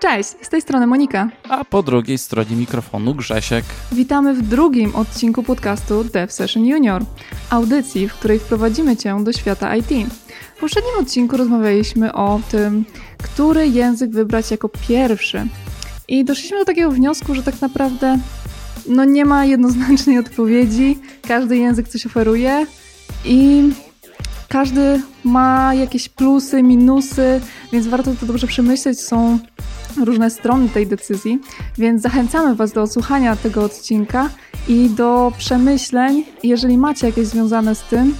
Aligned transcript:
Cześć, 0.00 0.28
z 0.42 0.48
tej 0.48 0.62
strony 0.62 0.86
Monika. 0.86 1.28
A 1.48 1.64
po 1.64 1.82
drugiej 1.82 2.18
stronie 2.18 2.56
mikrofonu 2.56 3.14
Grzesiek. 3.14 3.64
Witamy 3.92 4.34
w 4.34 4.42
drugim 4.42 4.96
odcinku 4.96 5.42
podcastu 5.42 6.04
Dev 6.04 6.32
Session 6.32 6.66
Junior, 6.66 7.04
audycji, 7.50 8.08
w 8.08 8.14
której 8.14 8.38
wprowadzimy 8.38 8.96
Cię 8.96 9.24
do 9.24 9.32
świata 9.32 9.76
IT. 9.76 9.88
W 10.56 10.60
poprzednim 10.60 10.92
odcinku 11.00 11.36
rozmawialiśmy 11.36 12.12
o 12.12 12.40
tym, 12.50 12.84
który 13.18 13.68
język 13.68 14.10
wybrać 14.10 14.50
jako 14.50 14.68
pierwszy. 14.88 15.46
I 16.08 16.24
doszliśmy 16.24 16.58
do 16.58 16.64
takiego 16.64 16.90
wniosku, 16.90 17.34
że 17.34 17.42
tak 17.42 17.60
naprawdę 17.60 18.18
no 18.88 19.04
nie 19.04 19.24
ma 19.24 19.44
jednoznacznej 19.44 20.18
odpowiedzi. 20.18 20.98
Każdy 21.28 21.56
język 21.56 21.88
coś 21.88 22.06
oferuje 22.06 22.66
i 23.24 23.62
każdy 24.48 25.02
ma 25.24 25.74
jakieś 25.74 26.08
plusy, 26.08 26.62
minusy, 26.62 27.40
więc 27.72 27.86
warto 27.86 28.14
to 28.20 28.26
dobrze 28.26 28.46
przemyśleć. 28.46 29.00
Są 29.00 29.38
różne 30.04 30.30
strony 30.30 30.68
tej 30.68 30.86
decyzji, 30.86 31.40
więc 31.78 32.02
zachęcamy 32.02 32.54
Was 32.54 32.72
do 32.72 32.82
odsłuchania 32.82 33.36
tego 33.36 33.64
odcinka 33.64 34.30
i 34.68 34.90
do 34.90 35.32
przemyśleń. 35.38 36.24
Jeżeli 36.42 36.78
macie 36.78 37.06
jakieś 37.06 37.26
związane 37.26 37.74
z 37.74 37.82
tym, 37.82 38.14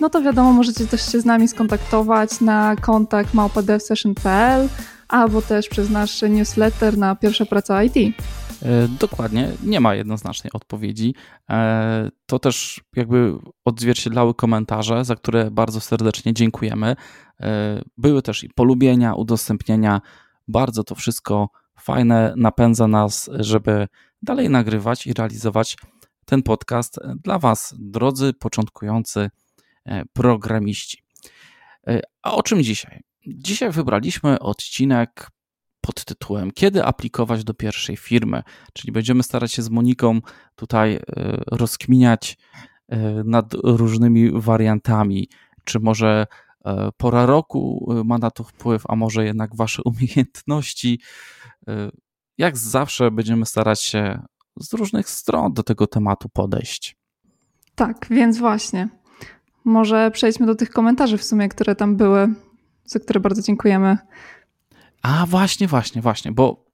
no 0.00 0.10
to 0.10 0.22
wiadomo, 0.22 0.52
możecie 0.52 0.86
też 0.86 1.12
się 1.12 1.20
z 1.20 1.24
nami 1.24 1.48
skontaktować 1.48 2.40
na 2.40 2.76
kontakt 2.76 3.34
małpadevsession.pl 3.34 4.68
albo 5.08 5.42
też 5.42 5.68
przez 5.68 5.90
nasz 5.90 6.22
newsletter 6.22 6.98
na 6.98 7.16
Pierwsza 7.16 7.46
Praca 7.46 7.84
IT. 7.84 7.96
E, 8.62 8.88
dokładnie, 8.88 9.50
nie 9.62 9.80
ma 9.80 9.94
jednoznacznej 9.94 10.52
odpowiedzi. 10.52 11.14
E, 11.50 12.10
to 12.26 12.38
też 12.38 12.80
jakby 12.96 13.34
odzwierciedlały 13.64 14.34
komentarze, 14.34 15.04
za 15.04 15.16
które 15.16 15.50
bardzo 15.50 15.80
serdecznie 15.80 16.34
dziękujemy. 16.34 16.96
E, 17.40 17.82
były 17.98 18.22
też 18.22 18.44
i 18.44 18.48
polubienia, 18.48 19.14
udostępnienia. 19.14 20.00
Bardzo 20.48 20.84
to 20.84 20.94
wszystko 20.94 21.48
fajne, 21.80 22.34
napędza 22.36 22.88
nas, 22.88 23.30
żeby 23.32 23.88
dalej 24.22 24.50
nagrywać 24.50 25.06
i 25.06 25.12
realizować 25.12 25.76
ten 26.24 26.42
podcast 26.42 26.98
dla 27.22 27.38
Was, 27.38 27.74
drodzy 27.78 28.32
początkujący 28.32 29.30
programiści. 30.12 31.02
A 32.22 32.34
o 32.34 32.42
czym 32.42 32.62
dzisiaj? 32.62 33.00
Dzisiaj 33.26 33.70
wybraliśmy 33.70 34.38
odcinek 34.38 35.30
pod 35.80 36.04
tytułem 36.04 36.50
Kiedy 36.50 36.84
aplikować 36.84 37.44
do 37.44 37.54
pierwszej 37.54 37.96
firmy? 37.96 38.42
Czyli 38.72 38.92
będziemy 38.92 39.22
starać 39.22 39.52
się 39.52 39.62
z 39.62 39.70
Moniką 39.70 40.20
tutaj 40.56 40.94
e, 40.94 41.00
rozkminiać 41.46 42.36
e, 42.88 42.98
nad 43.24 43.54
różnymi 43.54 44.30
wariantami, 44.34 45.28
czy 45.64 45.80
może 45.80 46.26
e, 46.26 46.26
pora 46.96 47.26
roku 47.26 47.92
ma 48.04 48.18
na 48.18 48.30
to 48.30 48.44
wpływ, 48.44 48.82
a 48.88 48.96
może 48.96 49.24
jednak 49.24 49.56
wasze 49.56 49.82
umiejętności. 49.90 51.00
Jak 52.38 52.58
zawsze 52.58 53.10
będziemy 53.10 53.46
starać 53.46 53.82
się 53.82 54.22
z 54.60 54.72
różnych 54.72 55.10
stron 55.10 55.52
do 55.52 55.62
tego 55.62 55.86
tematu 55.86 56.28
podejść. 56.28 56.96
Tak, 57.74 58.06
więc 58.10 58.38
właśnie. 58.38 58.88
Może 59.64 60.10
przejdźmy 60.10 60.46
do 60.46 60.54
tych 60.54 60.70
komentarzy 60.70 61.18
w 61.18 61.24
sumie, 61.24 61.48
które 61.48 61.74
tam 61.74 61.96
były, 61.96 62.34
za 62.84 62.98
które 63.00 63.20
bardzo 63.20 63.42
dziękujemy. 63.42 63.98
A 65.02 65.26
właśnie, 65.26 65.68
właśnie, 65.68 66.02
właśnie, 66.02 66.32
bo 66.32 66.64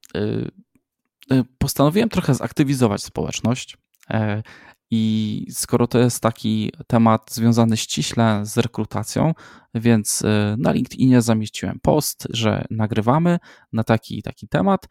postanowiłem 1.58 2.08
trochę 2.08 2.34
zaktywizować 2.34 3.02
społeczność. 3.02 3.78
I 4.90 5.46
skoro 5.50 5.86
to 5.86 5.98
jest 5.98 6.20
taki 6.20 6.72
temat 6.86 7.34
związany 7.34 7.76
ściśle 7.76 8.40
z 8.46 8.56
rekrutacją, 8.56 9.34
więc 9.74 10.22
y, 10.22 10.26
na 10.58 10.72
LinkedInie 10.72 11.22
zamieściłem 11.22 11.80
post, 11.82 12.28
że 12.30 12.64
nagrywamy 12.70 13.38
na 13.72 13.84
taki 13.84 14.22
taki 14.22 14.48
temat 14.48 14.88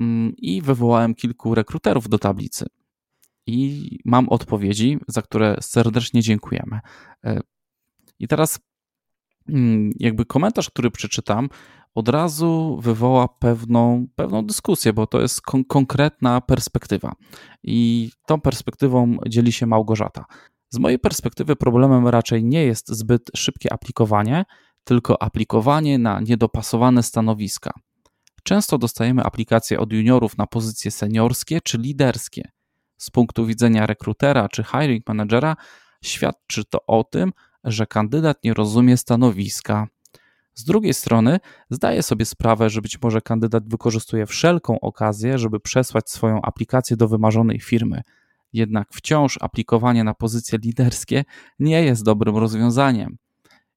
mm, 0.00 0.32
i 0.36 0.62
wywołałem 0.62 1.14
kilku 1.14 1.54
rekruterów 1.54 2.08
do 2.08 2.18
tablicy. 2.18 2.66
I 3.46 3.98
mam 4.04 4.28
odpowiedzi, 4.28 4.98
za 5.08 5.22
które 5.22 5.56
serdecznie 5.60 6.22
dziękujemy. 6.22 6.80
E, 7.24 7.40
I 8.18 8.28
teraz 8.28 8.60
mm, 9.48 9.90
jakby 9.96 10.24
komentarz, 10.24 10.70
który 10.70 10.90
przeczytam, 10.90 11.48
od 11.94 12.08
razu 12.08 12.78
wywoła 12.82 13.28
pewną, 13.28 14.06
pewną 14.16 14.46
dyskusję, 14.46 14.92
bo 14.92 15.06
to 15.06 15.20
jest 15.20 15.42
kon 15.42 15.64
konkretna 15.64 16.40
perspektywa. 16.40 17.12
I 17.62 18.10
tą 18.26 18.40
perspektywą 18.40 19.16
dzieli 19.28 19.52
się 19.52 19.66
Małgorzata. 19.66 20.24
Z 20.70 20.78
mojej 20.78 20.98
perspektywy 20.98 21.56
problemem 21.56 22.08
raczej 22.08 22.44
nie 22.44 22.64
jest 22.64 22.88
zbyt 22.88 23.30
szybkie 23.36 23.72
aplikowanie, 23.72 24.44
tylko 24.84 25.22
aplikowanie 25.22 25.98
na 25.98 26.20
niedopasowane 26.20 27.02
stanowiska. 27.02 27.70
Często 28.42 28.78
dostajemy 28.78 29.24
aplikacje 29.24 29.80
od 29.80 29.92
juniorów 29.92 30.38
na 30.38 30.46
pozycje 30.46 30.90
seniorskie 30.90 31.60
czy 31.60 31.78
liderskie. 31.78 32.50
Z 32.96 33.10
punktu 33.10 33.46
widzenia 33.46 33.86
rekrutera 33.86 34.48
czy 34.48 34.64
hiring 34.64 35.08
managera 35.08 35.56
świadczy 36.04 36.64
to 36.64 36.86
o 36.86 37.04
tym, 37.04 37.32
że 37.64 37.86
kandydat 37.86 38.44
nie 38.44 38.54
rozumie 38.54 38.96
stanowiska, 38.96 39.86
z 40.54 40.64
drugiej 40.64 40.94
strony 40.94 41.38
zdaję 41.70 42.02
sobie 42.02 42.24
sprawę, 42.24 42.70
że 42.70 42.82
być 42.82 43.02
może 43.02 43.20
kandydat 43.20 43.68
wykorzystuje 43.68 44.26
wszelką 44.26 44.80
okazję, 44.80 45.38
żeby 45.38 45.60
przesłać 45.60 46.10
swoją 46.10 46.42
aplikację 46.42 46.96
do 46.96 47.08
wymarzonej 47.08 47.60
firmy. 47.60 48.02
Jednak 48.52 48.88
wciąż 48.92 49.38
aplikowanie 49.40 50.04
na 50.04 50.14
pozycje 50.14 50.58
liderskie 50.64 51.24
nie 51.58 51.84
jest 51.84 52.04
dobrym 52.04 52.36
rozwiązaniem. 52.36 53.16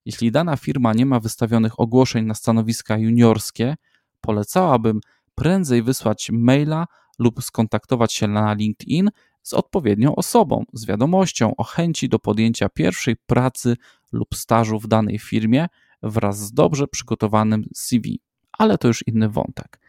Jeśli 0.04 0.32
dana 0.32 0.56
firma 0.56 0.92
nie 0.92 1.06
ma 1.06 1.20
wystawionych 1.20 1.80
ogłoszeń 1.80 2.24
na 2.24 2.34
stanowiska 2.34 2.98
juniorskie, 2.98 3.76
polecałabym 4.20 5.00
prędzej 5.34 5.82
wysłać 5.82 6.30
maila 6.32 6.86
lub 7.18 7.44
skontaktować 7.44 8.12
się 8.12 8.28
na 8.28 8.54
LinkedIn 8.54 9.10
z 9.42 9.54
odpowiednią 9.54 10.16
osobą, 10.16 10.64
z 10.72 10.86
wiadomością 10.86 11.56
o 11.56 11.64
chęci 11.64 12.08
do 12.08 12.18
podjęcia 12.18 12.68
pierwszej 12.68 13.16
pracy 13.16 13.76
lub 14.12 14.34
stażu 14.34 14.78
w 14.78 14.88
danej 14.88 15.18
firmie 15.18 15.66
wraz 16.04 16.38
z 16.38 16.52
dobrze 16.52 16.86
przygotowanym 16.86 17.64
CV. 17.74 18.20
Ale 18.58 18.78
to 18.78 18.88
już 18.88 19.04
inny 19.06 19.28
wątek. 19.28 19.80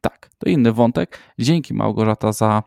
Tak, 0.00 0.30
to 0.38 0.50
inny 0.50 0.72
wątek. 0.72 1.18
Dzięki 1.38 1.74
Małgorzata 1.74 2.32
za, 2.32 2.62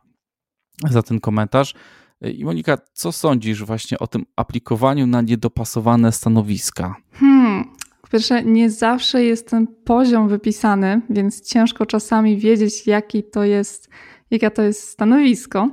za 0.89 1.03
ten 1.03 1.19
komentarz. 1.19 1.73
I 2.21 2.45
Monika, 2.45 2.77
co 2.93 3.11
sądzisz 3.11 3.63
właśnie 3.63 3.99
o 3.99 4.07
tym 4.07 4.25
aplikowaniu 4.35 5.07
na 5.07 5.21
niedopasowane 5.21 6.11
stanowiska? 6.11 6.95
Hmm, 7.11 7.63
po 8.01 8.07
pierwsze, 8.07 8.43
nie 8.43 8.69
zawsze 8.69 9.23
jest 9.23 9.49
ten 9.49 9.67
poziom 9.67 10.27
wypisany, 10.27 11.01
więc 11.09 11.41
ciężko 11.41 11.85
czasami 11.85 12.37
wiedzieć, 12.37 12.87
jaki 12.87 13.23
to 13.23 13.43
jest, 13.43 13.89
jaka 14.31 14.49
to 14.49 14.61
jest 14.61 14.89
stanowisko. 14.89 15.69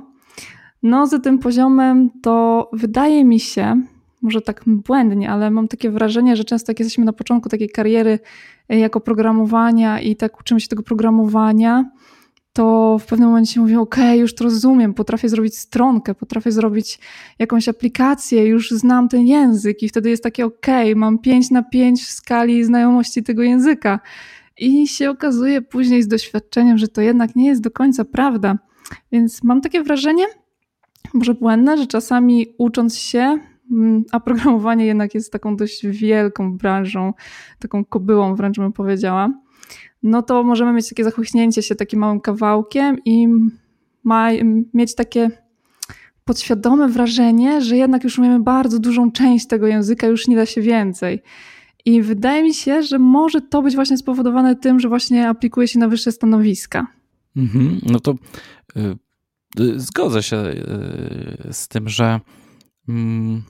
No, 0.83 1.07
za 1.07 1.19
tym 1.19 1.39
poziomem 1.39 2.09
to 2.21 2.69
wydaje 2.73 3.25
mi 3.25 3.39
się, 3.39 3.81
może 4.25 4.41
tak 4.41 4.63
błędnie, 4.67 5.31
ale 5.31 5.51
mam 5.51 5.67
takie 5.67 5.91
wrażenie, 5.91 6.35
że 6.35 6.43
często 6.43 6.71
jak 6.71 6.79
jesteśmy 6.79 7.05
na 7.05 7.13
początku 7.13 7.49
takiej 7.49 7.69
kariery 7.69 8.19
e, 8.69 8.79
jako 8.79 9.01
programowania 9.01 10.01
i 10.01 10.15
tak 10.15 10.39
uczymy 10.39 10.61
się 10.61 10.67
tego 10.67 10.83
programowania, 10.83 11.91
to 12.53 12.97
w 12.99 13.05
pewnym 13.05 13.29
momencie 13.29 13.59
mówię, 13.59 13.79
ok, 13.79 13.95
już 14.15 14.35
to 14.35 14.43
rozumiem, 14.43 14.93
potrafię 14.93 15.29
zrobić 15.29 15.57
stronkę, 15.57 16.15
potrafię 16.15 16.51
zrobić 16.51 16.99
jakąś 17.39 17.69
aplikację, 17.69 18.45
już 18.45 18.71
znam 18.71 19.09
ten 19.09 19.27
język 19.27 19.83
i 19.83 19.89
wtedy 19.89 20.09
jest 20.09 20.23
takie, 20.23 20.45
ok, 20.45 20.67
mam 20.95 21.19
5 21.19 21.51
na 21.51 21.63
5 21.63 22.03
w 22.03 22.11
skali 22.11 22.63
znajomości 22.63 23.23
tego 23.23 23.43
języka. 23.43 23.99
I 24.57 24.87
się 24.87 25.09
okazuje 25.09 25.61
później 25.61 26.03
z 26.03 26.07
doświadczeniem, 26.07 26.77
że 26.77 26.87
to 26.87 27.01
jednak 27.01 27.35
nie 27.35 27.47
jest 27.47 27.61
do 27.61 27.71
końca 27.71 28.05
prawda. 28.05 28.57
Więc 29.11 29.43
mam 29.43 29.61
takie 29.61 29.83
wrażenie, 29.83 30.25
może 31.13 31.33
błędne, 31.33 31.77
że 31.77 31.87
czasami 31.87 32.47
ucząc 32.57 32.97
się, 32.97 33.39
a 34.11 34.19
programowanie 34.19 34.85
jednak 34.85 35.15
jest 35.15 35.31
taką 35.31 35.55
dość 35.55 35.87
wielką 35.87 36.57
branżą, 36.57 37.13
taką 37.59 37.85
kobyłą 37.85 38.35
wręcz 38.35 38.57
bym 38.57 38.73
powiedziała, 38.73 39.29
no 40.03 40.21
to 40.21 40.43
możemy 40.43 40.73
mieć 40.73 40.89
takie 40.89 41.03
zachłyśnięcie 41.03 41.61
się 41.61 41.75
takim 41.75 41.99
małym 41.99 42.21
kawałkiem 42.21 42.97
i 43.05 43.27
ma, 44.03 44.29
mieć 44.73 44.95
takie 44.95 45.29
podświadome 46.25 46.87
wrażenie, 46.89 47.61
że 47.61 47.77
jednak 47.77 48.03
już 48.03 48.19
umiemy 48.19 48.39
bardzo 48.39 48.79
dużą 48.79 49.11
część 49.11 49.47
tego 49.47 49.67
języka, 49.67 50.07
już 50.07 50.27
nie 50.27 50.35
da 50.35 50.45
się 50.45 50.61
więcej. 50.61 51.21
I 51.85 52.01
wydaje 52.01 52.43
mi 52.43 52.53
się, 52.53 52.83
że 52.83 52.99
może 52.99 53.41
to 53.41 53.61
być 53.61 53.75
właśnie 53.75 53.97
spowodowane 53.97 54.55
tym, 54.55 54.79
że 54.79 54.89
właśnie 54.89 55.29
aplikuje 55.29 55.67
się 55.67 55.79
na 55.79 55.87
wyższe 55.87 56.11
stanowiska. 56.11 56.87
Mhm, 57.35 57.79
no 57.83 57.99
to 57.99 58.15
y, 58.77 58.95
y, 59.59 59.79
zgodzę 59.79 60.23
się 60.23 60.37
y, 60.37 61.53
z 61.53 61.67
tym, 61.67 61.89
że 61.89 62.19
mm, 62.89 63.43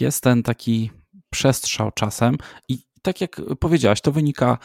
jest 0.00 0.22
ten 0.22 0.42
taki 0.42 0.90
przestrzał 1.30 1.90
czasem 1.92 2.36
i 2.68 2.78
tak 3.02 3.20
jak 3.20 3.40
powiedziałaś, 3.60 4.00
to 4.00 4.12
wynika 4.12 4.58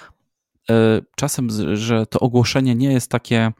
e, 0.70 1.02
czasem, 1.16 1.48
że 1.78 2.06
to 2.06 2.20
ogłoszenie 2.20 2.76
nie 2.76 2.94
jest 2.94 3.12
takie, 3.12 3.52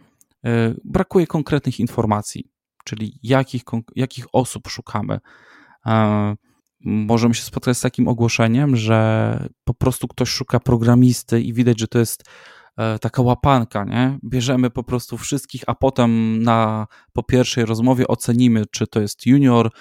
e, 0.46 0.74
brakuje 0.84 1.28
konkretnych 1.28 1.80
informacji, 1.80 2.52
czyli 2.86 3.20
jakich, 3.24 3.62
jakich 3.96 4.26
osób 4.34 4.68
szukamy. 4.68 5.20
E, 5.86 6.36
możemy 6.86 7.36
się 7.36 7.44
spotkać 7.44 7.78
z 7.78 7.82
takim 7.82 8.08
ogłoszeniem, 8.08 8.76
że 8.76 9.50
po 9.64 9.74
prostu 9.74 10.08
ktoś 10.08 10.30
szuka 10.30 10.60
programisty 10.60 11.42
i 11.42 11.54
widać, 11.54 11.80
że 11.80 11.88
to 11.88 12.00
jest 12.00 12.24
taka 13.02 13.22
łapanka, 13.22 13.84
nie? 13.84 14.20
Bierzemy 14.24 14.70
po 14.70 14.84
prostu 14.84 15.18
wszystkich, 15.18 15.64
a 15.68 15.76
potem 15.76 16.42
na, 16.44 16.88
po 17.14 17.24
pierwszej 17.24 17.66
rozmowie 17.66 18.08
ocenimy, 18.08 18.66
czy 18.72 18.88
to 18.88 19.02
jest 19.02 19.26
junior, 19.26 19.72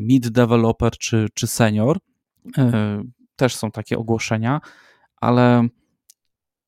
mid 0.00 0.28
developer, 0.28 0.92
czy, 0.98 1.28
czy 1.34 1.46
senior. 1.46 1.98
E, 2.58 3.02
też 3.36 3.56
są 3.56 3.70
takie 3.70 3.98
ogłoszenia, 3.98 4.60
ale 5.16 5.68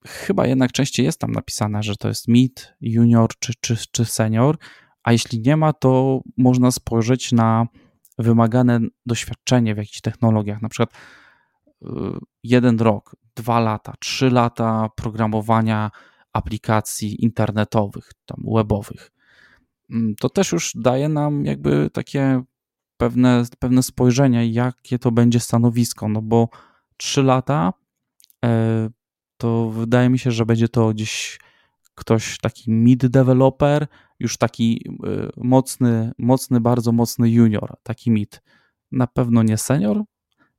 chyba 0.07 0.47
jednak 0.47 0.73
częściej 0.73 1.07
jest 1.07 1.21
tam 1.21 1.33
napisane, 1.33 1.83
że 1.83 1.97
to 1.97 2.09
jest 2.09 2.29
mid, 2.29 2.75
junior 2.81 3.31
czy, 3.39 3.53
czy, 3.61 3.77
czy 3.93 4.05
senior, 4.05 4.59
a 5.03 5.13
jeśli 5.13 5.41
nie 5.41 5.57
ma, 5.57 5.73
to 5.73 6.21
można 6.37 6.71
spojrzeć 6.71 7.33
na 7.33 7.67
wymagane 8.19 8.81
doświadczenie 9.07 9.75
w 9.75 9.79
jakichś 9.79 10.01
technologiach, 10.01 10.63
na 10.63 10.69
przykład 10.69 10.91
y, 11.83 11.87
jeden 12.43 12.79
rok, 12.79 13.17
dwa 13.37 13.61
lata, 13.61 13.93
trzy 14.01 14.31
lata 14.31 14.89
programowania 14.97 15.91
aplikacji 16.33 17.25
internetowych, 17.25 18.11
tam 18.27 18.45
webowych. 18.55 19.11
Mm, 19.91 20.15
to 20.21 20.29
też 20.29 20.53
już 20.53 20.73
daje 20.75 21.09
nam 21.09 21.45
jakby 21.45 21.91
takie 21.91 22.43
pewne, 23.05 23.45
pewne 23.59 23.83
spojrzenie, 23.83 24.49
jakie 24.49 24.99
to 24.99 25.11
będzie 25.11 25.41
stanowisko, 25.41 26.09
no 26.09 26.23
bo 26.23 26.49
trzy 26.97 27.23
lata 27.23 27.73
e, 28.45 28.91
to 29.37 29.71
wydaje 29.71 30.09
mi 30.09 30.19
się, 30.19 30.31
że 30.31 30.47
będzie 30.47 30.69
to 30.69 30.89
gdzieś 30.95 31.39
ktoś 31.95 32.39
taki 32.39 32.71
mid 32.71 33.07
developer, 33.07 33.87
już 34.19 34.37
taki 34.37 34.89
y, 35.07 35.31
mocny, 35.37 36.13
mocny, 36.19 36.61
bardzo 36.61 36.93
mocny 36.93 37.31
junior, 37.31 37.75
taki 37.83 38.11
mid. 38.11 38.43
Na 38.93 39.07
pewno 39.07 39.43
nie 39.43 39.59
senior. 39.59 40.03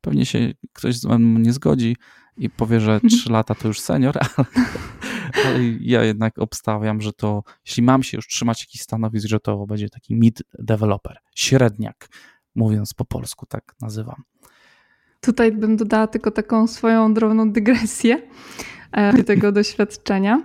Pewnie 0.02 0.26
się 0.26 0.54
ktoś 0.74 0.96
z 0.96 1.06
mną 1.06 1.40
nie 1.40 1.54
zgodzi 1.54 1.96
i 2.38 2.50
powie, 2.50 2.80
że 2.80 3.00
3 3.00 3.16
mhm. 3.16 3.34
lata 3.34 3.56
to 3.56 3.68
już 3.68 3.80
senior, 3.80 4.18
ale, 4.38 4.48
ale, 5.46 5.64
ja 5.80 6.04
jednak 6.04 6.40
obstawiam, 6.40 7.02
że 7.02 7.14
to, 7.14 7.44
jeśli 7.66 7.84
mam 7.84 8.04
się 8.04 8.18
już 8.18 8.28
trzymać 8.28 8.62
jakiś 8.62 8.82
stanowisk, 8.82 9.28
że 9.28 9.40
to 9.40 9.66
będzie 9.66 9.90
taki 9.90 10.16
mid 10.16 10.44
developer, 10.60 11.18
średniak, 11.36 12.08
mówiąc 12.56 12.94
po 12.94 13.06
polsku, 13.06 13.46
tak 13.46 13.76
nazywam. 13.82 14.24
Tutaj 15.22 15.52
bym 15.52 15.78
dodała 15.78 16.08
tylko 16.08 16.32
taką 16.32 16.68
swoją 16.68 17.14
drobną 17.14 17.52
dygresję 17.52 18.22
e, 18.92 19.24
tego 19.24 19.52
doświadczenia 19.52 20.42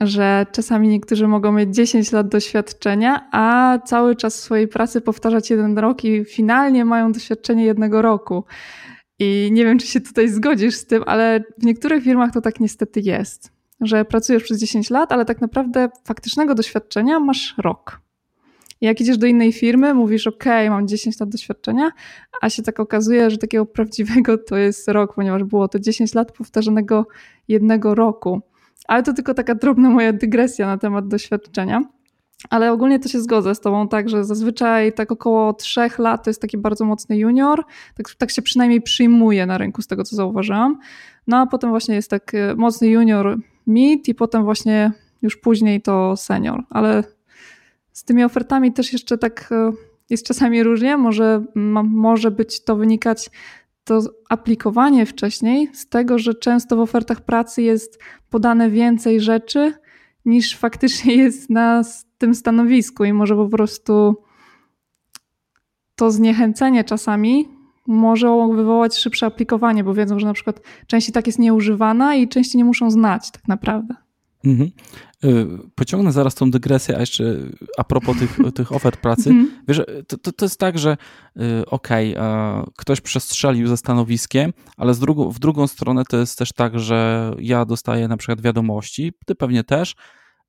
że 0.00 0.46
czasami 0.52 0.88
niektórzy 0.88 1.28
mogą 1.28 1.52
mieć 1.52 1.74
10 1.74 2.12
lat 2.12 2.28
doświadczenia, 2.28 3.28
a 3.32 3.78
cały 3.84 4.16
czas 4.16 4.34
swojej 4.34 4.68
pracy 4.68 5.00
powtarzać 5.00 5.50
jeden 5.50 5.78
rok 5.78 6.04
i 6.04 6.24
finalnie 6.24 6.84
mają 6.84 7.12
doświadczenie 7.12 7.64
jednego 7.64 8.02
roku. 8.02 8.44
I 9.18 9.48
nie 9.52 9.64
wiem, 9.64 9.78
czy 9.78 9.86
się 9.86 10.00
tutaj 10.00 10.28
zgodzisz 10.28 10.74
z 10.74 10.86
tym, 10.86 11.02
ale 11.06 11.44
w 11.58 11.64
niektórych 11.64 12.04
firmach 12.04 12.32
to 12.32 12.40
tak 12.40 12.60
niestety 12.60 13.00
jest, 13.00 13.52
że 13.80 14.04
pracujesz 14.04 14.42
przez 14.42 14.60
10 14.60 14.90
lat, 14.90 15.12
ale 15.12 15.24
tak 15.24 15.40
naprawdę 15.40 15.88
faktycznego 16.04 16.54
doświadczenia 16.54 17.20
masz 17.20 17.54
rok. 17.58 18.00
Jak 18.80 19.00
idziesz 19.00 19.18
do 19.18 19.26
innej 19.26 19.52
firmy, 19.52 19.94
mówisz, 19.94 20.26
OK, 20.26 20.44
mam 20.68 20.88
10 20.88 21.20
lat 21.20 21.28
doświadczenia, 21.28 21.90
a 22.40 22.50
się 22.50 22.62
tak 22.62 22.80
okazuje, 22.80 23.30
że 23.30 23.38
takiego 23.38 23.66
prawdziwego 23.76 24.38
to 24.38 24.56
jest 24.56 24.88
rok, 24.88 25.14
ponieważ 25.14 25.44
było 25.44 25.68
to 25.68 25.78
10 25.78 26.14
lat 26.14 26.32
powtarzanego 26.32 27.06
jednego 27.48 27.94
roku. 27.94 28.40
Ale 28.88 29.02
to 29.02 29.12
tylko 29.12 29.34
taka 29.34 29.54
drobna 29.54 29.90
moja 29.90 30.12
dygresja 30.12 30.66
na 30.66 30.78
temat 30.78 31.08
doświadczenia. 31.08 31.82
Ale 32.50 32.72
ogólnie 32.72 32.98
to 32.98 33.08
się 33.08 33.20
zgodzę 33.20 33.54
z 33.54 33.60
Tobą, 33.60 33.88
tak, 33.88 34.08
że 34.08 34.24
zazwyczaj 34.24 34.92
tak 34.92 35.12
około 35.12 35.52
trzech 35.52 35.98
lat 35.98 36.24
to 36.24 36.30
jest 36.30 36.42
taki 36.42 36.58
bardzo 36.58 36.84
mocny 36.84 37.18
junior. 37.18 37.64
Tak, 37.96 38.14
tak 38.14 38.30
się 38.30 38.42
przynajmniej 38.42 38.82
przyjmuje 38.82 39.46
na 39.46 39.58
rynku, 39.58 39.82
z 39.82 39.86
tego 39.86 40.04
co 40.04 40.16
zauważyłam. 40.16 40.78
No 41.26 41.36
a 41.36 41.46
potem 41.46 41.70
właśnie 41.70 41.94
jest 41.94 42.10
tak 42.10 42.34
e, 42.34 42.54
mocny 42.54 42.88
junior 42.88 43.38
mid 43.66 44.08
i 44.08 44.14
potem 44.14 44.44
właśnie 44.44 44.92
już 45.22 45.36
później 45.36 45.82
to 45.82 46.16
senior. 46.16 46.64
Ale 46.70 47.04
z 47.98 48.04
tymi 48.04 48.24
ofertami 48.24 48.72
też 48.72 48.92
jeszcze 48.92 49.18
tak 49.18 49.48
e, 49.52 49.72
jest 50.10 50.26
czasami 50.26 50.62
różnie. 50.62 50.96
Może, 50.96 51.44
może 51.84 52.30
być 52.30 52.64
to 52.64 52.76
wynikać 52.76 53.30
to 53.84 54.00
aplikowanie 54.28 55.06
wcześniej 55.06 55.68
z 55.72 55.88
tego, 55.88 56.18
że 56.18 56.34
często 56.34 56.76
w 56.76 56.80
ofertach 56.80 57.20
pracy 57.20 57.62
jest 57.62 57.98
podane 58.30 58.70
więcej 58.70 59.20
rzeczy 59.20 59.72
niż 60.24 60.56
faktycznie 60.56 61.14
jest 61.24 61.50
na 61.50 61.82
tym 62.18 62.34
stanowisku 62.34 63.04
i 63.04 63.12
może 63.12 63.36
po 63.36 63.48
prostu 63.48 64.16
to 65.96 66.10
zniechęcenie 66.10 66.84
czasami 66.84 67.48
może 67.86 68.48
wywołać 68.52 68.96
szybsze 68.96 69.26
aplikowanie, 69.26 69.84
bo 69.84 69.94
wiedzą, 69.94 70.18
że 70.18 70.26
na 70.26 70.32
przykład 70.32 70.60
część 70.86 71.12
tak 71.12 71.26
jest 71.26 71.38
nieużywana 71.38 72.14
i 72.14 72.28
części 72.28 72.58
nie 72.58 72.64
muszą 72.64 72.90
znać 72.90 73.30
tak 73.30 73.48
naprawdę. 73.48 74.07
Mhm. 74.44 74.70
Y, 75.24 75.46
pociągnę 75.74 76.12
zaraz 76.12 76.34
tą 76.34 76.50
dygresję, 76.50 76.96
a 76.96 77.00
jeszcze 77.00 77.36
a 77.78 77.84
propos 77.84 78.18
tych, 78.18 78.38
tych 78.56 78.72
ofert 78.72 79.00
pracy. 79.00 79.30
Mhm. 79.30 79.64
Wiesz, 79.68 79.82
to, 80.08 80.18
to, 80.18 80.32
to, 80.32 80.44
jest 80.44 80.60
tak, 80.60 80.78
że 80.78 80.96
y, 81.36 81.66
okej, 81.66 82.16
okay, 82.16 82.72
ktoś 82.76 83.00
przestrzelił 83.00 83.68
ze 83.68 83.76
stanowiskiem, 83.76 84.52
ale 84.76 84.94
z 84.94 84.98
drugą, 84.98 85.30
w 85.30 85.38
drugą 85.38 85.66
stronę 85.66 86.02
to 86.08 86.16
jest 86.16 86.38
też 86.38 86.52
tak, 86.52 86.80
że 86.80 87.30
ja 87.38 87.64
dostaję 87.64 88.08
na 88.08 88.16
przykład 88.16 88.40
wiadomości, 88.40 89.12
ty 89.26 89.34
pewnie 89.34 89.64
też, 89.64 89.94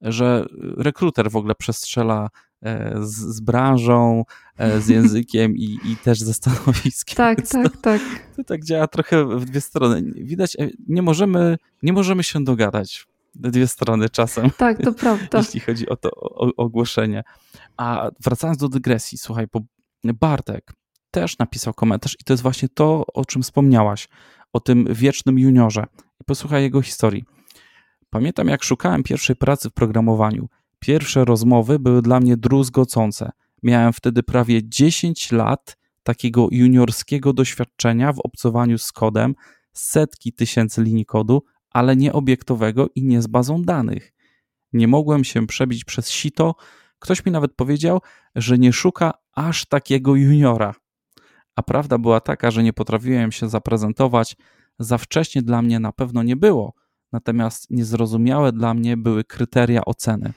że 0.01 0.45
rekruter 0.77 1.31
w 1.31 1.35
ogóle 1.35 1.55
przestrzela 1.55 2.29
e, 2.61 2.95
z, 3.01 3.15
z 3.15 3.39
branżą, 3.39 4.23
e, 4.57 4.81
z 4.81 4.87
językiem 4.97 5.57
i, 5.57 5.79
i 5.85 5.97
też 6.03 6.19
ze 6.19 6.33
stanowiskiem. 6.33 7.15
Tak, 7.17 7.37
Więc 7.37 7.49
tak, 7.49 7.63
to, 7.63 7.77
tak. 7.81 8.01
To 8.35 8.43
tak 8.43 8.65
działa 8.65 8.87
trochę 8.87 9.25
w 9.25 9.45
dwie 9.45 9.61
strony. 9.61 10.03
Widać, 10.15 10.55
e, 10.59 10.69
nie 10.87 11.01
możemy, 11.01 11.57
nie 11.83 11.93
możemy 11.93 12.23
się 12.23 12.43
dogadać 12.43 13.07
dwie 13.39 13.67
strony 13.67 14.09
czasem. 14.09 14.49
Tak, 14.57 14.77
to 14.83 14.93
prawda. 14.93 15.37
jeśli 15.37 15.59
chodzi 15.59 15.89
o 15.89 15.95
to 15.95 16.09
o, 16.11 16.51
ogłoszenie. 16.57 17.23
A 17.77 18.09
wracając 18.23 18.57
do 18.57 18.69
dygresji, 18.69 19.17
słuchaj, 19.17 19.47
bo 19.53 19.61
Bartek 20.03 20.73
też 21.11 21.37
napisał 21.37 21.73
komentarz 21.73 22.15
i 22.19 22.23
to 22.23 22.33
jest 22.33 22.43
właśnie 22.43 22.69
to, 22.69 23.05
o 23.13 23.25
czym 23.25 23.41
wspomniałaś, 23.43 24.07
o 24.53 24.59
tym 24.59 24.87
wiecznym 24.89 25.39
juniorze. 25.39 25.85
I 26.21 26.23
posłuchaj 26.25 26.63
jego 26.63 26.81
historii. 26.81 27.23
Pamiętam, 28.09 28.47
jak 28.47 28.63
szukałem 28.63 29.03
pierwszej 29.03 29.35
pracy 29.35 29.69
w 29.69 29.73
programowaniu. 29.73 30.49
Pierwsze 30.79 31.25
rozmowy 31.25 31.79
były 31.79 32.01
dla 32.01 32.19
mnie 32.19 32.37
druzgocące. 32.37 33.31
Miałem 33.63 33.93
wtedy 33.93 34.23
prawie 34.23 34.69
10 34.69 35.31
lat 35.31 35.77
takiego 36.03 36.47
juniorskiego 36.51 37.33
doświadczenia 37.33 38.13
w 38.13 38.19
obcowaniu 38.19 38.77
z 38.77 38.91
kodem, 38.91 39.35
setki 39.73 40.33
tysięcy 40.33 40.83
linii 40.83 41.05
kodu, 41.05 41.43
ale 41.69 41.95
nie 41.95 42.13
obiektowego 42.13 42.87
i 42.95 43.03
nie 43.03 43.21
z 43.21 43.27
bazą 43.27 43.63
danych. 43.63 44.13
Nie 44.73 44.87
mogłem 44.87 45.23
się 45.23 45.47
przebić 45.47 45.85
przez 45.85 46.09
sito. 46.09 46.55
Ktoś 46.99 47.25
mi 47.25 47.31
nawet 47.31 47.53
powiedział, 47.53 48.01
że 48.35 48.57
nie 48.57 48.73
szuka 48.73 49.13
aż 49.35 49.65
takiego 49.65 50.15
juniora. 50.15 50.75
A 51.55 51.63
prawda 51.63 51.97
była 51.97 52.19
taka, 52.19 52.51
że 52.51 52.63
nie 52.63 52.73
potrafiłem 52.73 53.31
się 53.31 53.49
zaprezentować. 53.49 54.35
Za 54.79 54.97
wcześnie 54.97 55.41
dla 55.41 55.61
mnie 55.61 55.79
na 55.79 55.91
pewno 55.91 56.23
nie 56.23 56.35
było, 56.35 56.73
natomiast 57.11 57.71
niezrozumiałe 57.71 58.51
dla 58.51 58.73
mnie 58.73 58.97
były 58.97 59.23
kryteria 59.23 59.85
oceny. 59.85 60.33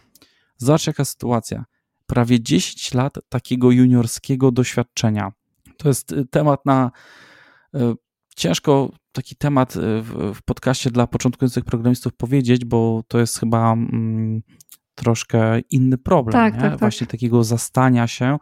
Zobacz, 0.56 0.86
jaka 0.86 1.04
sytuacja. 1.04 1.64
Prawie 2.06 2.42
10 2.42 2.94
lat 2.94 3.18
takiego 3.28 3.70
juniorskiego 3.70 4.52
doświadczenia. 4.52 5.32
To 5.76 5.88
jest 5.88 6.12
y, 6.12 6.26
temat 6.26 6.66
na 6.66 6.90
y, 7.74 7.78
ciężko 8.36 8.90
taki 9.12 9.36
temat 9.36 9.76
y, 9.76 10.02
w, 10.02 10.34
w 10.34 10.42
podcaście 10.42 10.90
dla 10.90 11.06
początkujących 11.06 11.64
programistów 11.64 12.12
powiedzieć, 12.14 12.64
bo 12.64 13.02
to 13.08 13.18
jest 13.18 13.40
chyba 13.40 13.72
mm, 13.72 14.42
troszkę 14.94 15.60
inny 15.60 15.98
problem. 15.98 16.32
Tak, 16.32 16.54
tak, 16.54 16.70
tak. 16.70 16.80
Właśnie 16.80 17.06
takiego 17.06 17.44
zastania 17.44 18.06
się 18.06 18.38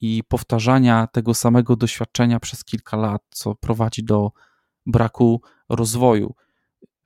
i 0.00 0.22
powtarzania 0.28 1.06
tego 1.06 1.34
samego 1.34 1.76
doświadczenia 1.76 2.40
przez 2.40 2.64
kilka 2.64 2.96
lat, 2.96 3.22
co 3.30 3.54
prowadzi 3.54 4.04
do 4.04 4.32
braku 4.86 5.42
rozwoju. 5.68 6.34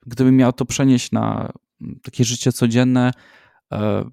Gdybym 0.05 0.37
miał 0.37 0.53
to 0.53 0.65
przenieść 0.65 1.11
na 1.11 1.53
mm, 1.81 1.99
takie 2.03 2.23
życie 2.23 2.51
codzienne, 2.51 3.11
e, 3.71 4.03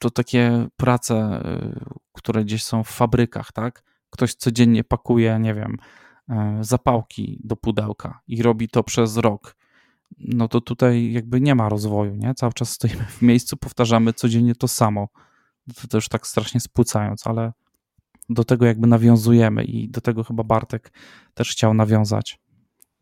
to 0.00 0.10
takie 0.10 0.66
prace, 0.76 1.14
e, 1.14 1.84
które 2.12 2.44
gdzieś 2.44 2.64
są 2.64 2.84
w 2.84 2.88
fabrykach, 2.88 3.52
tak? 3.52 3.82
Ktoś 4.10 4.34
codziennie 4.34 4.84
pakuje, 4.84 5.38
nie 5.40 5.54
wiem, 5.54 5.76
zapałki 6.60 7.40
do 7.44 7.56
pudełka 7.56 8.20
i 8.28 8.42
robi 8.42 8.68
to 8.68 8.82
przez 8.82 9.16
rok, 9.16 9.56
no 10.18 10.48
to 10.48 10.60
tutaj 10.60 11.12
jakby 11.12 11.40
nie 11.40 11.54
ma 11.54 11.68
rozwoju, 11.68 12.14
nie? 12.14 12.34
Cały 12.34 12.52
czas 12.52 12.70
stoimy 12.70 13.04
w 13.04 13.22
miejscu, 13.22 13.56
powtarzamy 13.56 14.12
codziennie 14.12 14.54
to 14.54 14.68
samo. 14.68 15.08
To 15.82 15.88
też 15.88 16.08
tak 16.08 16.26
strasznie 16.26 16.60
spłucając, 16.60 17.26
ale 17.26 17.52
do 18.30 18.44
tego 18.44 18.66
jakby 18.66 18.86
nawiązujemy 18.86 19.64
i 19.64 19.88
do 19.88 20.00
tego 20.00 20.24
chyba 20.24 20.44
Bartek 20.44 20.92
też 21.34 21.50
chciał 21.50 21.74
nawiązać. 21.74 22.38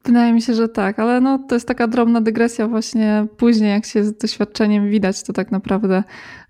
Wydaje 0.04 0.32
mi 0.32 0.42
się, 0.42 0.54
że 0.54 0.68
tak, 0.68 0.98
ale 0.98 1.20
no, 1.20 1.38
to 1.48 1.54
jest 1.54 1.68
taka 1.68 1.88
drobna 1.88 2.20
dygresja 2.20 2.68
właśnie 2.68 3.26
później, 3.36 3.70
jak 3.70 3.86
się 3.86 4.04
z 4.04 4.18
doświadczeniem 4.18 4.90
widać, 4.90 5.22
to 5.22 5.32
tak 5.32 5.52
naprawdę, 5.52 6.04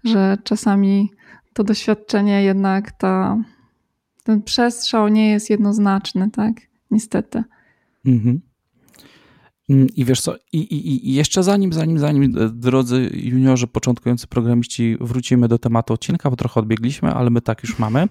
że 0.05 0.39
czasami 0.45 1.11
to 1.53 1.65
doświadczenie 1.65 2.43
jednak 2.43 2.93
ta, 2.93 3.39
ten 4.25 4.43
przestrzał 4.43 5.09
nie 5.09 5.31
jest 5.31 5.51
jednoznaczny, 5.51 6.31
tak? 6.31 6.70
Niestety. 6.91 7.45
Mhm. 8.05 8.41
Mm, 9.71 9.87
I 9.97 10.05
wiesz 10.05 10.21
co, 10.21 10.37
i, 10.53 10.59
i, 10.59 11.09
i 11.11 11.15
jeszcze 11.15 11.43
zanim, 11.43 11.73
zanim, 11.73 11.99
zanim, 11.99 12.39
e, 12.39 12.49
drodzy 12.49 13.11
juniorzy, 13.13 13.67
początkujący 13.67 14.27
programiści, 14.27 14.97
wrócimy 15.01 15.49
do 15.49 15.59
tematu 15.59 15.95
odcinka, 15.95 16.31
bo 16.31 16.37
trochę 16.37 16.61
odbiegliśmy, 16.61 17.15
ale 17.15 17.31
my 17.31 17.41
tak 17.41 17.63
już 17.63 17.79
mamy. 17.79 18.09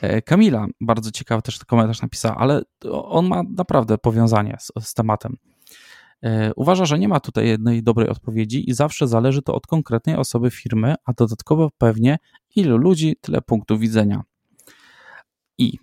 E, 0.00 0.22
Kamila 0.22 0.66
bardzo 0.80 1.10
ciekawy 1.10 1.42
też 1.42 1.58
komentarz 1.58 2.02
napisała, 2.02 2.36
ale 2.36 2.62
on 2.92 3.26
ma 3.26 3.42
naprawdę 3.42 3.98
powiązanie 3.98 4.56
z, 4.60 4.72
z 4.80 4.94
tematem. 4.94 5.36
E, 6.22 6.52
uważa, 6.56 6.84
że 6.84 6.98
nie 6.98 7.08
ma 7.08 7.20
tutaj 7.20 7.48
jednej 7.48 7.82
dobrej 7.82 8.08
odpowiedzi 8.08 8.70
i 8.70 8.74
zawsze 8.74 9.08
zależy 9.08 9.42
to 9.42 9.54
od 9.54 9.66
konkretnej 9.66 10.16
osoby 10.16 10.50
firmy, 10.50 10.94
a 11.04 11.12
dodatkowo 11.12 11.70
pewnie 11.78 12.18
ilu 12.56 12.76
ludzi, 12.76 13.16
tyle 13.20 13.42
punktów 13.42 13.80
widzenia. 13.80 14.22
I 15.58 15.78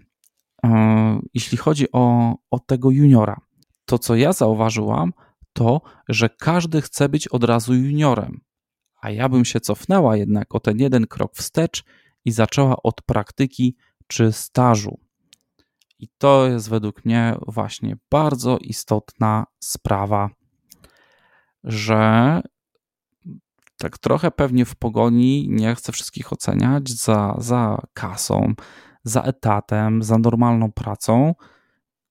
jeśli 1.33 1.57
chodzi 1.57 1.91
o, 1.91 2.35
o 2.51 2.59
tego 2.59 2.91
juniora, 2.91 3.41
to 3.85 3.99
co 3.99 4.15
ja 4.15 4.33
zauważyłam, 4.33 5.13
to, 5.53 5.81
że 6.09 6.29
każdy 6.29 6.81
chce 6.81 7.09
być 7.09 7.27
od 7.27 7.43
razu 7.43 7.73
juniorem. 7.73 8.41
A 9.01 9.09
ja 9.09 9.29
bym 9.29 9.45
się 9.45 9.59
cofnęła 9.59 10.17
jednak 10.17 10.55
o 10.55 10.59
ten 10.59 10.79
jeden 10.79 11.07
krok 11.07 11.35
wstecz 11.35 11.83
i 12.25 12.31
zaczęła 12.31 12.75
od 12.83 13.01
praktyki 13.01 13.75
czy 14.07 14.31
stażu. 14.31 14.99
I 15.99 16.07
to 16.17 16.47
jest 16.47 16.69
według 16.69 17.05
mnie 17.05 17.35
właśnie 17.47 17.97
bardzo 18.11 18.57
istotna 18.57 19.45
sprawa, 19.59 20.29
że 21.63 22.41
tak 23.77 23.97
trochę 23.97 24.31
pewnie 24.31 24.65
w 24.65 24.75
pogoni 24.75 25.47
nie 25.49 25.75
chcę 25.75 25.91
wszystkich 25.91 26.33
oceniać 26.33 26.89
za, 26.89 27.35
za 27.37 27.77
kasą, 27.93 28.53
za 29.03 29.21
etatem, 29.21 30.03
za 30.03 30.17
normalną 30.17 30.71
pracą. 30.71 31.35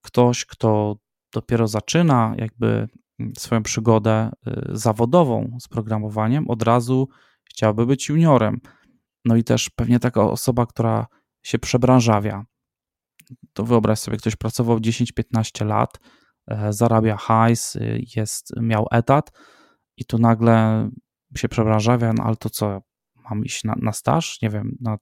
Ktoś, 0.03 0.45
kto 0.45 0.97
dopiero 1.33 1.69
zaczyna 1.69 2.35
jakby 2.37 2.89
swoją 3.39 3.63
przygodę 3.63 4.31
y, 4.49 4.53
zawodową 4.73 5.59
z 5.61 5.69
programowaniem, 5.69 6.49
od 6.49 6.63
razu 6.63 7.09
chciałby 7.45 7.87
być 7.87 8.09
juniorem. 8.09 8.61
No 9.25 9.37
i 9.37 9.45
też 9.45 9.71
pewnie 9.71 10.01
taka 10.01 10.23
osoba, 10.23 10.67
która 10.67 11.07
się 11.43 11.59
przebranżawia. 11.59 12.45
To 13.53 13.65
wyobraź 13.65 13.99
sobie, 13.99 14.17
ktoś 14.17 14.37
pracował 14.37 14.79
10-15 14.79 15.67
lat, 15.67 16.01
e, 16.47 16.73
zarabia 16.73 17.17
hajs, 17.17 17.77
y, 17.77 18.01
jest, 18.17 18.53
miał 18.61 18.87
etat 18.91 19.31
i 19.97 20.05
tu 20.05 20.19
nagle 20.19 20.89
się 21.37 21.49
przebranżawia, 21.49 22.13
no 22.13 22.25
ale 22.25 22.37
to 22.37 22.51
co, 22.51 22.81
mam 23.31 23.45
iść 23.45 23.65
na, 23.65 23.75
na 23.77 23.93
staż, 23.93 24.43
nie 24.43 24.51
wiem, 24.51 24.77
na 24.81 24.99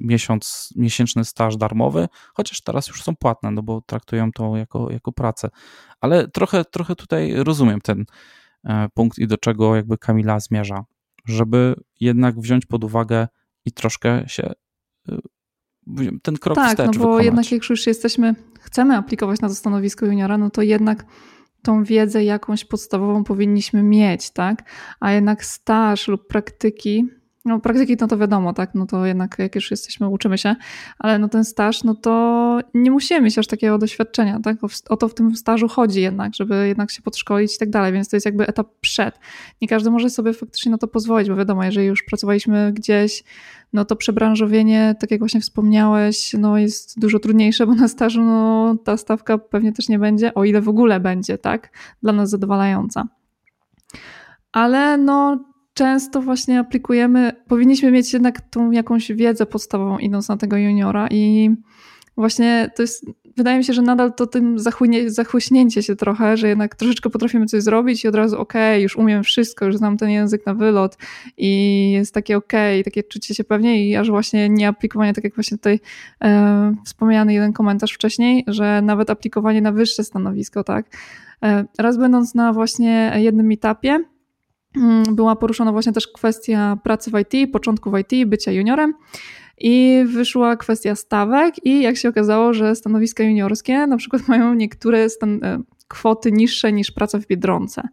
miesiąc, 0.00 0.74
miesięczny 0.76 1.24
staż 1.24 1.56
darmowy, 1.56 2.08
chociaż 2.34 2.60
teraz 2.60 2.88
już 2.88 3.02
są 3.02 3.16
płatne, 3.16 3.50
no 3.50 3.62
bo 3.62 3.80
traktują 3.86 4.32
to 4.32 4.56
jako, 4.56 4.90
jako 4.90 5.12
pracę. 5.12 5.50
Ale 6.00 6.28
trochę, 6.28 6.64
trochę 6.64 6.96
tutaj 6.96 7.34
rozumiem 7.36 7.80
ten 7.80 8.04
e, 8.64 8.88
punkt 8.94 9.18
i 9.18 9.26
do 9.26 9.36
czego 9.36 9.76
jakby 9.76 9.98
Kamila 9.98 10.40
zmierza, 10.40 10.84
żeby 11.24 11.74
jednak 12.00 12.40
wziąć 12.40 12.66
pod 12.66 12.84
uwagę 12.84 13.28
i 13.64 13.72
troszkę 13.72 14.28
się 14.28 14.52
e, 15.08 15.18
ten 16.22 16.36
krok 16.36 16.56
tak, 16.56 16.68
wstecz 16.68 16.86
no 16.86 16.92
bo 16.92 16.98
wykonać. 16.98 17.24
jednak 17.24 17.52
jak 17.52 17.70
już 17.70 17.86
jesteśmy, 17.86 18.34
chcemy 18.60 18.96
aplikować 18.96 19.40
na 19.40 19.48
to 19.48 19.54
stanowisko 19.54 20.06
juniora, 20.06 20.38
no 20.38 20.50
to 20.50 20.62
jednak 20.62 21.06
tą 21.62 21.84
wiedzę 21.84 22.24
jakąś 22.24 22.64
podstawową 22.64 23.24
powinniśmy 23.24 23.82
mieć, 23.82 24.30
tak? 24.30 24.70
A 25.00 25.12
jednak 25.12 25.44
staż 25.44 26.08
lub 26.08 26.26
praktyki 26.26 27.08
no, 27.44 27.60
praktyki 27.60 27.96
no 28.00 28.06
to 28.06 28.18
wiadomo, 28.18 28.52
tak, 28.52 28.74
no 28.74 28.86
to 28.86 29.06
jednak 29.06 29.36
jak 29.38 29.54
już 29.54 29.70
jesteśmy, 29.70 30.08
uczymy 30.08 30.38
się, 30.38 30.56
ale 30.98 31.18
no 31.18 31.28
ten 31.28 31.44
staż, 31.44 31.84
no 31.84 31.94
to 31.94 32.60
nie 32.74 32.90
musimy 32.90 33.20
mieć 33.20 33.38
aż 33.38 33.46
takiego 33.46 33.78
doświadczenia, 33.78 34.40
tak, 34.40 34.56
o, 34.88 34.96
to 34.96 35.08
w 35.08 35.14
tym 35.14 35.36
stażu 35.36 35.68
chodzi 35.68 36.00
jednak, 36.00 36.34
żeby 36.34 36.68
jednak 36.68 36.90
się 36.90 37.02
podszkolić 37.02 37.56
i 37.56 37.58
tak 37.58 37.70
dalej, 37.70 37.92
więc 37.92 38.08
to 38.08 38.16
jest 38.16 38.26
jakby 38.26 38.46
etap 38.46 38.68
przed. 38.80 39.18
Nie 39.62 39.68
każdy 39.68 39.90
może 39.90 40.10
sobie 40.10 40.32
faktycznie 40.32 40.72
na 40.72 40.78
to 40.78 40.88
pozwolić, 40.88 41.28
bo 41.28 41.36
wiadomo, 41.36 41.64
jeżeli 41.64 41.86
już 41.86 42.02
pracowaliśmy 42.02 42.72
gdzieś, 42.72 43.24
no 43.72 43.84
to 43.84 43.96
przebranżowienie, 43.96 44.94
tak 45.00 45.10
jak 45.10 45.20
właśnie 45.20 45.40
wspomniałeś, 45.40 46.32
no 46.38 46.58
jest 46.58 47.00
dużo 47.00 47.18
trudniejsze, 47.18 47.66
bo 47.66 47.74
na 47.74 47.88
stażu 47.88 48.22
no 48.22 48.76
ta 48.84 48.96
stawka 48.96 49.38
pewnie 49.38 49.72
też 49.72 49.88
nie 49.88 49.98
będzie, 49.98 50.34
o 50.34 50.44
ile 50.44 50.60
w 50.60 50.68
ogóle 50.68 51.00
będzie, 51.00 51.38
tak, 51.38 51.70
dla 52.02 52.12
nas 52.12 52.30
zadowalająca. 52.30 53.08
Ale 54.52 54.98
no 54.98 55.51
często 55.74 56.22
właśnie 56.22 56.60
aplikujemy, 56.60 57.32
powinniśmy 57.48 57.90
mieć 57.90 58.12
jednak 58.12 58.40
tą 58.40 58.70
jakąś 58.70 59.12
wiedzę 59.12 59.46
podstawową 59.46 59.98
idąc 59.98 60.28
na 60.28 60.36
tego 60.36 60.56
juniora 60.56 61.08
i 61.10 61.50
właśnie 62.16 62.70
to 62.76 62.82
jest, 62.82 63.06
wydaje 63.36 63.58
mi 63.58 63.64
się, 63.64 63.72
że 63.72 63.82
nadal 63.82 64.14
to 64.14 64.26
tym 64.26 64.58
zachłyśnięcie 65.06 65.82
się 65.82 65.96
trochę, 65.96 66.36
że 66.36 66.48
jednak 66.48 66.74
troszeczkę 66.74 67.10
potrafimy 67.10 67.46
coś 67.46 67.62
zrobić 67.62 68.04
i 68.04 68.08
od 68.08 68.14
razu 68.14 68.40
okej, 68.40 68.74
okay, 68.74 68.82
już 68.82 68.96
umiem 68.96 69.22
wszystko, 69.22 69.64
już 69.64 69.76
znam 69.76 69.96
ten 69.96 70.10
język 70.10 70.46
na 70.46 70.54
wylot 70.54 70.96
i 71.36 71.90
jest 71.92 72.14
takie 72.14 72.36
okej, 72.36 72.80
okay, 72.80 72.84
takie 72.84 73.02
czucie 73.02 73.34
się 73.34 73.44
pewnie 73.44 73.88
i 73.88 73.96
aż 73.96 74.10
właśnie 74.10 74.48
nie 74.48 74.68
aplikowanie, 74.68 75.12
tak 75.12 75.24
jak 75.24 75.34
właśnie 75.34 75.58
tutaj 75.58 75.80
e, 76.24 76.74
wspomniany 76.84 77.34
jeden 77.34 77.52
komentarz 77.52 77.92
wcześniej, 77.92 78.44
że 78.46 78.82
nawet 78.82 79.10
aplikowanie 79.10 79.62
na 79.62 79.72
wyższe 79.72 80.04
stanowisko, 80.04 80.64
tak. 80.64 80.86
E, 81.42 81.64
raz 81.78 81.96
będąc 81.98 82.34
na 82.34 82.52
właśnie 82.52 83.12
jednym 83.16 83.46
meetupie, 83.46 83.98
Mm, 83.98 84.11
była 85.12 85.36
poruszona 85.36 85.72
właśnie 85.72 85.92
też 85.92 86.08
kwestia 86.08 86.78
pracy 86.84 87.10
w 87.10 87.14
IT, 87.18 87.52
początku 87.52 87.90
w 87.90 87.98
IT, 87.98 88.28
bycia 88.28 88.52
juniorem. 88.52 88.94
I 89.58 90.04
wyszła 90.06 90.56
kwestia 90.56 90.94
stawek, 90.94 91.66
i 91.66 91.82
jak 91.82 91.96
się 91.96 92.08
okazało, 92.08 92.54
że 92.54 92.76
stanowiska 92.76 93.24
juniorskie 93.24 93.86
na 93.86 93.96
przykład 93.96 94.28
mają 94.28 94.54
niektóre 94.54 95.06
stan- 95.06 95.44
e, 95.44 95.62
kwoty 95.88 96.32
niższe 96.32 96.72
niż 96.72 96.90
praca 96.90 97.18
w 97.18 97.26
biedronce. 97.26 97.88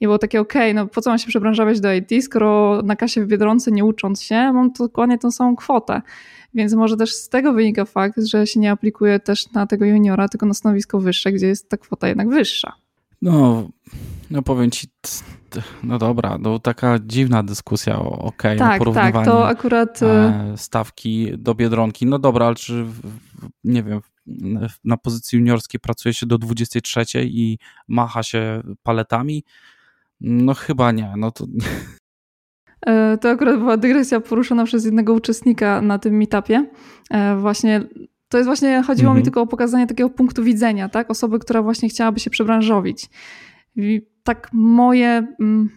I 0.00 0.06
było 0.06 0.18
takie, 0.18 0.40
okej, 0.40 0.70
okay, 0.70 0.74
no 0.74 0.86
po 0.86 1.00
co 1.00 1.10
mam 1.10 1.18
się 1.18 1.26
przebranżawiać 1.28 1.80
do 1.80 1.92
IT, 1.92 2.24
skoro 2.24 2.82
na 2.84 2.96
kasie 2.96 3.24
w 3.24 3.26
biedronce 3.26 3.70
nie 3.70 3.84
ucząc 3.84 4.22
się, 4.22 4.34
mam 4.34 4.72
dokładnie 4.72 5.18
tą 5.18 5.30
samą 5.30 5.56
kwotę. 5.56 6.02
Więc 6.54 6.74
może 6.74 6.96
też 6.96 7.14
z 7.14 7.28
tego 7.28 7.52
wynika 7.52 7.84
fakt, 7.84 8.22
że 8.22 8.46
się 8.46 8.60
nie 8.60 8.70
aplikuje 8.70 9.20
też 9.20 9.52
na 9.52 9.66
tego 9.66 9.84
juniora, 9.84 10.28
tylko 10.28 10.46
na 10.46 10.54
stanowisko 10.54 11.00
wyższe, 11.00 11.32
gdzie 11.32 11.46
jest 11.46 11.68
ta 11.68 11.76
kwota 11.76 12.08
jednak 12.08 12.28
wyższa. 12.28 12.72
No, 13.22 13.68
no 14.30 14.42
powiem 14.42 14.70
ci, 14.70 14.86
no 15.82 15.98
dobra, 15.98 16.38
no 16.40 16.58
taka 16.58 16.98
dziwna 17.06 17.42
dyskusja 17.42 17.98
o 17.98 18.18
OK, 18.18 18.42
tak, 18.58 18.78
porównywaniu 18.78 19.14
tak, 19.14 19.24
to 19.24 19.48
akurat 19.48 20.02
e, 20.02 20.54
stawki 20.56 21.28
do 21.38 21.54
Biedronki. 21.54 22.06
No 22.06 22.18
dobra, 22.18 22.46
ale 22.46 22.54
czy 22.54 22.86
nie 23.64 23.82
wiem, 23.82 24.00
na 24.84 24.96
pozycji 24.96 25.38
juniorskiej 25.38 25.80
pracuje 25.80 26.14
się 26.14 26.26
do 26.26 26.38
23 26.38 27.04
i 27.24 27.58
macha 27.88 28.22
się 28.22 28.62
paletami? 28.82 29.44
No 30.20 30.54
chyba 30.54 30.92
nie, 30.92 31.12
no 31.16 31.30
to 31.30 31.46
e, 32.86 33.18
to 33.18 33.30
akurat 33.30 33.58
była 33.58 33.76
dygresja 33.76 34.20
poruszona 34.20 34.64
przez 34.64 34.84
jednego 34.84 35.12
uczestnika 35.12 35.80
na 35.80 35.98
tym 35.98 36.16
meetupie. 36.16 36.66
E, 37.10 37.36
właśnie 37.36 37.84
to 38.28 38.38
jest 38.38 38.48
właśnie, 38.48 38.82
chodziło 38.82 39.10
mhm. 39.10 39.16
mi 39.18 39.24
tylko 39.24 39.40
o 39.40 39.46
pokazanie 39.46 39.86
takiego 39.86 40.10
punktu 40.10 40.44
widzenia, 40.44 40.88
tak? 40.88 41.10
Osoby, 41.10 41.38
która 41.38 41.62
właśnie 41.62 41.88
chciałaby 41.88 42.20
się 42.20 42.30
przebranżowić. 42.30 43.06
I 43.76 44.02
tak 44.24 44.50
moje, 44.52 45.26
mm, 45.40 45.70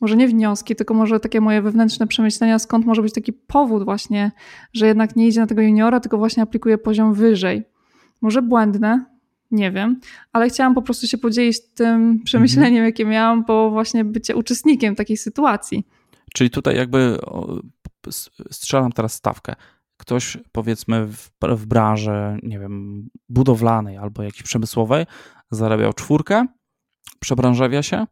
może 0.00 0.16
nie 0.16 0.28
wnioski, 0.28 0.76
tylko 0.76 0.94
może 0.94 1.20
takie 1.20 1.40
moje 1.40 1.62
wewnętrzne 1.62 2.06
przemyślenia, 2.06 2.58
skąd 2.58 2.86
może 2.86 3.02
być 3.02 3.14
taki 3.14 3.32
powód 3.32 3.84
właśnie, 3.84 4.32
że 4.72 4.86
jednak 4.86 5.16
nie 5.16 5.28
idzie 5.28 5.40
na 5.40 5.46
tego 5.46 5.62
juniora, 5.62 6.00
tylko 6.00 6.18
właśnie 6.18 6.42
aplikuje 6.42 6.78
poziom 6.78 7.14
wyżej. 7.14 7.64
Może 8.20 8.42
błędne, 8.42 9.04
nie 9.50 9.70
wiem, 9.72 10.00
ale 10.32 10.48
chciałam 10.48 10.74
po 10.74 10.82
prostu 10.82 11.06
się 11.06 11.18
podzielić 11.18 11.74
tym 11.74 12.20
przemyśleniem, 12.24 12.72
mhm. 12.72 12.84
jakie 12.84 13.04
miałam 13.04 13.44
po 13.44 13.70
właśnie 13.70 14.04
bycie 14.04 14.36
uczestnikiem 14.36 14.96
takiej 14.96 15.16
sytuacji. 15.16 15.86
Czyli 16.34 16.50
tutaj 16.50 16.76
jakby 16.76 17.18
strzelam 18.50 18.92
teraz 18.92 19.14
stawkę 19.14 19.54
ktoś 19.96 20.38
powiedzmy 20.52 21.06
w, 21.06 21.30
w 21.42 21.66
branży, 21.66 22.38
nie 22.42 22.58
wiem, 22.58 23.08
budowlanej 23.28 23.96
albo 23.96 24.22
jakiejś 24.22 24.42
przemysłowej 24.42 25.06
zarabiał 25.50 25.92
czwórkę, 25.92 26.46
przebranżawia 27.20 27.82
się 27.82 28.06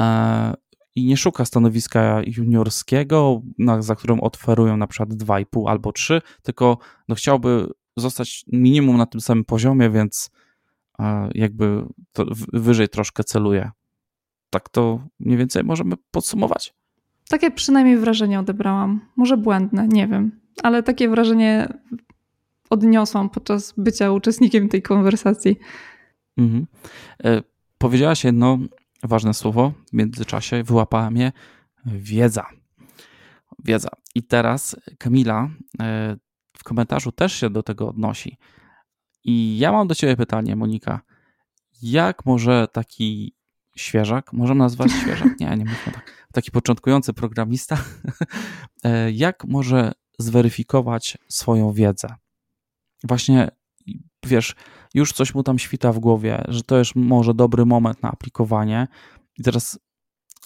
e, 0.00 0.54
i 0.96 1.04
nie 1.04 1.16
szuka 1.16 1.44
stanowiska 1.44 2.22
juniorskiego, 2.26 3.42
na, 3.58 3.82
za 3.82 3.94
którym 3.94 4.20
oferują 4.20 4.76
na 4.76 4.86
przykład 4.86 5.08
2,5 5.08 5.70
albo 5.70 5.92
3, 5.92 6.22
tylko 6.42 6.78
no, 7.08 7.14
chciałby 7.14 7.66
zostać 7.96 8.44
minimum 8.52 8.96
na 8.96 9.06
tym 9.06 9.20
samym 9.20 9.44
poziomie, 9.44 9.90
więc 9.90 10.30
e, 10.98 11.28
jakby 11.34 11.86
wyżej 12.52 12.88
troszkę 12.88 13.24
celuje. 13.24 13.70
Tak 14.50 14.68
to 14.68 15.00
mniej 15.20 15.38
więcej 15.38 15.64
możemy 15.64 15.96
podsumować. 16.10 16.74
Takie 17.28 17.50
przynajmniej 17.50 17.98
wrażenie 17.98 18.40
odebrałam. 18.40 19.00
Może 19.16 19.36
błędne, 19.36 19.88
nie 19.88 20.08
wiem 20.08 20.40
ale 20.62 20.82
takie 20.82 21.08
wrażenie 21.08 21.68
odniosłam 22.70 23.30
podczas 23.30 23.74
bycia 23.76 24.12
uczestnikiem 24.12 24.68
tej 24.68 24.82
konwersacji. 24.82 25.58
Mhm. 26.36 26.66
Powiedziałaś 27.80 28.24
jedno 28.24 28.58
ważne 29.02 29.34
słowo 29.34 29.72
w 29.88 29.92
międzyczasie, 29.92 30.62
wyłapała 30.62 31.10
mnie 31.10 31.32
wiedza. 31.86 32.46
Wiedza. 33.64 33.88
I 34.14 34.22
teraz 34.22 34.76
Kamila 34.98 35.50
e, 35.80 36.16
w 36.56 36.64
komentarzu 36.64 37.12
też 37.12 37.32
się 37.32 37.50
do 37.50 37.62
tego 37.62 37.88
odnosi. 37.88 38.38
I 39.24 39.58
ja 39.58 39.72
mam 39.72 39.88
do 39.88 39.94
Ciebie 39.94 40.16
pytanie, 40.16 40.56
Monika. 40.56 41.00
Jak 41.82 42.26
może 42.26 42.68
taki 42.72 43.34
świeżak, 43.76 44.32
możemy 44.32 44.58
nazwać 44.58 44.92
świeżak, 44.92 45.40
nie, 45.40 45.46
nie 45.46 45.64
mówmy 45.64 45.92
tak, 45.92 46.26
taki 46.32 46.50
początkujący 46.50 47.12
programista, 47.12 47.84
e, 48.84 49.10
jak 49.10 49.44
może 49.44 49.92
zweryfikować 50.18 51.18
swoją 51.28 51.72
wiedzę? 51.72 52.14
Właśnie, 53.04 53.50
wiesz, 54.26 54.54
już 54.94 55.12
coś 55.12 55.34
mu 55.34 55.42
tam 55.42 55.58
świta 55.58 55.92
w 55.92 55.98
głowie, 55.98 56.44
że 56.48 56.62
to 56.62 56.78
jest 56.78 56.96
może 56.96 57.34
dobry 57.34 57.66
moment 57.66 58.02
na 58.02 58.10
aplikowanie 58.10 58.88
i 59.38 59.42
teraz 59.42 59.78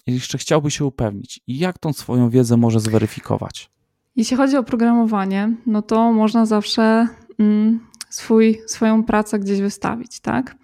jeszcze 0.07 0.37
chciałby 0.37 0.71
się 0.71 0.85
upewnić, 0.85 1.39
jak 1.47 1.77
tą 1.77 1.93
swoją 1.93 2.29
wiedzę 2.29 2.57
może 2.57 2.79
zweryfikować? 2.79 3.69
Jeśli 4.15 4.37
chodzi 4.37 4.57
o 4.57 4.63
programowanie, 4.63 5.55
no 5.65 5.81
to 5.81 6.13
można 6.13 6.45
zawsze 6.45 7.07
mm, 7.39 7.79
swój, 8.09 8.61
swoją 8.67 9.03
pracę 9.03 9.39
gdzieś 9.39 9.61
wystawić, 9.61 10.19
tak? 10.19 10.55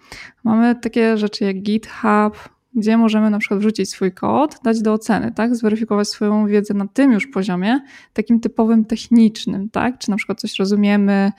Mamy 0.44 0.74
takie 0.74 1.16
rzeczy 1.16 1.44
jak 1.44 1.62
GitHub, 1.62 2.48
gdzie 2.74 2.96
możemy 2.96 3.30
na 3.30 3.38
przykład 3.38 3.60
wrzucić 3.60 3.90
swój 3.90 4.12
kod, 4.12 4.58
dać 4.64 4.82
do 4.82 4.92
oceny, 4.92 5.32
tak? 5.32 5.56
Zweryfikować 5.56 6.08
swoją 6.08 6.46
wiedzę 6.46 6.74
na 6.74 6.86
tym 6.86 7.12
już 7.12 7.26
poziomie, 7.26 7.80
takim 8.12 8.40
typowym 8.40 8.84
technicznym, 8.84 9.70
tak? 9.70 9.98
Czy 9.98 10.10
na 10.10 10.16
przykład 10.16 10.40
coś 10.40 10.58
rozumiemy 10.58 11.32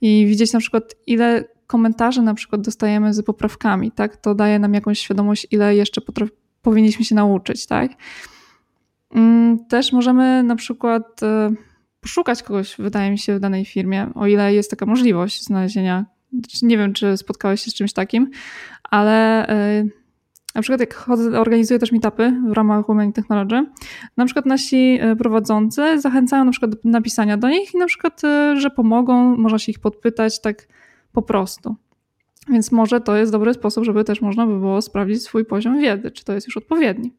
i 0.00 0.26
widzieć 0.26 0.52
na 0.52 0.60
przykład 0.60 0.94
ile 1.06 1.44
komentarzy 1.66 2.22
na 2.22 2.34
przykład 2.34 2.60
dostajemy 2.60 3.14
z 3.14 3.22
poprawkami, 3.22 3.92
tak? 3.92 4.16
To 4.16 4.34
daje 4.34 4.58
nam 4.58 4.74
jakąś 4.74 4.98
świadomość, 4.98 5.46
ile 5.50 5.76
jeszcze 5.76 6.00
powinniśmy 6.62 7.04
się 7.04 7.14
nauczyć, 7.14 7.66
tak? 7.66 7.90
Mm, 9.14 9.66
też 9.66 9.92
możemy 9.92 10.42
na 10.42 10.56
przykład 10.56 11.22
e, 11.22 11.54
poszukać 12.00 12.42
kogoś, 12.42 12.74
wydaje 12.78 13.10
mi 13.10 13.18
się, 13.18 13.36
w 13.36 13.40
danej 13.40 13.64
firmie, 13.64 14.10
o 14.14 14.26
ile 14.26 14.54
jest 14.54 14.70
taka 14.70 14.86
możliwość 14.86 15.44
znalezienia. 15.44 16.06
Nie 16.62 16.78
wiem, 16.78 16.92
czy 16.92 17.16
spotkałeś 17.16 17.60
się 17.60 17.70
z 17.70 17.74
czymś 17.74 17.92
takim, 17.92 18.30
ale 18.90 19.46
e, 19.48 19.84
na 20.54 20.62
przykład 20.62 20.80
jak 20.80 20.94
chodzę, 20.94 21.40
organizuję 21.40 21.80
też 21.80 21.92
meetupy 21.92 22.32
w 22.48 22.52
ramach 22.52 22.86
Women 22.86 23.12
Technology, 23.12 23.66
na 24.16 24.24
przykład 24.24 24.46
nasi 24.46 24.98
e, 25.00 25.16
prowadzący 25.16 26.00
zachęcają 26.00 26.44
na 26.44 26.50
przykład 26.50 26.70
do 26.70 26.76
napisania 26.84 27.36
do 27.36 27.48
nich 27.48 27.74
i 27.74 27.78
na 27.78 27.86
przykład, 27.86 28.22
że 28.56 28.70
pomogą, 28.70 29.36
można 29.36 29.58
się 29.58 29.72
ich 29.72 29.78
podpytać 29.78 30.40
tak 30.40 30.68
po 31.12 31.22
prostu. 31.22 31.76
Więc 32.48 32.72
może 32.72 33.00
to 33.00 33.16
jest 33.16 33.32
dobry 33.32 33.54
sposób, 33.54 33.84
żeby 33.84 34.04
też 34.04 34.20
można 34.20 34.46
by 34.46 34.58
było 34.58 34.82
sprawdzić 34.82 35.22
swój 35.22 35.44
poziom 35.44 35.80
wiedzy, 35.80 36.10
czy 36.10 36.24
to 36.24 36.32
jest 36.32 36.46
już 36.46 36.56
odpowiedni. 36.56 37.12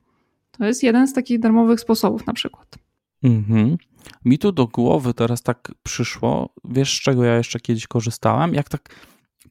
To 0.51 0.65
jest 0.65 0.83
jeden 0.83 1.07
z 1.07 1.13
takich 1.13 1.39
darmowych 1.39 1.79
sposobów 1.79 2.27
na 2.27 2.33
przykład. 2.33 2.75
Mhm. 3.23 3.77
Mi 4.25 4.37
tu 4.37 4.51
do 4.51 4.67
głowy 4.67 5.13
teraz 5.13 5.41
tak 5.41 5.71
przyszło, 5.83 6.49
wiesz 6.65 6.97
z 6.97 7.01
czego 7.01 7.23
ja 7.23 7.37
jeszcze 7.37 7.59
kiedyś 7.59 7.87
korzystałem? 7.87 8.53
Jak 8.53 8.69
tak 8.69 8.89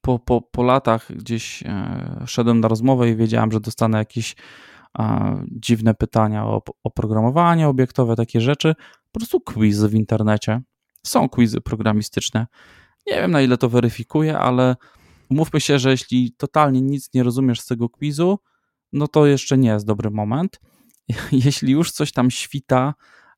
po, 0.04 0.18
po, 0.18 0.40
po 0.40 0.62
latach 0.62 1.12
gdzieś 1.12 1.62
e, 1.62 2.24
szedłem 2.26 2.60
na 2.60 2.68
rozmowę 2.68 3.10
i 3.10 3.16
wiedziałem, 3.16 3.52
że 3.52 3.60
dostanę 3.60 3.98
jakieś 3.98 4.36
dziwne 5.50 5.94
pytania 5.94 6.46
o 6.46 6.62
oprogramowanie 6.84 7.68
obiektowe, 7.68 8.16
takie 8.16 8.40
rzeczy, 8.40 8.74
po 9.12 9.20
prostu 9.20 9.40
quiz 9.40 9.84
w 9.84 9.94
internecie. 9.94 10.62
Są 11.06 11.28
quizy 11.28 11.60
programistyczne. 11.60 12.46
Nie 13.06 13.14
wiem 13.16 13.30
na 13.30 13.40
ile 13.42 13.58
to 13.58 13.68
weryfikuje, 13.68 14.38
ale 14.38 14.76
umówmy 15.30 15.60
się, 15.60 15.78
że 15.78 15.90
jeśli 15.90 16.32
totalnie 16.36 16.80
nic 16.80 17.14
nie 17.14 17.22
rozumiesz 17.22 17.60
z 17.60 17.66
tego 17.66 17.88
quizu, 17.88 18.38
no 18.92 19.08
to 19.08 19.26
jeszcze 19.26 19.58
nie 19.58 19.68
jest 19.68 19.86
dobry 19.86 20.10
moment. 20.10 20.60
Jeśli 21.44 21.72
już 21.72 21.90
coś 21.90 22.12
tam 22.12 22.30
świta 22.30 22.94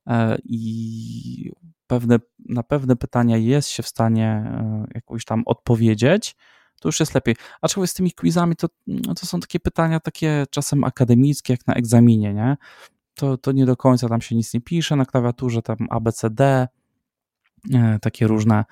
e, 0.07 0.39
i 0.45 1.51
pewne, 1.87 2.19
na 2.49 2.63
pewne 2.63 2.97
pytania 2.97 3.37
jest 3.37 3.69
się 3.69 3.83
w 3.83 3.89
stanie 3.89 4.27
e, 4.27 4.85
jakoś 4.95 5.25
tam 5.25 5.43
odpowiedzieć, 5.47 6.37
to 6.81 6.89
już 6.89 7.01
jest 7.01 7.15
lepiej. 7.15 7.37
Aczkolwiek 7.63 7.91
z 7.91 7.95
tymi 7.95 8.13
quizami 8.13 8.57
to, 8.57 8.69
no 8.87 9.15
to 9.15 9.27
są 9.27 9.41
takie 9.41 9.61
pytania 9.61 10.01
takie 10.01 10.45
czasem 10.51 10.85
akademickie, 10.85 11.53
jak 11.53 11.67
na 11.67 11.75
egzaminie, 11.75 12.35
nie? 12.35 12.57
To, 13.15 13.37
to 13.39 13.53
nie 13.53 13.67
do 13.67 13.77
końca 13.77 14.09
tam 14.09 14.21
się 14.21 14.37
nic 14.37 14.55
nie 14.55 14.61
pisze 14.61 14.97
na 14.97 15.05
klawiaturze, 15.05 15.63
tam 15.63 15.77
ABCD, 15.91 16.41
e, 17.75 17.99
takie 18.03 18.27
różne 18.27 18.65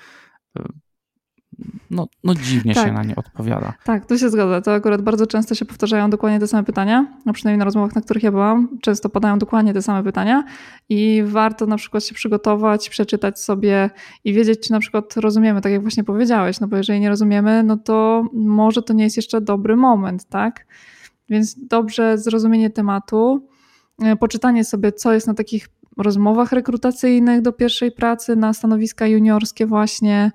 no, 1.90 2.08
no 2.24 2.34
dziwnie 2.34 2.74
tak. 2.74 2.86
się 2.86 2.92
na 2.92 3.02
nie 3.02 3.16
odpowiada. 3.16 3.72
Tak, 3.84 4.06
tu 4.06 4.18
się 4.18 4.30
zgodzę. 4.30 4.62
To 4.62 4.74
akurat 4.74 5.02
bardzo 5.02 5.26
często 5.26 5.54
się 5.54 5.64
powtarzają 5.64 6.10
dokładnie 6.10 6.40
te 6.40 6.46
same 6.46 6.64
pytania, 6.64 7.06
a 7.26 7.32
przynajmniej 7.32 7.58
na 7.58 7.64
rozmowach, 7.64 7.94
na 7.94 8.00
których 8.00 8.22
ja 8.22 8.30
byłam, 8.30 8.68
często 8.82 9.08
padają 9.08 9.38
dokładnie 9.38 9.74
te 9.74 9.82
same 9.82 10.02
pytania 10.02 10.44
i 10.88 11.22
warto 11.26 11.66
na 11.66 11.76
przykład 11.76 12.04
się 12.04 12.14
przygotować, 12.14 12.88
przeczytać 12.88 13.40
sobie 13.40 13.90
i 14.24 14.32
wiedzieć, 14.32 14.60
czy 14.60 14.72
na 14.72 14.80
przykład 14.80 15.16
rozumiemy, 15.16 15.60
tak 15.60 15.72
jak 15.72 15.82
właśnie 15.82 16.04
powiedziałeś, 16.04 16.60
no 16.60 16.68
bo 16.68 16.76
jeżeli 16.76 17.00
nie 17.00 17.08
rozumiemy, 17.08 17.62
no 17.62 17.76
to 17.76 18.24
może 18.32 18.82
to 18.82 18.92
nie 18.92 19.04
jest 19.04 19.16
jeszcze 19.16 19.40
dobry 19.40 19.76
moment, 19.76 20.24
tak? 20.24 20.66
Więc 21.28 21.66
dobrze 21.66 22.18
zrozumienie 22.18 22.70
tematu, 22.70 23.48
e, 24.02 24.16
poczytanie 24.16 24.64
sobie, 24.64 24.92
co 24.92 25.12
jest 25.12 25.26
na 25.26 25.34
takich 25.34 25.68
rozmowach 26.02 26.52
rekrutacyjnych 26.52 27.42
do 27.42 27.52
pierwszej 27.52 27.92
pracy 27.92 28.36
na 28.36 28.52
stanowiska 28.52 29.06
juniorskie 29.06 29.66
właśnie. 29.66 30.32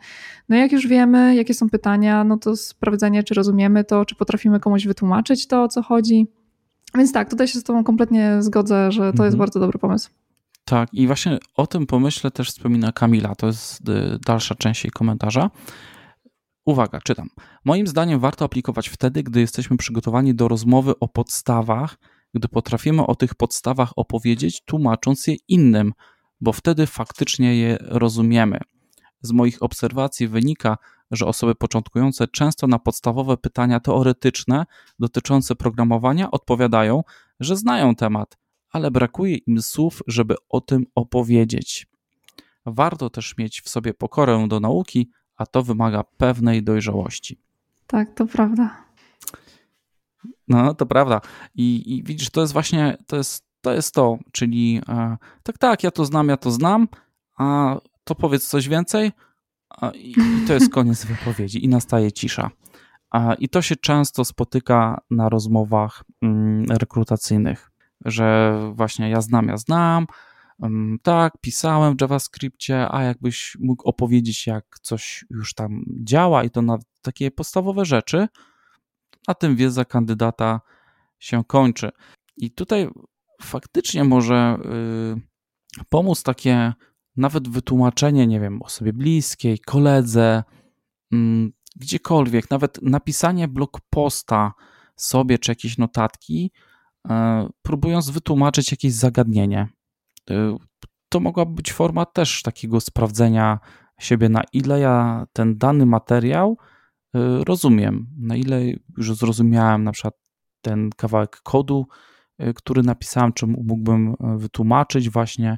No 0.50 0.56
jak 0.56 0.72
już 0.72 0.88
wiemy, 0.88 1.36
jakie 1.36 1.54
są 1.54 1.70
pytania, 1.70 2.24
no 2.24 2.38
to 2.38 2.56
sprawdzenie, 2.56 3.24
czy 3.24 3.34
rozumiemy 3.34 3.84
to, 3.84 4.06
czy 4.06 4.16
potrafimy 4.16 4.60
komuś 4.60 4.88
wytłumaczyć 4.88 5.48
to, 5.48 5.64
o 5.64 5.68
co 5.68 5.82
chodzi. 5.82 6.28
Więc 6.96 7.12
tak, 7.12 7.30
tutaj 7.30 7.48
się 7.48 7.60
z 7.60 7.64
Tobą 7.64 7.84
kompletnie 7.84 8.38
zgodzę, 8.40 8.92
że 8.92 9.02
to 9.02 9.10
mhm. 9.10 9.26
jest 9.26 9.38
bardzo 9.38 9.60
dobry 9.60 9.80
pomysł. 9.80 10.10
Tak, 10.66 10.94
i 10.94 11.08
właśnie 11.08 11.38
o 11.56 11.68
tym 11.68 11.86
pomyśle 11.86 12.32
też 12.32 12.50
wspomina 12.50 12.92
Kamila, 12.92 13.36
to 13.36 13.48
jest 13.48 13.90
y, 13.90 14.20
dalsza 14.26 14.56
część 14.56 14.84
jej 14.84 14.92
komentarza. 14.92 15.50
Uwaga, 16.66 17.00
czytam. 17.02 17.30
Moim 17.66 17.88
zdaniem 17.88 18.20
warto 18.20 18.46
aplikować 18.46 18.90
wtedy, 18.90 19.24
gdy 19.24 19.40
jesteśmy 19.40 19.78
przygotowani 19.78 20.36
do 20.36 20.48
rozmowy 20.48 20.94
o 21.00 21.08
podstawach 21.08 21.98
gdy 22.34 22.48
potrafimy 22.48 23.06
o 23.06 23.16
tych 23.16 23.36
podstawach 23.36 23.92
opowiedzieć, 23.96 24.62
tłumacząc 24.66 25.28
je 25.28 25.36
innym, 25.48 25.94
bo 26.42 26.54
wtedy 26.54 26.88
faktycznie 26.88 27.56
je 27.56 27.78
rozumiemy. 27.82 28.60
Z 29.22 29.32
moich 29.32 29.64
obserwacji 29.64 30.28
wynika, 30.28 30.78
że 31.12 31.26
osoby 31.26 31.56
początkujące 31.56 32.28
często 32.28 32.68
na 32.68 32.80
podstawowe 32.80 33.38
pytania 33.38 33.80
teoretyczne 33.80 34.66
dotyczące 35.00 35.56
programowania 35.56 36.32
odpowiadają, 36.32 37.04
że 37.40 37.58
znają 37.58 37.96
temat, 37.96 38.38
ale 38.72 38.92
brakuje 38.92 39.36
im 39.36 39.62
słów, 39.62 40.02
żeby 40.08 40.36
o 40.50 40.62
tym 40.62 40.86
opowiedzieć. 40.96 41.88
Warto 42.66 43.10
też 43.10 43.38
mieć 43.38 43.62
w 43.62 43.70
sobie 43.70 43.94
pokorę 43.94 44.46
do 44.48 44.60
nauki, 44.60 45.10
a 45.36 45.46
to 45.46 45.64
wymaga 45.64 46.04
pewnej 46.04 46.64
dojrzałości. 46.64 47.40
Tak, 47.88 48.14
to 48.14 48.26
prawda. 48.26 48.86
No, 50.48 50.74
to 50.74 50.86
prawda. 50.86 51.22
I, 51.56 51.96
I, 51.96 52.04
widzisz, 52.04 52.30
to 52.30 52.42
jest 52.42 52.54
właśnie, 52.54 52.98
to 53.08 53.18
jest 53.18 53.50
to, 53.62 53.74
jest 53.74 53.94
to 53.94 54.18
czyli 54.32 54.82
e, 54.90 55.18
tak, 55.44 55.58
tak, 55.58 55.84
ja 55.84 55.92
to 55.92 56.06
znam, 56.06 56.30
ja 56.30 56.38
to 56.38 56.52
znam, 56.52 56.88
a 57.38 57.78
to 58.04 58.16
powiedz 58.16 58.48
coś 58.48 58.70
więcej 58.70 59.12
a, 59.70 59.90
i, 59.90 60.10
i, 60.12 60.48
to 60.48 60.54
jest 60.54 60.72
koniec 60.72 61.06
wypowiedzi 61.16 61.66
i 61.66 61.68
nastaje 61.68 62.12
cisza. 62.12 62.50
A, 63.12 63.34
I 63.34 63.50
to 63.50 63.62
się 63.62 63.76
często 63.76 64.26
spotyka 64.26 65.02
na 65.12 65.30
rozmowach 65.30 66.04
mm, 66.22 66.66
rekrutacyjnych, 66.72 67.72
że 68.06 68.60
właśnie 68.74 69.10
ja 69.10 69.22
znam, 69.22 69.48
ja 69.48 69.58
znam, 69.58 70.08
mm, 70.64 71.00
tak, 71.04 71.34
pisałem 71.42 71.98
w 71.98 72.02
JavaScriptie, 72.02 72.88
a 72.92 73.04
jakbyś 73.04 73.58
mógł 73.60 73.90
opowiedzieć, 73.90 74.48
jak 74.48 74.66
coś 74.82 75.26
już 75.30 75.54
tam 75.54 75.84
działa 76.04 76.44
i 76.44 76.50
to 76.50 76.62
na 76.62 76.78
takie 77.02 77.32
podstawowe 77.32 77.86
rzeczy, 77.86 78.28
na 79.28 79.34
tym 79.34 79.56
wiedza 79.56 79.86
kandydata 79.86 80.62
się 81.20 81.44
kończy. 81.44 81.90
I 82.38 82.52
tutaj 82.52 82.90
faktycznie 83.42 84.04
może 84.04 84.58
y, 85.78 85.86
pomóc 85.90 86.24
takie 86.24 86.74
nawet 87.18 87.48
wytłumaczenie, 87.48 88.28
nie 88.28 88.40
wiem, 88.40 88.62
osobie 88.62 88.94
bliskiej, 88.94 89.60
koledze, 89.60 90.44
mm, 91.12 91.52
gdziekolwiek, 91.76 92.50
nawet 92.50 92.82
napisanie 92.82 93.48
blog 93.48 93.80
posta 93.90 94.54
sobie 94.96 95.40
czy 95.40 95.52
jakieś 95.52 95.78
notatki, 95.78 96.52
y, 97.06 97.10
próbując 97.62 98.10
wytłumaczyć 98.10 98.72
jakieś 98.72 98.94
zagadnienie. 98.94 99.68
Y, 100.32 100.56
to 101.10 101.20
mogłaby 101.20 101.54
być 101.54 101.74
forma 101.74 102.06
też 102.06 102.42
takiego 102.42 102.82
sprawdzenia 102.82 103.60
siebie, 104.00 104.30
na 104.30 104.42
ile 104.54 104.80
ja 104.80 105.26
ten 105.34 105.58
dany 105.58 105.86
materiał 105.86 106.58
rozumiem, 107.44 108.08
na 108.18 108.36
ile 108.36 108.62
już 108.98 109.16
zrozumiałem 109.16 109.84
na 109.84 109.92
przykład 109.92 110.14
ten 110.62 110.90
kawałek 110.98 111.42
kodu, 111.44 111.88
y, 112.42 112.54
który 112.54 112.84
napisałem, 112.84 113.34
czy 113.34 113.48
mógłbym 113.48 114.10
y, 114.10 114.16
wytłumaczyć 114.38 115.10
właśnie 115.10 115.58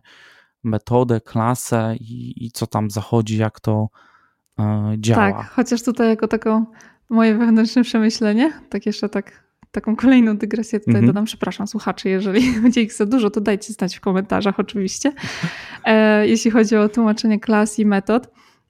metodę, 0.64 1.22
klasę 1.22 1.96
i, 2.00 2.46
i 2.46 2.52
co 2.52 2.68
tam 2.68 2.90
zachodzi, 2.90 3.38
jak 3.38 3.60
to 3.60 3.90
działa. 4.98 5.32
Tak, 5.32 5.50
chociaż 5.50 5.84
tutaj 5.84 6.10
jako 6.10 6.28
taką 6.28 6.66
moje 7.10 7.36
wewnętrzne 7.38 7.84
przemyślenie, 7.84 8.54
tak 8.70 8.86
jeszcze 8.86 9.10
tak, 9.10 9.44
taką 9.72 9.96
kolejną 9.96 10.38
dygresję 10.38 10.80
tutaj 10.80 10.96
mhm. 10.96 11.08
dodam, 11.08 11.26
przepraszam 11.26 11.68
słuchaczy, 11.68 12.10
jeżeli 12.10 12.52
będzie 12.62 12.82
ich 12.82 12.94
za 12.94 13.06
dużo, 13.06 13.30
to 13.30 13.42
dajcie 13.42 13.74
znać 13.74 13.98
w 13.98 14.00
komentarzach 14.02 14.60
oczywiście. 14.60 15.14
E, 15.86 16.28
jeśli 16.28 16.52
chodzi 16.52 16.76
o 16.76 16.90
tłumaczenie 16.90 17.40
klas 17.40 17.80
i 17.80 17.86
metod, 17.86 18.28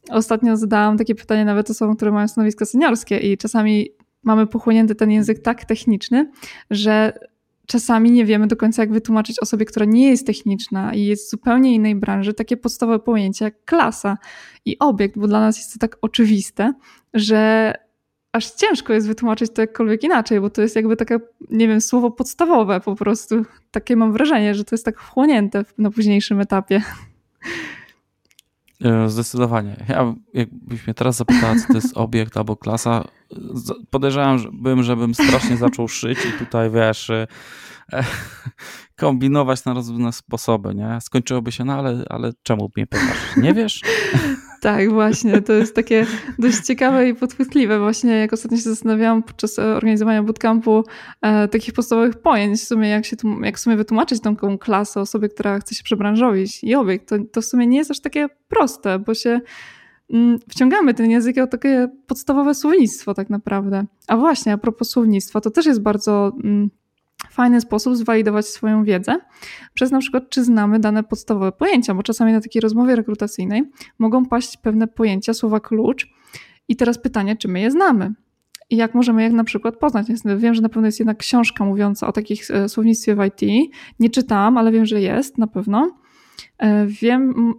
Ostatnio 0.10 0.58
zadałam 0.58 0.98
takie 0.98 1.16
pytanie 1.16 1.46
nawet 1.46 1.70
osobom, 1.70 1.96
które 1.96 2.12
mają 2.12 2.28
stanowiska 2.28 2.66
seniorskie 2.66 3.18
i 3.18 3.38
czasami 3.38 3.90
mamy 4.24 4.48
pochłonięty 4.48 4.96
ten 4.96 5.12
język 5.12 5.40
tak 5.40 5.66
techniczny, 5.66 6.32
że 6.70 7.20
czasami 7.68 8.12
nie 8.12 8.26
wiemy 8.26 8.48
do 8.48 8.56
końca, 8.56 8.82
jak 8.82 8.92
wytłumaczyć 8.92 9.40
osobie, 9.40 9.66
która 9.66 9.86
nie 9.86 10.10
jest 10.10 10.28
techniczna 10.28 10.94
i 10.94 11.06
jest 11.06 11.28
z 11.28 11.32
zupełnie 11.32 11.76
innej 11.76 11.96
branży, 11.96 12.34
takie 12.34 12.58
podstawowe 12.58 13.00
pojęcia 13.00 13.46
jak 13.46 13.66
klasa 13.66 14.18
i 14.66 14.80
obiekt, 14.80 15.18
bo 15.18 15.28
dla 15.28 15.40
nas 15.40 15.58
jest 15.58 15.74
to 15.74 15.80
tak 15.80 15.98
oczywiste, 16.02 16.74
że 17.14 17.74
aż 18.32 18.52
ciężko 18.52 18.94
jest 18.94 19.08
wytłumaczyć 19.08 19.52
to 19.54 19.62
jakkolwiek 19.62 20.04
inaczej, 20.04 20.42
bo 20.42 20.50
to 20.50 20.62
jest 20.62 20.76
jakby 20.76 20.96
takie, 20.96 21.20
nie 21.50 21.68
wiem, 21.68 21.82
słowo 21.82 22.12
podstawowe 22.12 22.80
po 22.80 22.96
prostu. 22.96 23.46
Takie 23.72 23.96
mam 23.96 24.14
wrażenie, 24.14 24.56
że 24.56 24.64
to 24.64 24.76
jest 24.76 24.86
tak 24.86 25.00
wchłonięte 25.00 25.66
na 25.78 25.92
późniejszym 25.92 26.40
etapie. 26.40 26.82
E, 28.84 29.10
zdecydowanie. 29.10 29.76
Ja, 29.90 30.14
jakbyś 30.34 30.88
mnie 30.88 30.94
teraz 30.94 31.16
zapytała, 31.16 31.56
co 31.56 31.68
to 31.68 31.74
jest 31.74 31.98
obiekt 31.98 32.38
albo 32.38 32.58
klasa, 32.58 33.04
podejrzewam, 33.90 34.84
żebym 34.84 35.14
strasznie 35.14 35.58
zaczął 35.58 35.88
szyć 35.88 36.20
i 36.26 36.40
tutaj, 36.40 36.72
wiesz, 36.72 37.10
e, 37.10 37.28
kombinować 39.00 39.66
na 39.66 39.74
różne 39.74 40.14
sposoby, 40.14 40.76
nie? 40.76 41.02
Skończyłoby 41.02 41.52
się, 41.52 41.66
no 41.66 41.74
ale, 41.74 42.06
ale 42.10 42.32
czemu 42.44 42.72
mnie 42.76 42.88
pytasz? 42.88 43.38
Nie 43.38 43.54
wiesz? 43.54 43.82
Tak, 44.62 44.90
właśnie. 44.90 45.42
To 45.42 45.54
jest 45.54 45.76
takie 45.76 46.06
dość 46.40 46.60
ciekawe 46.66 47.10
i 47.10 47.16
podchwytliwe. 47.16 47.80
Właśnie 47.80 48.12
jak 48.12 48.34
ostatnio 48.34 48.58
się 48.58 48.64
zastanawiałam 48.64 49.24
podczas 49.24 49.60
organizowania 49.60 50.24
bootcampu 50.24 50.84
e, 51.22 51.48
takich 51.48 51.74
podstawowych 51.74 52.22
pojęć, 52.22 52.60
w 52.60 52.68
sumie 52.68 52.90
jak, 52.90 53.06
się 53.06 53.16
jak 53.42 53.58
w 53.58 53.60
sumie 53.60 53.78
wytłumaczyć 53.78 54.22
taką 54.22 54.58
klasę 54.58 55.02
osobie, 55.02 55.30
która 55.30 55.60
chce 55.60 55.76
się 55.76 55.84
przebranżowić 55.84 56.64
i 56.64 56.76
obiekt, 56.76 57.10
to, 57.10 57.16
to 57.32 57.42
w 57.42 57.46
sumie 57.46 57.68
nie 57.68 57.78
jest 57.78 57.92
aż 57.92 58.00
takie 58.00 58.28
proste, 58.48 59.00
bo 59.00 59.14
się 59.14 59.42
mm, 60.10 60.40
wciągamy 60.50 60.94
ten 60.94 61.12
język 61.12 61.36
jako 61.36 61.52
takie 61.52 61.90
podstawowe 62.08 62.56
słownictwo 62.56 63.14
tak 63.14 63.30
naprawdę. 63.30 63.86
A 64.08 64.18
właśnie, 64.18 64.54
a 64.54 64.58
propos 64.58 64.90
słownictwa, 64.90 65.42
to 65.42 65.52
też 65.52 65.66
jest 65.66 65.82
bardzo 65.82 66.32
mm, 66.44 66.70
fajny 67.30 67.62
sposób 67.62 67.96
zwalidować 67.96 68.48
swoją 68.48 68.84
wiedzę 68.84 69.18
przez 69.74 69.92
na 69.92 70.00
przykład, 70.00 70.30
czy 70.30 70.44
znamy 70.44 70.80
dane 70.80 71.04
podstawowe 71.04 71.52
pojęcia, 71.52 71.94
bo 71.94 72.04
czasami 72.04 72.34
na 72.34 72.42
takiej 72.42 72.62
rozmowie 72.62 72.96
rekrutacyjnej 72.96 73.64
mogą 74.00 74.26
paść 74.26 74.58
pewne 74.58 74.88
pojęcia, 74.88 75.34
słowa 75.34 75.60
klucz. 75.60 76.08
I 76.68 76.76
teraz 76.76 76.98
pytanie, 76.98 77.36
czy 77.36 77.48
my 77.48 77.60
je 77.60 77.72
znamy? 77.72 78.14
I 78.70 78.76
jak 78.76 78.96
możemy 78.96 79.24
je 79.24 79.30
na 79.30 79.44
przykład 79.44 79.78
poznać? 79.78 80.08
Wiem, 80.38 80.54
że 80.54 80.62
na 80.62 80.70
pewno 80.70 80.86
jest 80.86 81.00
jedna 81.00 81.16
książka 81.16 81.66
mówiąca 81.66 82.08
o 82.08 82.12
takich 82.12 82.52
e, 82.52 82.70
słownictwie 82.70 83.16
w 83.16 83.26
IT. 83.26 83.72
Nie 84.00 84.10
czytałam, 84.10 84.58
ale 84.58 84.72
wiem, 84.72 84.86
że 84.86 85.02
jest 85.02 85.38
na 85.38 85.48
pewno. 85.48 85.98
E, 86.58 86.86
wiem, 86.86 87.54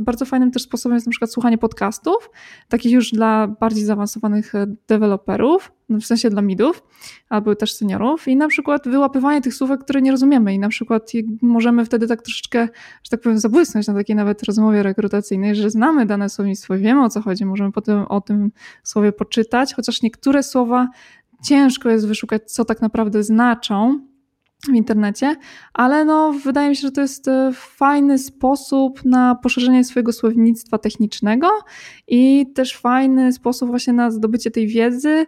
bardzo 0.00 0.24
fajnym 0.24 0.50
też 0.50 0.62
sposobem 0.62 0.96
jest 0.96 1.06
na 1.06 1.10
przykład 1.10 1.32
słuchanie 1.32 1.58
podcastów, 1.58 2.30
takich 2.68 2.92
już 2.92 3.10
dla 3.10 3.46
bardziej 3.46 3.84
zaawansowanych 3.84 4.54
e, 4.54 4.66
deweloperów, 4.88 5.72
no 5.88 6.00
w 6.00 6.04
sensie 6.06 6.30
dla 6.30 6.42
midów, 6.42 6.82
albo 7.28 7.54
też 7.54 7.74
seniorów. 7.74 8.28
I 8.28 8.36
na 8.36 8.48
przykład 8.48 8.88
wyłapywanie 8.88 9.40
tych 9.40 9.54
słówek, 9.54 9.80
które 9.80 10.02
nie 10.02 10.10
rozumiemy. 10.10 10.54
I 10.54 10.58
na 10.58 10.68
przykład 10.68 11.12
możemy 11.42 11.84
wtedy 11.84 12.06
tak 12.06 12.22
troszeczkę, 12.22 12.68
że 13.02 13.10
tak 13.10 13.20
powiem, 13.20 13.38
zabłysnąć 13.38 13.86
na 13.86 13.94
takiej 13.94 14.16
nawet 14.16 14.42
rozmowie 14.42 14.82
rekrutacyjnej, 14.82 15.54
że 15.54 15.70
znamy 15.70 16.06
dane 16.06 16.28
słownictwo, 16.28 16.78
wiemy 16.78 17.04
o 17.04 17.08
co 17.08 17.20
chodzi, 17.20 17.44
możemy 17.44 17.72
potem 17.72 18.04
o 18.08 18.20
tym 18.20 18.52
słowie 18.82 19.12
poczytać, 19.12 19.74
chociaż 19.74 20.02
niektóre 20.02 20.42
słowa 20.42 20.88
ciężko 21.44 21.88
jest 21.88 22.06
wyszukać, 22.06 22.52
co 22.52 22.64
tak 22.64 22.80
naprawdę 22.80 23.22
znaczą, 23.22 24.09
w 24.68 24.74
internecie, 24.74 25.36
ale 25.74 26.04
no, 26.04 26.32
wydaje 26.32 26.68
mi 26.68 26.76
się, 26.76 26.80
że 26.80 26.90
to 26.90 27.00
jest 27.00 27.28
e, 27.28 27.50
fajny 27.54 28.18
sposób 28.18 29.04
na 29.04 29.34
poszerzenie 29.34 29.84
swojego 29.84 30.12
słownictwa 30.12 30.78
technicznego 30.78 31.48
i 32.08 32.46
też 32.54 32.76
fajny 32.76 33.32
sposób 33.32 33.68
właśnie 33.68 33.92
na 33.92 34.10
zdobycie 34.10 34.50
tej 34.50 34.66
wiedzy 34.66 35.26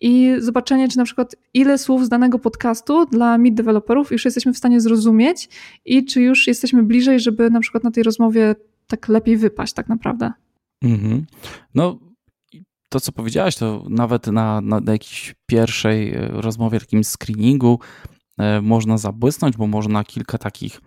i 0.00 0.34
zobaczenie, 0.38 0.88
czy 0.88 0.98
na 0.98 1.04
przykład 1.04 1.36
ile 1.54 1.78
słów 1.78 2.04
z 2.04 2.08
danego 2.08 2.38
podcastu 2.38 3.06
dla 3.06 3.38
mid 3.38 3.54
deweloperów 3.54 4.12
już 4.12 4.24
jesteśmy 4.24 4.52
w 4.52 4.58
stanie 4.58 4.80
zrozumieć 4.80 5.48
i 5.84 6.04
czy 6.04 6.22
już 6.22 6.46
jesteśmy 6.46 6.82
bliżej, 6.82 7.20
żeby 7.20 7.50
na 7.50 7.60
przykład 7.60 7.84
na 7.84 7.90
tej 7.90 8.02
rozmowie 8.02 8.54
tak 8.86 9.08
lepiej 9.08 9.36
wypaść 9.36 9.72
tak 9.72 9.88
naprawdę. 9.88 10.32
Mhm. 10.82 11.26
No 11.74 11.98
to, 12.88 13.00
co 13.00 13.12
powiedziałaś, 13.12 13.56
to 13.56 13.84
nawet 13.88 14.26
na, 14.26 14.60
na, 14.60 14.92
jakiejś 14.92 15.34
pierwszej 15.46 16.14
e, 16.14 16.28
rozmowie, 16.28 16.80
takim 16.80 17.04
screeningu, 17.04 17.78
można 18.62 18.98
zabłysnąć, 18.98 19.56
bo 19.56 19.66
można 19.66 20.04
kilka 20.04 20.38
takich, 20.38 20.80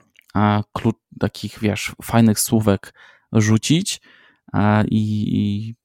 takich 1.19 1.59
wiesz, 1.59 1.95
fajnych 2.03 2.39
słówek 2.39 2.93
rzucić 3.33 4.01
i, 4.91 5.75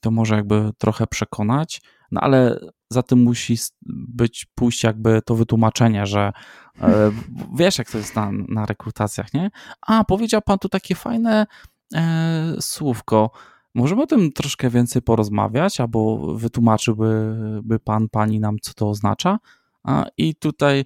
to 0.00 0.10
może 0.10 0.34
jakby 0.34 0.70
trochę 0.78 1.06
przekonać, 1.06 1.82
no 2.10 2.20
ale 2.20 2.60
za 2.90 3.02
tym 3.02 3.22
musi 3.22 3.56
być 3.86 4.46
pójść 4.54 4.84
jakby 4.84 5.22
to 5.22 5.34
wytłumaczenie, 5.34 6.06
że 6.06 6.32
e, 6.80 7.10
wiesz 7.54 7.78
jak 7.78 7.90
to 7.90 7.98
jest 7.98 8.16
na, 8.16 8.30
na 8.48 8.66
rekrutacjach, 8.66 9.34
nie? 9.34 9.50
A, 9.80 10.04
powiedział 10.04 10.40
pan 10.42 10.58
tu 10.58 10.68
takie 10.68 10.94
fajne 10.94 11.46
e, 11.94 12.54
słówko, 12.60 13.30
Możemy 13.74 14.02
o 14.02 14.06
tym 14.06 14.32
troszkę 14.32 14.70
więcej 14.70 15.02
porozmawiać, 15.02 15.80
albo 15.80 16.34
wytłumaczyłby 16.36 17.36
by 17.62 17.78
pan, 17.78 18.08
pani 18.08 18.40
nam, 18.40 18.56
co 18.62 18.74
to 18.74 18.88
oznacza? 18.88 19.38
A, 19.84 20.04
I 20.16 20.34
tutaj 20.34 20.84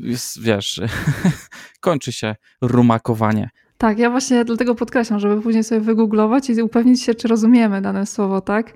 jest, 0.00 0.42
wiesz, 0.42 0.80
kończy 1.80 2.12
się 2.12 2.36
rumakowanie. 2.60 3.50
Tak, 3.78 3.98
ja 3.98 4.10
właśnie 4.10 4.44
dlatego 4.44 4.74
podkreślam, 4.74 5.20
żeby 5.20 5.42
później 5.42 5.64
sobie 5.64 5.80
wygooglować 5.80 6.50
i 6.50 6.62
upewnić 6.62 7.02
się, 7.02 7.14
czy 7.14 7.28
rozumiemy 7.28 7.82
dane 7.82 8.06
słowo, 8.06 8.40
tak? 8.40 8.74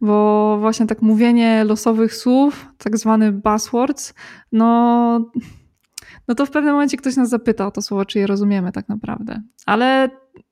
Bo 0.00 0.56
właśnie 0.60 0.86
tak 0.86 1.02
mówienie 1.02 1.64
losowych 1.64 2.14
słów, 2.14 2.66
tak 2.78 2.96
zwany 2.98 3.32
buzzwords, 3.32 4.14
no, 4.52 5.30
no 6.28 6.34
to 6.34 6.46
w 6.46 6.50
pewnym 6.50 6.72
momencie 6.72 6.96
ktoś 6.96 7.16
nas 7.16 7.28
zapyta 7.28 7.66
o 7.66 7.70
to 7.70 7.82
słowo, 7.82 8.04
czy 8.04 8.18
je 8.18 8.26
rozumiemy 8.26 8.72
tak 8.72 8.88
naprawdę. 8.88 9.42
Ale 9.66 10.10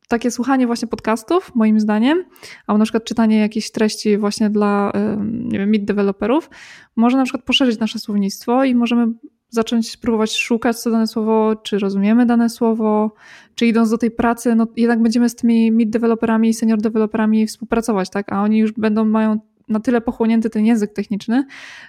takie 0.08 0.30
słuchanie 0.30 0.66
właśnie 0.66 0.88
podcastów, 0.88 1.54
moim 1.54 1.80
zdaniem, 1.80 2.24
albo 2.66 2.78
na 2.78 2.84
przykład 2.84 3.04
czytanie 3.04 3.38
jakichś 3.38 3.70
treści 3.70 4.18
właśnie 4.18 4.50
dla, 4.50 4.92
nie 5.28 5.58
wiem, 5.58 5.70
mid 5.70 5.84
deweloperów, 5.84 6.50
może 6.96 7.16
na 7.16 7.24
przykład 7.24 7.44
poszerzyć 7.44 7.78
nasze 7.78 7.98
słownictwo 7.98 8.64
i 8.64 8.74
możemy 8.74 9.06
zacząć 9.54 9.96
próbować 9.96 10.36
szukać 10.36 10.78
co 10.78 10.90
dane 10.90 11.06
słowo, 11.06 11.56
czy 11.56 11.78
rozumiemy 11.78 12.26
dane 12.26 12.48
słowo, 12.50 13.14
czy 13.54 13.66
idąc 13.66 13.90
do 13.90 13.98
tej 13.98 14.10
pracy, 14.10 14.54
no 14.54 14.66
jednak 14.76 15.02
będziemy 15.02 15.28
z 15.28 15.34
tymi 15.34 15.72
mid 15.72 15.90
deweloperami 15.90 16.48
i 16.48 16.54
senior 16.54 16.80
deweloperami 16.80 17.46
współpracować, 17.46 18.10
tak? 18.10 18.32
A 18.32 18.42
oni 18.42 18.58
już 18.58 18.72
będą, 18.72 19.04
mają 19.04 19.38
na 19.68 19.80
tyle 19.80 20.00
pochłonięty 20.00 20.50
ten 20.50 20.64
język 20.64 20.92
techniczny, 20.92 21.44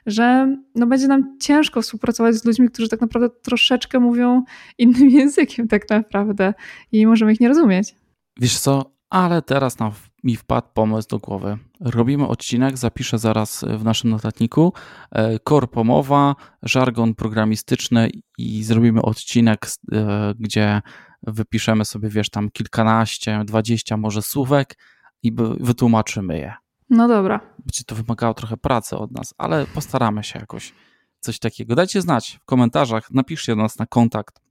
że 0.05 0.55
no 0.75 0.87
będzie 0.87 1.07
nam 1.07 1.37
ciężko 1.39 1.81
współpracować 1.81 2.35
z 2.35 2.45
ludźmi, 2.45 2.69
którzy 2.69 2.89
tak 2.89 3.01
naprawdę 3.01 3.29
troszeczkę 3.41 3.99
mówią 3.99 4.43
innym 4.77 5.09
językiem 5.19 5.67
tak 5.67 5.89
naprawdę 5.89 6.53
i 6.91 7.07
możemy 7.07 7.33
ich 7.33 7.39
nie 7.39 7.47
rozumieć. 7.47 7.95
Wiesz 8.39 8.59
co, 8.59 8.95
ale 9.09 9.41
teraz 9.41 9.79
nam, 9.79 9.91
mi 10.23 10.35
wpadł 10.35 10.67
pomysł 10.73 11.07
do 11.07 11.19
głowy. 11.19 11.57
Robimy 11.81 12.27
odcinek, 12.27 12.77
zapiszę 12.77 13.19
zaraz 13.19 13.65
w 13.77 13.83
naszym 13.83 14.09
notatniku, 14.09 14.73
e, 15.11 15.39
korpomowa, 15.39 16.35
żargon 16.63 17.15
programistyczny 17.15 18.09
i 18.37 18.63
zrobimy 18.63 19.01
odcinek, 19.01 19.67
e, 19.91 20.33
gdzie 20.39 20.81
wypiszemy 21.23 21.85
sobie, 21.85 22.09
wiesz, 22.09 22.29
tam 22.29 22.51
kilkanaście, 22.51 23.41
dwadzieścia 23.45 23.97
może 23.97 24.21
słówek 24.21 24.77
i 25.23 25.31
wytłumaczymy 25.59 26.37
je. 26.37 26.53
No 26.89 27.07
dobra. 27.07 27.39
Będzie 27.59 27.83
to 27.83 27.95
wymagało 27.95 28.33
trochę 28.33 28.57
pracy 28.57 28.97
od 28.97 29.11
nas, 29.11 29.33
ale 29.37 29.65
postaramy 29.65 30.23
się 30.23 30.39
jakoś 30.39 30.73
coś 31.19 31.39
takiego. 31.39 31.75
Dajcie 31.75 32.01
znać 32.01 32.39
w 32.41 32.45
komentarzach, 32.45 33.11
napiszcie 33.11 33.55
do 33.55 33.61
nas 33.61 33.79
na 33.79 33.85
kontakt 33.85 34.44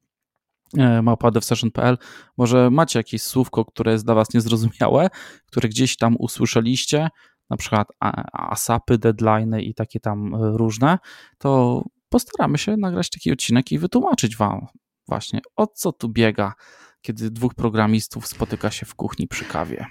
E, 0.78 1.02
małpa.devsession.pl. 1.02 1.98
Może 2.36 2.70
macie 2.70 2.98
jakieś 2.98 3.22
słówko, 3.22 3.64
które 3.64 3.92
jest 3.92 4.04
dla 4.04 4.14
Was 4.14 4.34
niezrozumiałe, 4.34 5.08
które 5.46 5.68
gdzieś 5.68 5.96
tam 5.96 6.16
usłyszeliście, 6.18 7.08
na 7.50 7.56
przykład 7.56 7.88
ASAPy, 8.32 8.98
deadline'y 8.98 9.60
i 9.60 9.74
takie 9.74 10.00
tam 10.00 10.34
e, 10.34 10.38
różne, 10.56 10.98
to 11.38 11.82
postaramy 12.08 12.58
się 12.58 12.76
nagrać 12.76 13.10
taki 13.10 13.32
odcinek 13.32 13.72
i 13.72 13.78
wytłumaczyć 13.78 14.36
Wam 14.36 14.66
właśnie 15.08 15.40
o 15.56 15.66
co 15.66 15.92
tu 15.92 16.08
biega, 16.08 16.52
kiedy 17.00 17.30
dwóch 17.30 17.54
programistów 17.54 18.26
spotyka 18.26 18.70
się 18.70 18.86
w 18.86 18.94
kuchni 18.94 19.28
przy 19.28 19.44
kawie. 19.44 19.86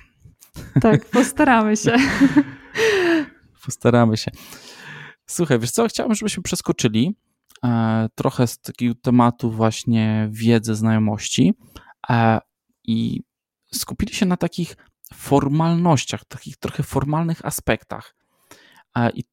Tak, 0.81 1.05
postaramy 1.05 1.77
się. 1.77 1.95
postaramy 3.65 4.17
się. 4.17 4.31
Słuchaj, 5.25 5.59
wiesz 5.59 5.71
co, 5.71 5.87
chciałbym, 5.87 6.15
żebyśmy 6.15 6.43
przeskoczyli 6.43 7.15
trochę 8.15 8.47
z 8.47 8.59
takiego 8.59 8.95
tematu 9.01 9.51
właśnie 9.51 10.29
wiedzy, 10.31 10.75
znajomości 10.75 11.53
e, 12.09 12.39
i 12.83 13.21
skupili 13.73 14.13
się 14.13 14.25
na 14.25 14.37
takich 14.37 14.75
formalnościach, 15.13 16.25
takich 16.25 16.57
trochę 16.57 16.83
formalnych 16.83 17.45
aspektach. 17.45 18.15
E, 18.95 19.09
I 19.09 19.23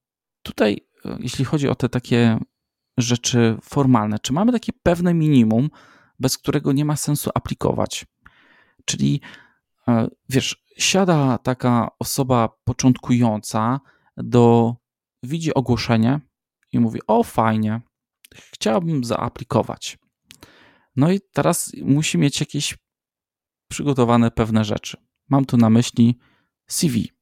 tutaj, 0.43 0.87
jeśli 1.19 1.45
chodzi 1.45 1.69
o 1.69 1.75
te 1.75 1.88
takie 1.88 2.38
rzeczy 2.97 3.57
formalne, 3.62 4.19
czy 4.19 4.33
mamy 4.33 4.53
takie 4.53 4.73
pewne 4.83 5.14
minimum, 5.14 5.71
bez 6.19 6.38
którego 6.38 6.73
nie 6.73 6.85
ma 6.85 6.97
sensu 6.97 7.31
aplikować? 7.35 8.07
Czyli 8.85 9.21
wiesz, 10.29 10.64
siada 10.79 11.38
taka 11.38 11.88
osoba 11.99 12.49
początkująca 12.64 13.81
do 14.16 14.75
widzi 15.23 15.55
ogłoszenie 15.55 16.21
i 16.73 16.81
mówi: 16.81 17.01
O, 17.07 17.23
fajnie, 17.23 17.81
chciałbym 18.35 19.05
zaaplikować. 19.05 19.99
No 20.97 21.12
i 21.12 21.21
teraz 21.33 21.73
musi 21.83 22.19
mieć 22.19 22.40
jakieś 22.40 22.79
przygotowane 23.69 24.31
pewne 24.31 24.64
rzeczy. 24.64 24.97
Mam 25.29 25.45
tu 25.45 25.57
na 25.57 25.71
myśli 25.71 26.19
CV. 26.66 27.12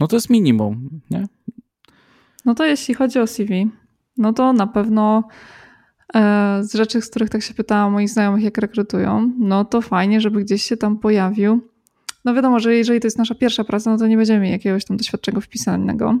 No 0.00 0.06
to 0.06 0.16
jest 0.16 0.30
minimum, 0.30 1.00
nie? 1.10 1.26
No 2.44 2.54
to 2.54 2.64
jeśli 2.64 2.94
chodzi 2.94 3.18
o 3.18 3.26
CV, 3.26 3.70
no 4.16 4.32
to 4.32 4.52
na 4.52 4.66
pewno 4.66 5.28
e, 6.14 6.58
z 6.62 6.74
rzeczy, 6.74 7.00
z 7.00 7.10
których 7.10 7.30
tak 7.30 7.42
się 7.42 7.54
pytałam 7.54 7.92
moich 7.92 8.10
znajomych, 8.10 8.44
jak 8.44 8.58
rekrutują, 8.58 9.32
no 9.38 9.64
to 9.64 9.80
fajnie, 9.80 10.20
żeby 10.20 10.44
gdzieś 10.44 10.62
się 10.62 10.76
tam 10.76 10.98
pojawił. 10.98 11.69
No 12.24 12.34
wiadomo, 12.34 12.60
że 12.60 12.74
jeżeli 12.74 13.00
to 13.00 13.06
jest 13.06 13.18
nasza 13.18 13.34
pierwsza 13.34 13.64
praca, 13.64 13.90
no 13.90 13.98
to 13.98 14.06
nie 14.06 14.16
będziemy 14.16 14.48
jakiegoś 14.48 14.84
tam 14.84 14.96
doświadczenia 14.96 15.40
wpisanego. 15.40 16.18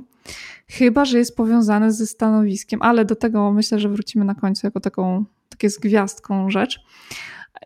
Chyba, 0.68 1.04
że 1.04 1.18
jest 1.18 1.36
powiązane 1.36 1.92
ze 1.92 2.06
stanowiskiem, 2.06 2.82
ale 2.82 3.04
do 3.04 3.16
tego 3.16 3.52
myślę, 3.52 3.78
że 3.78 3.88
wrócimy 3.88 4.24
na 4.24 4.34
końcu 4.34 4.66
jako 4.66 4.80
taką, 4.80 5.24
takie 5.48 5.70
z 5.70 5.78
gwiazdką 5.78 6.50
rzecz. 6.50 6.80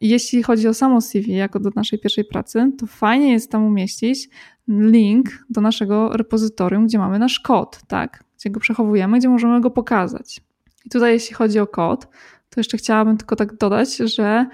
Jeśli 0.01 0.43
chodzi 0.43 0.69
o 0.69 0.75
samo 0.75 1.01
CV, 1.01 1.33
jako 1.33 1.61
do 1.61 1.71
naszej 1.77 1.99
pierwszej 1.99 2.25
pracy, 2.25 2.73
to 2.79 2.87
fajnie 2.87 3.33
jest 3.33 3.51
tam 3.51 3.65
umieścić 3.65 4.29
link 4.69 5.27
do 5.51 5.61
naszego 5.61 6.17
repozytorium, 6.17 6.87
gdzie 6.87 6.99
mamy 6.99 7.19
nasz 7.19 7.41
kod, 7.41 7.81
tak? 7.87 8.25
Gdzie 8.39 8.51
go 8.51 8.61
przechowujemy, 8.61 9.19
gdzie 9.19 9.29
możemy 9.29 9.61
go 9.61 9.71
pokazać. 9.71 10.41
I 10.85 10.91
tutaj, 10.91 11.13
jeśli 11.13 11.35
chodzi 11.35 11.59
o 11.59 11.67
kod, 11.67 12.09
to 12.51 12.61
jeszcze 12.61 12.77
chciałabym 12.77 13.17
tylko 13.17 13.37
tak 13.37 13.57
dodać, 13.57 13.97
że 13.97 14.47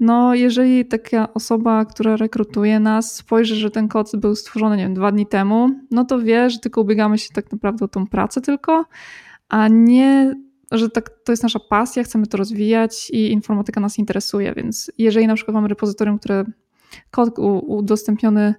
no, 0.00 0.34
jeżeli 0.34 0.84
taka 0.84 1.34
osoba, 1.34 1.84
która 1.84 2.16
rekrutuje 2.16 2.80
nas, 2.80 3.14
spojrzy, 3.14 3.56
że 3.56 3.70
ten 3.70 3.88
kod 3.88 4.10
był 4.16 4.34
stworzony, 4.34 4.76
nie 4.76 4.82
wiem, 4.82 4.94
dwa 4.94 5.12
dni 5.12 5.26
temu, 5.26 5.70
no 5.90 6.04
to 6.04 6.18
wie, 6.18 6.50
że 6.50 6.58
tylko 6.58 6.80
ubiegamy 6.80 7.18
się 7.18 7.28
tak 7.34 7.52
naprawdę 7.52 7.84
o 7.84 7.88
tą 7.88 8.06
pracę 8.06 8.40
tylko, 8.40 8.84
a 9.48 9.68
nie 9.68 10.34
że 10.72 10.90
tak, 10.90 11.10
to 11.24 11.32
jest 11.32 11.42
nasza 11.42 11.58
pasja, 11.58 12.02
chcemy 12.02 12.26
to 12.26 12.36
rozwijać 12.36 13.10
i 13.10 13.32
informatyka 13.32 13.80
nas 13.80 13.98
interesuje, 13.98 14.54
więc 14.56 14.92
jeżeli 14.98 15.26
na 15.26 15.34
przykład 15.34 15.54
mamy 15.54 15.68
repozytorium, 15.68 16.18
które 16.18 16.44
kod 17.10 17.38
udostępniony 17.66 18.54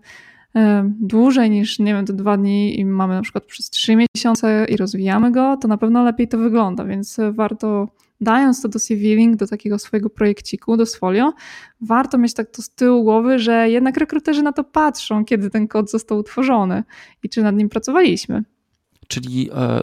dłużej 1.00 1.50
niż, 1.50 1.80
nie 1.80 1.94
wiem, 1.94 2.06
te 2.06 2.14
dwa 2.14 2.38
dni 2.38 2.80
i 2.80 2.86
mamy 2.86 3.14
na 3.16 3.22
przykład 3.22 3.46
przez 3.46 3.70
trzy 3.70 3.96
miesiące 3.96 4.66
i 4.70 4.78
rozwijamy 4.78 5.32
go, 5.32 5.58
to 5.58 5.68
na 5.68 5.78
pewno 5.78 6.04
lepiej 6.04 6.28
to 6.28 6.38
wygląda, 6.38 6.86
więc 6.86 7.18
warto 7.32 7.88
dając 8.22 8.62
to 8.62 8.70
do 8.70 8.80
CV 8.80 9.16
Link, 9.16 9.36
do 9.36 9.48
takiego 9.48 9.80
swojego 9.80 10.10
projekciku, 10.10 10.78
do 10.78 10.86
Sfolio, 10.86 11.34
warto 11.82 12.18
mieć 12.18 12.34
tak 12.34 12.52
to 12.52 12.62
z 12.62 12.70
tyłu 12.70 13.04
głowy, 13.04 13.40
że 13.40 13.70
jednak 13.70 13.98
rekruterzy 13.98 14.44
na 14.44 14.54
to 14.54 14.64
patrzą, 14.64 15.26
kiedy 15.26 15.50
ten 15.50 15.68
kod 15.68 15.92
został 15.92 16.18
utworzony 16.18 16.84
i 17.24 17.30
czy 17.30 17.44
nad 17.44 17.56
nim 17.56 17.70
pracowaliśmy. 17.70 18.44
Czyli 19.08 19.50
e, 19.54 19.82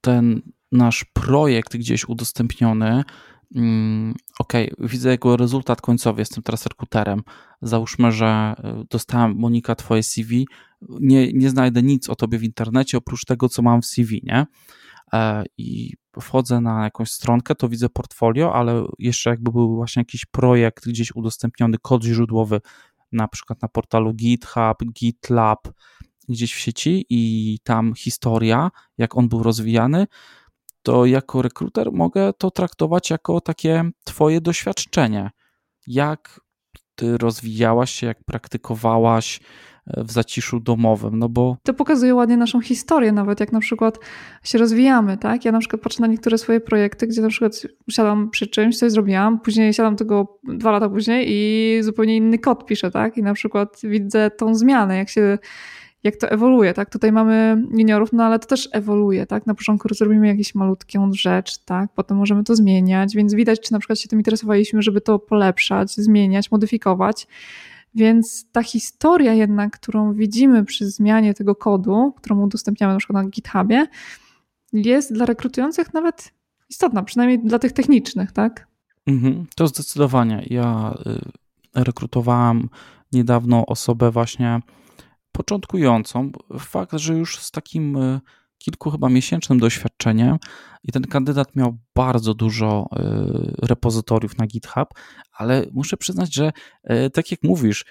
ten 0.00 0.42
nasz 0.72 1.04
projekt 1.04 1.76
gdzieś 1.76 2.08
udostępniony, 2.08 3.04
ok, 4.38 4.52
widzę 4.78 5.10
jego 5.10 5.36
rezultat 5.36 5.80
końcowy, 5.80 6.20
jestem 6.20 6.42
teraz 6.42 6.66
rekruterem. 6.66 7.22
Załóżmy, 7.62 8.12
że 8.12 8.26
e, 8.26 8.84
dostałem 8.90 9.36
Monika 9.36 9.74
twoje 9.74 10.02
CV, 10.02 10.46
nie, 10.88 11.32
nie 11.32 11.50
znajdę 11.50 11.82
nic 11.82 12.10
o 12.10 12.16
tobie 12.16 12.38
w 12.38 12.44
internecie 12.44 12.98
oprócz 12.98 13.24
tego, 13.24 13.48
co 13.48 13.62
mam 13.62 13.82
w 13.82 13.86
CV, 13.86 14.20
nie? 14.24 14.46
E, 15.12 15.44
I 15.58 15.92
wchodzę 16.20 16.60
na 16.60 16.84
jakąś 16.84 17.10
stronkę, 17.10 17.54
to 17.54 17.68
widzę 17.68 17.88
portfolio, 17.88 18.54
ale 18.54 18.86
jeszcze 18.98 19.30
jakby 19.30 19.52
był 19.52 19.74
właśnie 19.74 20.00
jakiś 20.00 20.24
projekt 20.24 20.88
gdzieś 20.88 21.16
udostępniony, 21.16 21.78
kod 21.82 22.04
źródłowy, 22.04 22.60
na 23.12 23.28
przykład 23.28 23.62
na 23.62 23.68
portalu 23.68 24.14
GitHub, 24.14 24.92
GitLab, 24.92 25.68
gdzieś 26.28 26.54
w 26.54 26.58
sieci 26.58 27.06
i 27.10 27.58
tam 27.62 27.94
historia, 27.94 28.70
jak 28.98 29.16
on 29.16 29.28
był 29.28 29.42
rozwijany, 29.42 30.06
to 30.86 31.06
jako 31.06 31.42
rekruter 31.42 31.92
mogę 31.92 32.32
to 32.32 32.50
traktować 32.50 33.10
jako 33.10 33.40
takie 33.40 33.84
Twoje 34.04 34.40
doświadczenie. 34.40 35.30
Jak 35.86 36.40
Ty 36.94 37.18
rozwijałaś 37.18 37.90
się, 37.90 38.06
jak 38.06 38.24
praktykowałaś 38.24 39.40
e, 39.86 40.04
w 40.04 40.10
zaciszu 40.12 40.60
domowym, 40.60 41.18
no 41.18 41.28
bo... 41.28 41.56
To 41.62 41.74
pokazuje 41.74 42.14
ładnie 42.14 42.36
naszą 42.36 42.60
historię, 42.60 43.12
nawet 43.12 43.40
jak 43.40 43.52
na 43.52 43.60
przykład 43.60 43.98
się 44.42 44.58
rozwijamy, 44.58 45.18
tak? 45.18 45.44
Ja 45.44 45.52
na 45.52 45.58
przykład 45.58 45.82
patrzę 45.82 46.02
na 46.02 46.06
niektóre 46.06 46.38
swoje 46.38 46.60
projekty, 46.60 47.06
gdzie 47.06 47.22
na 47.22 47.28
przykład 47.28 47.62
siadam 47.90 48.30
przy 48.30 48.46
czymś, 48.46 48.78
coś 48.78 48.92
zrobiłam, 48.92 49.40
później 49.40 49.74
siadam 49.74 49.96
tego 49.96 50.38
dwa 50.44 50.70
lata 50.70 50.88
później 50.88 51.26
i 51.28 51.82
zupełnie 51.82 52.16
inny 52.16 52.38
kod 52.38 52.66
piszę, 52.66 52.90
tak? 52.90 53.16
I 53.16 53.22
na 53.22 53.34
przykład 53.34 53.80
widzę 53.82 54.30
tą 54.30 54.54
zmianę, 54.54 54.96
jak 54.96 55.08
się 55.08 55.38
jak 56.04 56.16
to 56.16 56.30
ewoluuje, 56.30 56.74
tak? 56.74 56.90
Tutaj 56.90 57.12
mamy 57.12 57.62
juniorów, 57.70 58.12
no 58.12 58.24
ale 58.24 58.38
to 58.38 58.46
też 58.46 58.68
ewoluuje, 58.72 59.26
tak? 59.26 59.46
Na 59.46 59.54
początku 59.54 59.94
zrobimy 59.94 60.26
jakąś 60.26 60.54
malutką 60.54 61.10
rzecz, 61.12 61.58
tak? 61.58 61.90
Potem 61.94 62.16
możemy 62.16 62.44
to 62.44 62.56
zmieniać, 62.56 63.14
więc 63.14 63.34
widać, 63.34 63.60
czy 63.60 63.72
na 63.72 63.78
przykład 63.78 63.98
się 63.98 64.08
tym 64.08 64.18
interesowaliśmy, 64.18 64.82
żeby 64.82 65.00
to 65.00 65.18
polepszać, 65.18 65.94
zmieniać, 65.94 66.50
modyfikować. 66.50 67.26
Więc 67.94 68.46
ta 68.52 68.62
historia 68.62 69.34
jednak, 69.34 69.72
którą 69.80 70.12
widzimy 70.12 70.64
przy 70.64 70.90
zmianie 70.90 71.34
tego 71.34 71.54
kodu, 71.54 72.12
którą 72.16 72.42
udostępniamy 72.42 72.92
na 72.92 72.98
przykład 72.98 73.24
na 73.24 73.30
GitHubie, 73.30 73.86
jest 74.72 75.12
dla 75.12 75.26
rekrutujących 75.26 75.94
nawet 75.94 76.32
istotna, 76.70 77.02
przynajmniej 77.02 77.38
dla 77.38 77.58
tych 77.58 77.72
technicznych, 77.72 78.32
tak? 78.32 78.66
Mhm, 79.06 79.46
to 79.54 79.66
zdecydowanie. 79.66 80.46
Ja 80.50 80.94
y, 81.76 81.84
rekrutowałam 81.84 82.68
niedawno 83.12 83.66
osobę 83.66 84.10
właśnie 84.10 84.60
początkującą. 85.36 86.30
Fakt, 86.58 86.92
że 86.96 87.14
już 87.14 87.38
z 87.38 87.50
takim 87.50 87.96
e, 87.96 88.20
kilku 88.58 88.90
chyba 88.90 89.08
miesięcznym 89.08 89.58
doświadczeniem 89.58 90.36
i 90.82 90.92
ten 90.92 91.02
kandydat 91.02 91.56
miał 91.56 91.78
bardzo 91.94 92.34
dużo 92.34 92.88
e, 92.92 93.66
repozytoriów 93.66 94.38
na 94.38 94.46
GitHub, 94.46 94.88
ale 95.32 95.66
muszę 95.72 95.96
przyznać, 95.96 96.34
że 96.34 96.52
e, 96.84 97.10
tak 97.10 97.30
jak 97.30 97.42
mówisz, 97.42 97.84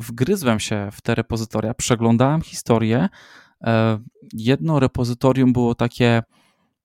wgryzłem 0.00 0.60
się 0.60 0.88
w 0.92 1.00
te 1.00 1.14
repozytoria, 1.14 1.74
przeglądałem 1.74 2.42
historię. 2.42 3.08
Jedno 4.32 4.80
repozytorium 4.80 5.52
było 5.52 5.74
takie, 5.74 6.22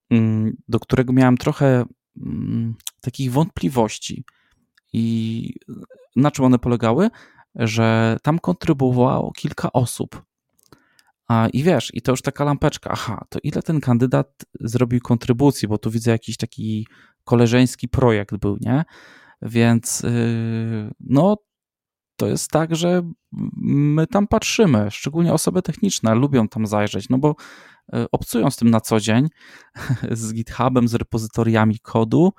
mm, 0.10 0.58
do 0.68 0.80
którego 0.80 1.14
miałem 1.14 1.38
trochę 1.38 1.86
mm, 2.22 2.76
takich 3.02 3.32
wątpliwości. 3.32 4.24
I 4.94 5.54
na 6.16 6.32
czym 6.32 6.46
one 6.46 6.60
polegały? 6.60 7.10
Że 7.58 8.18
tam 8.24 8.40
kontrybuowało 8.40 9.32
kilka 9.32 9.74
osób. 9.74 10.24
A, 11.28 11.48
I 11.54 11.64
wiesz, 11.64 11.92
i 11.94 12.02
to 12.02 12.12
już 12.12 12.22
taka 12.22 12.44
lampeczka, 12.44 12.90
aha, 12.94 13.26
to 13.30 13.40
ile 13.44 13.62
ten 13.62 13.82
kandydat 13.82 14.46
zrobił 14.60 15.00
kontrybucji, 15.02 15.68
bo 15.68 15.78
tu 15.78 15.92
widzę 15.92 16.12
jakiś 16.12 16.38
taki 16.38 16.88
koleżeński 17.24 17.88
projekt 17.88 18.36
był, 18.36 18.58
nie? 18.62 18.84
Więc 19.42 20.04
yy, 20.04 20.92
no, 21.00 21.38
to 22.16 22.28
jest 22.28 22.52
tak, 22.52 22.76
że 22.76 23.02
my 23.62 24.08
tam 24.08 24.28
patrzymy, 24.28 24.92
szczególnie 24.92 25.34
osoby 25.34 25.62
techniczne 25.62 26.16
lubią 26.16 26.48
tam 26.48 26.68
zajrzeć, 26.68 27.10
no 27.10 27.18
bo 27.18 27.36
yy, 27.94 28.06
obcują 28.12 28.52
z 28.52 28.56
tym 28.56 28.70
na 28.70 28.82
co 28.82 29.00
dzień, 29.00 29.28
z 30.12 30.34
GitHubem, 30.34 30.88
z 30.88 30.94
repozytoriami 30.94 31.80
kodu 31.80 32.34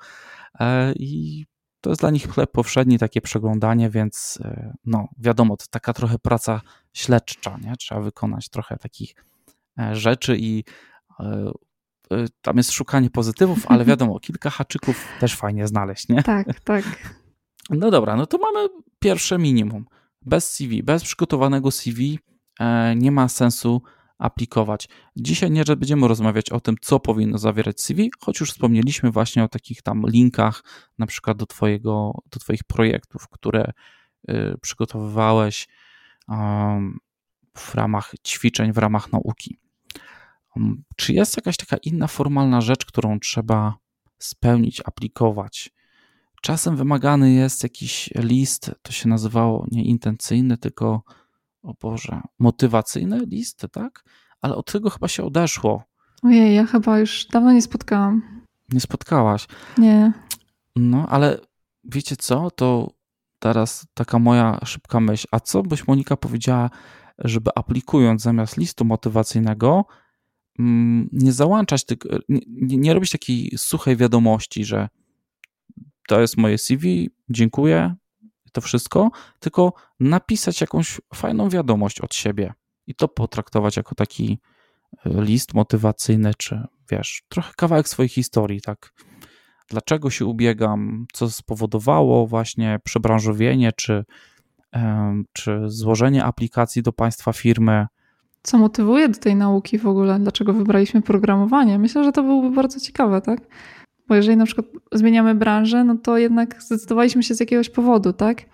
yy, 0.59 0.65
i 0.95 1.45
to 1.81 1.89
jest 1.89 2.01
dla 2.01 2.09
nich 2.09 2.29
chleb 2.29 2.51
powszedni, 2.51 2.99
takie 2.99 3.21
przeglądanie, 3.21 3.89
więc 3.89 4.39
e, 4.41 4.73
no 4.85 5.07
wiadomo, 5.17 5.57
to 5.57 5.65
taka 5.69 5.93
trochę 5.93 6.19
praca 6.19 6.61
śledcza, 6.93 7.57
nie? 7.61 7.75
Trzeba 7.75 8.01
wykonać 8.01 8.49
trochę 8.49 8.77
takich 8.77 9.15
e, 9.79 9.95
rzeczy 9.95 10.37
i 10.39 10.63
e, 11.19 11.51
tam 12.41 12.57
jest 12.57 12.71
szukanie 12.71 13.09
pozytywów, 13.09 13.65
ale 13.67 13.85
wiadomo, 13.91 14.19
kilka 14.19 14.49
haczyków 14.49 15.07
też 15.19 15.35
fajnie 15.35 15.67
znaleźć, 15.67 16.09
nie? 16.09 16.23
Tak, 16.23 16.59
tak. 16.59 16.83
No 17.69 17.91
dobra, 17.91 18.15
no 18.15 18.25
to 18.25 18.37
mamy 18.37 18.69
pierwsze 18.99 19.37
minimum. 19.37 19.85
Bez 20.21 20.51
CV, 20.51 20.83
bez 20.83 21.03
przygotowanego 21.03 21.71
CV 21.71 22.19
nie 22.95 23.11
ma 23.11 23.27
sensu 23.27 23.81
aplikować. 24.19 24.89
Dzisiaj 25.15 25.51
nie 25.51 25.63
będziemy 25.63 26.07
rozmawiać 26.07 26.49
o 26.49 26.59
tym, 26.59 26.75
co 26.81 26.99
powinno 26.99 27.37
zawierać 27.37 27.81
CV, 27.81 28.11
choć 28.19 28.39
już 28.39 28.51
wspomnieliśmy 28.51 29.11
właśnie 29.11 29.43
o 29.43 29.47
takich 29.47 29.81
tam 29.81 30.03
linkach, 30.07 30.63
na 30.97 31.05
przykład 31.05 31.37
do, 31.37 31.45
twojego, 31.45 32.11
do 32.31 32.39
Twoich 32.39 32.63
projektów, 32.63 33.27
które 33.27 33.71
y, 34.29 34.57
przygotowywałeś 34.61 35.67
w 37.57 37.75
ramach 37.75 38.13
ćwiczeń, 38.27 38.73
w 38.73 38.77
ramach 38.77 39.11
nauki. 39.11 39.59
Czy 40.95 41.13
jest 41.13 41.37
jakaś 41.37 41.57
taka 41.57 41.77
inna 41.77 42.07
formalna 42.07 42.61
rzecz, 42.61 42.85
którą 42.85 43.19
trzeba 43.19 43.77
spełnić, 44.19 44.81
aplikować? 44.85 45.69
Czasem 46.41 46.75
wymagany 46.75 47.31
jest 47.31 47.63
jakiś 47.63 48.09
list, 48.15 48.71
to 48.81 48.91
się 48.91 49.09
nazywało 49.09 49.67
nie 49.71 49.85
intencyjny, 49.85 50.57
tylko 50.57 51.03
o 51.63 51.73
Boże, 51.81 52.21
motywacyjny 52.39 53.25
list, 53.25 53.67
tak? 53.71 54.03
Ale 54.41 54.55
od 54.55 54.71
tego 54.71 54.89
chyba 54.89 55.07
się 55.07 55.23
odeszło. 55.23 55.83
Ojej, 56.23 56.55
ja 56.55 56.65
chyba 56.65 56.99
już 56.99 57.25
dawno 57.25 57.51
nie 57.51 57.61
spotkałam. 57.61 58.43
Nie 58.69 58.79
spotkałaś? 58.79 59.47
Nie. 59.77 60.13
No, 60.75 61.07
ale 61.09 61.37
wiecie 61.83 62.15
co? 62.15 62.51
To 62.51 62.91
teraz 63.39 63.87
taka 63.93 64.19
moja 64.19 64.59
szybka 64.65 64.99
myśl. 64.99 65.27
A 65.31 65.39
co 65.39 65.63
byś 65.63 65.87
Monika 65.87 66.17
powiedziała, 66.17 66.69
żeby 67.17 67.51
aplikując 67.55 68.21
zamiast 68.21 68.57
listu 68.57 68.85
motywacyjnego, 68.85 69.85
mm, 70.59 71.09
nie 71.11 71.33
załączać, 71.33 71.85
nie, 72.29 72.77
nie 72.77 72.93
robić 72.93 73.11
takiej 73.11 73.51
suchej 73.57 73.97
wiadomości, 73.97 74.65
że 74.65 74.89
to 76.07 76.21
jest 76.21 76.37
moje 76.37 76.57
CV, 76.57 77.09
dziękuję, 77.29 77.95
to 78.49 78.61
wszystko, 78.61 79.09
tylko 79.39 79.73
napisać 79.99 80.61
jakąś 80.61 81.01
fajną 81.15 81.49
wiadomość 81.49 82.01
od 82.01 82.15
siebie 82.15 82.53
i 82.87 82.95
to 82.95 83.07
potraktować 83.07 83.77
jako 83.77 83.95
taki 83.95 84.39
e, 85.05 85.23
list 85.23 85.53
motywacyjny, 85.53 86.31
czy 86.37 86.67
wiesz, 86.91 87.23
trochę 87.29 87.51
kawałek 87.57 87.89
swojej 87.89 88.09
historii, 88.09 88.61
tak? 88.61 88.93
Dlaczego 89.69 90.09
się 90.09 90.25
ubiegam, 90.25 91.05
co 91.13 91.29
spowodowało 91.29 92.27
właśnie 92.27 92.79
przebranżowienie, 92.83 93.71
czy, 93.71 94.03
czy 95.33 95.61
złożenie 95.65 96.23
aplikacji 96.23 96.81
do 96.81 96.93
państwa 96.93 97.33
firmy. 97.33 97.85
Co 98.43 98.57
motywuje 98.57 99.09
do 99.09 99.19
tej 99.19 99.35
nauki 99.35 99.79
w 99.79 99.87
ogóle? 99.87 100.19
Dlaczego 100.19 100.53
wybraliśmy 100.53 101.01
programowanie? 101.01 101.79
Myślę, 101.79 102.03
że 102.03 102.11
to 102.11 102.23
byłoby 102.23 102.55
bardzo 102.55 102.79
ciekawe, 102.79 103.21
tak? 103.21 103.39
Bo 104.09 104.15
jeżeli 104.15 104.37
na 104.37 104.45
przykład 104.45 104.67
zmieniamy 104.91 105.35
branżę, 105.35 105.83
no 105.83 105.97
to 105.97 106.17
jednak 106.17 106.63
zdecydowaliśmy 106.63 107.23
się 107.23 107.35
z 107.35 107.39
jakiegoś 107.39 107.69
powodu, 107.69 108.13
tak? 108.13 108.45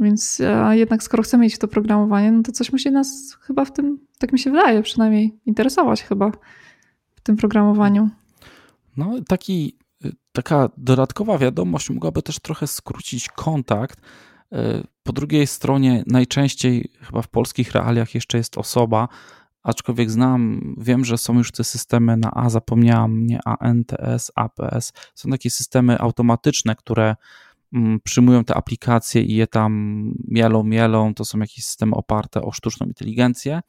Więc 0.00 0.40
a 0.64 0.74
jednak 0.74 1.02
skoro 1.02 1.22
chcemy 1.22 1.50
w 1.50 1.58
to 1.58 1.68
programowanie, 1.68 2.32
no 2.32 2.42
to 2.42 2.52
coś 2.52 2.72
musi 2.72 2.90
nas 2.90 3.36
chyba 3.40 3.64
w 3.64 3.72
tym, 3.72 3.98
tak 4.18 4.32
mi 4.32 4.38
się 4.38 4.50
wydaje 4.50 4.82
przynajmniej, 4.82 5.38
interesować 5.46 6.02
chyba 6.02 6.30
w 7.16 7.20
tym 7.22 7.36
programowaniu. 7.36 8.10
No 8.96 9.14
taki, 9.28 9.76
taka 10.32 10.68
dodatkowa 10.76 11.38
wiadomość 11.38 11.90
mogłaby 11.90 12.22
też 12.22 12.38
trochę 12.38 12.66
skrócić 12.66 13.28
kontakt. 13.28 14.00
Po 15.02 15.12
drugiej 15.12 15.46
stronie 15.46 16.04
najczęściej 16.06 16.90
chyba 17.00 17.22
w 17.22 17.28
polskich 17.28 17.72
realiach 17.72 18.14
jeszcze 18.14 18.38
jest 18.38 18.58
osoba, 18.58 19.08
aczkolwiek 19.62 20.10
znam, 20.10 20.60
wiem, 20.78 21.04
że 21.04 21.18
są 21.18 21.38
już 21.38 21.52
te 21.52 21.64
systemy 21.64 22.16
na 22.16 22.30
A, 22.34 22.50
zapomniałam, 22.50 23.26
nie 23.26 23.38
ANTS, 23.44 24.32
APS, 24.34 24.92
są 25.14 25.30
takie 25.30 25.50
systemy 25.50 25.98
automatyczne, 25.98 26.76
które 26.76 27.16
mm, 27.72 28.00
przyjmują 28.00 28.44
te 28.44 28.54
aplikacje 28.54 29.22
i 29.22 29.34
je 29.34 29.46
tam 29.46 30.02
mielą, 30.28 30.64
mielą, 30.64 31.14
to 31.14 31.24
są 31.24 31.38
jakieś 31.38 31.64
systemy 31.64 31.96
oparte 31.96 32.42
o 32.42 32.52
sztuczną 32.52 32.86
inteligencję. 32.86 33.60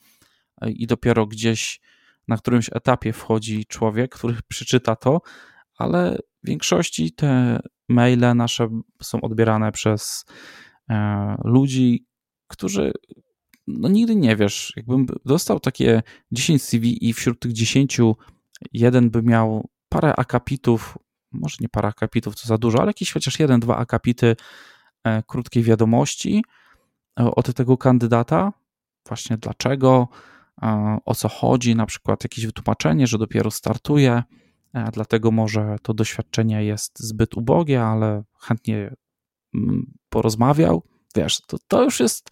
I 0.67 0.87
dopiero 0.87 1.27
gdzieś 1.27 1.79
na 2.27 2.37
którymś 2.37 2.69
etapie 2.73 3.13
wchodzi 3.13 3.65
człowiek, 3.65 4.15
który 4.15 4.35
przeczyta 4.47 4.95
to, 4.95 5.21
ale 5.77 6.17
w 6.43 6.47
większości 6.47 7.11
te 7.11 7.59
maile 7.89 8.35
nasze 8.35 8.69
są 9.01 9.21
odbierane 9.21 9.71
przez 9.71 10.25
e, 10.89 11.35
ludzi, 11.43 12.05
którzy 12.47 12.91
no 13.77 13.89
nigdy 13.89 14.15
nie 14.15 14.35
wiesz, 14.35 14.73
jakbym 14.75 15.05
dostał 15.25 15.59
takie 15.59 16.03
10 16.31 16.63
CV 16.63 17.09
i 17.09 17.13
wśród 17.13 17.39
tych 17.39 17.53
10 17.53 17.97
jeden 18.73 19.09
by 19.09 19.23
miał 19.23 19.69
parę 19.89 20.15
akapitów, 20.15 20.97
może 21.31 21.57
nie 21.59 21.69
parę 21.69 21.87
akapitów, 21.87 22.41
to 22.41 22.47
za 22.47 22.57
dużo, 22.57 22.79
ale 22.79 22.89
jakiś 22.89 23.11
chociaż 23.11 23.39
jeden, 23.39 23.59
dwa 23.59 23.77
akapity 23.77 24.35
e, 25.03 25.23
krótkiej 25.23 25.63
wiadomości 25.63 26.43
e, 27.19 27.23
od 27.25 27.53
tego 27.53 27.77
kandydata, 27.77 28.53
właśnie 29.07 29.37
dlaczego, 29.37 30.07
e, 30.61 30.97
o 31.05 31.15
co 31.15 31.29
chodzi, 31.29 31.75
na 31.75 31.85
przykład 31.85 32.23
jakieś 32.23 32.45
wytłumaczenie, 32.45 33.07
że 33.07 33.17
dopiero 33.17 33.51
startuje, 33.51 34.23
dlatego 34.93 35.31
może 35.31 35.75
to 35.81 35.93
doświadczenie 35.93 36.63
jest 36.63 36.99
zbyt 36.99 37.37
ubogie, 37.37 37.83
ale 37.83 38.23
chętnie 38.41 38.95
mm, 39.55 39.93
porozmawiał. 40.09 40.83
Wiesz, 41.15 41.41
to, 41.47 41.57
to 41.67 41.83
już 41.83 41.99
jest 41.99 42.29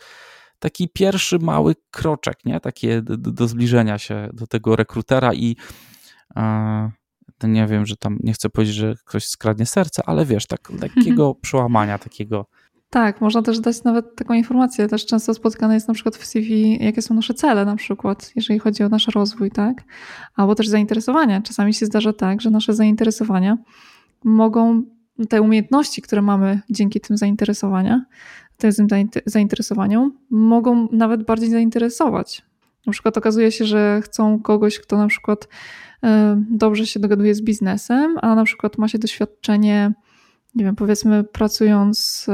taki 0.60 0.89
pierwszy 0.89 1.39
mały 1.39 1.76
kroczek, 1.91 2.46
nie? 2.46 2.60
Takie 2.60 3.02
do, 3.02 3.17
do 3.17 3.48
zbliżenia 3.48 3.98
się 3.98 4.30
do 4.34 4.48
tego 4.48 4.76
rekrutera 4.76 5.34
i 5.34 5.56
e, 6.36 6.91
nie 7.43 7.67
wiem, 7.67 7.86
że 7.86 7.98
tam 7.98 8.17
nie 8.24 8.34
chcę 8.34 8.50
powiedzieć, 8.50 8.76
że 8.76 8.96
ktoś 9.06 9.28
skradnie 9.28 9.65
serce, 9.65 10.04
ale 10.06 10.26
wiesz, 10.26 10.48
tak 10.48 10.70
lekkiego 10.82 11.36
przełamania 11.36 11.98
takiego. 11.98 12.46
Tak, 12.89 13.22
można 13.22 13.41
też 13.41 13.60
dać 13.60 13.84
nawet 13.84 14.15
taką 14.15 14.34
informację. 14.34 14.88
Też 14.88 15.06
często 15.06 15.34
spotykane 15.34 15.74
jest 15.74 15.88
na 15.88 15.93
przykład 15.93 16.15
w 16.15 16.26
CV, 16.26 16.78
jakie 16.86 17.02
są 17.02 17.15
nasze 17.15 17.34
cele, 17.34 17.65
na 17.65 17.76
przykład, 17.76 18.32
jeżeli 18.36 18.60
chodzi 18.60 18.84
o 18.84 18.89
nasz 18.89 19.08
rozwój, 19.08 19.52
tak? 19.52 19.84
Albo 20.36 20.56
też 20.56 20.67
zainteresowania. 20.67 21.41
Czasami 21.41 21.74
się 21.74 21.86
zdarza 21.86 22.13
tak, 22.13 22.41
że 22.41 22.50
nasze 22.50 22.74
zainteresowania 22.74 23.58
mogą, 24.24 24.84
te 25.30 25.41
umiejętności, 25.41 26.02
które 26.02 26.22
mamy 26.22 26.62
dzięki 26.70 27.02
tym 27.02 27.17
zainteresowania, 27.17 28.06
tym 28.58 28.72
zainteresowaniom, 29.26 30.17
mogą 30.30 30.88
nawet 30.91 31.24
bardziej 31.24 31.50
zainteresować. 31.50 32.46
Na 32.86 32.93
przykład 32.93 33.17
okazuje 33.17 33.52
się, 33.52 33.65
że 33.65 34.02
chcą 34.04 34.39
kogoś, 34.39 34.80
kto 34.80 34.98
na 34.98 35.08
przykład 35.08 35.48
e, 36.04 36.43
dobrze 36.50 36.88
się 36.88 37.00
dogaduje 37.00 37.36
z 37.36 37.41
biznesem, 37.41 38.15
a 38.22 38.36
na 38.36 38.43
przykład 38.43 38.78
ma 38.78 38.88
się 38.88 39.00
doświadczenie, 39.00 39.93
nie 40.56 40.65
wiem, 40.65 40.76
powiedzmy 40.76 41.24
pracując 41.24 42.28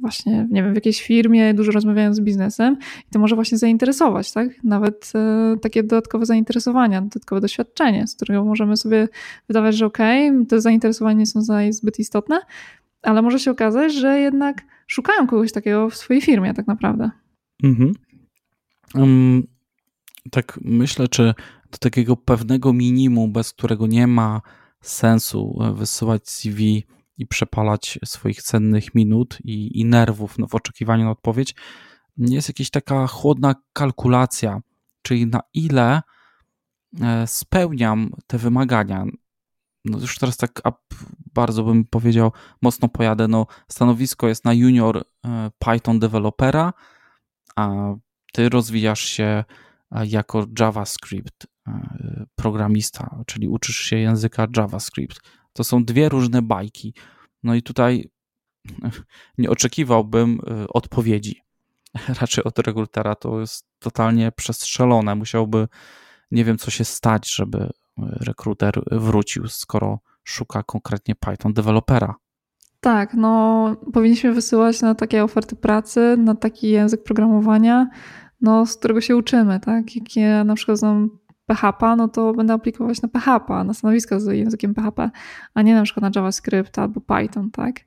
właśnie, 0.00 0.48
nie 0.50 0.62
wiem, 0.62 0.72
w 0.72 0.74
jakiejś 0.74 1.02
firmie, 1.02 1.54
dużo 1.54 1.72
rozmawiając 1.72 2.16
z 2.16 2.20
biznesem 2.20 2.76
i 3.08 3.10
to 3.12 3.18
może 3.18 3.34
właśnie 3.34 3.58
zainteresować, 3.58 4.32
tak? 4.32 4.64
Nawet 4.64 5.12
e, 5.14 5.56
takie 5.62 5.82
dodatkowe 5.82 6.26
zainteresowania, 6.26 7.00
dodatkowe 7.02 7.40
doświadczenie, 7.40 8.06
z 8.06 8.16
którego 8.16 8.44
możemy 8.44 8.76
sobie 8.76 9.08
wydawać, 9.48 9.76
że 9.76 9.86
okej, 9.86 10.30
okay, 10.30 10.46
te 10.46 10.60
zainteresowania 10.60 11.18
nie 11.18 11.26
są 11.26 11.42
zbyt 11.70 11.98
istotne, 11.98 12.40
ale 13.04 13.22
może 13.22 13.38
się 13.38 13.50
okazać, 13.50 13.94
że 13.94 14.18
jednak 14.18 14.62
szukają 14.86 15.26
kogoś 15.26 15.52
takiego 15.52 15.90
w 15.90 15.96
swojej 15.96 16.22
firmie 16.22 16.54
tak 16.54 16.66
naprawdę. 16.66 17.10
Mhm. 17.62 17.92
Um, 18.94 19.46
tak 20.30 20.58
myślę, 20.62 21.08
czy 21.08 21.34
do 21.70 21.78
takiego 21.78 22.16
pewnego 22.16 22.72
minimum, 22.72 23.32
bez 23.32 23.52
którego 23.52 23.86
nie 23.86 24.06
ma 24.06 24.40
sensu 24.80 25.58
e, 25.60 25.72
wysyłać 25.72 26.28
CV 26.28 26.86
i 27.18 27.26
przepalać 27.26 27.98
swoich 28.04 28.42
cennych 28.42 28.94
minut 28.94 29.38
i, 29.44 29.80
i 29.80 29.84
nerwów 29.84 30.38
no, 30.38 30.46
w 30.46 30.54
oczekiwaniu 30.54 31.04
na 31.04 31.10
odpowiedź, 31.10 31.54
jest 32.16 32.48
jakaś 32.48 32.70
taka 32.70 33.06
chłodna 33.06 33.54
kalkulacja, 33.72 34.60
czyli 35.02 35.26
na 35.26 35.40
ile 35.54 36.02
e, 37.00 37.26
spełniam 37.26 38.10
te 38.26 38.38
wymagania, 38.38 39.04
no 39.84 39.98
już 39.98 40.18
teraz 40.18 40.36
tak 40.36 40.62
bardzo 41.34 41.62
bym 41.62 41.84
powiedział, 41.84 42.32
mocno 42.62 42.88
pojadę. 42.88 43.28
No, 43.28 43.46
stanowisko 43.68 44.28
jest 44.28 44.44
na 44.44 44.52
junior 44.52 44.96
e, 44.98 45.50
Python 45.58 45.98
dewelopera, 45.98 46.72
a 47.56 47.94
ty 48.32 48.48
rozwijasz 48.48 49.00
się 49.00 49.44
e, 49.90 50.06
jako 50.06 50.46
JavaScript 50.60 51.46
e, 51.68 52.26
programista, 52.34 53.22
czyli 53.26 53.48
uczysz 53.48 53.76
się 53.76 53.96
języka 53.96 54.46
JavaScript. 54.56 55.20
To 55.52 55.64
są 55.64 55.84
dwie 55.84 56.08
różne 56.08 56.42
bajki. 56.42 56.94
No 57.42 57.54
i 57.54 57.62
tutaj 57.62 58.10
nie 59.38 59.50
oczekiwałbym 59.50 60.40
odpowiedzi. 60.68 61.40
Raczej 62.20 62.44
od 62.44 62.58
rekrutera 62.58 63.14
to 63.14 63.40
jest 63.40 63.66
totalnie 63.78 64.32
przestrzelone. 64.32 65.14
Musiałby, 65.14 65.68
nie 66.30 66.44
wiem, 66.44 66.58
co 66.58 66.70
się 66.70 66.84
stać, 66.84 67.34
żeby 67.34 67.70
rekruter 67.98 68.82
wrócił, 68.92 69.48
skoro 69.48 69.98
szuka 70.24 70.62
konkretnie 70.62 71.14
Python 71.14 71.52
dewelopera. 71.52 72.14
Tak, 72.80 73.14
no 73.14 73.76
powinniśmy 73.92 74.32
wysyłać 74.32 74.82
na 74.82 74.94
takie 74.94 75.24
oferty 75.24 75.56
pracy, 75.56 76.16
na 76.18 76.34
taki 76.34 76.70
język 76.70 77.02
programowania, 77.02 77.88
no, 78.40 78.66
z 78.66 78.76
którego 78.76 79.00
się 79.00 79.16
uczymy, 79.16 79.60
tak? 79.60 79.96
Jak 79.96 80.16
ja 80.16 80.44
na 80.44 80.54
przykład 80.54 80.78
znam 80.78 81.10
PHP, 81.46 81.96
no 81.96 82.08
to 82.08 82.32
będę 82.32 82.52
aplikować 82.52 83.02
na 83.02 83.08
PHP, 83.08 83.64
na 83.64 83.74
stanowisko 83.74 84.20
z 84.20 84.36
językiem 84.36 84.74
PHP, 84.74 85.10
a 85.54 85.62
nie 85.62 85.74
na 85.74 85.82
przykład 85.82 86.02
na 86.02 86.20
JavaScript 86.20 86.78
albo 86.78 87.00
Python, 87.00 87.50
tak? 87.50 87.80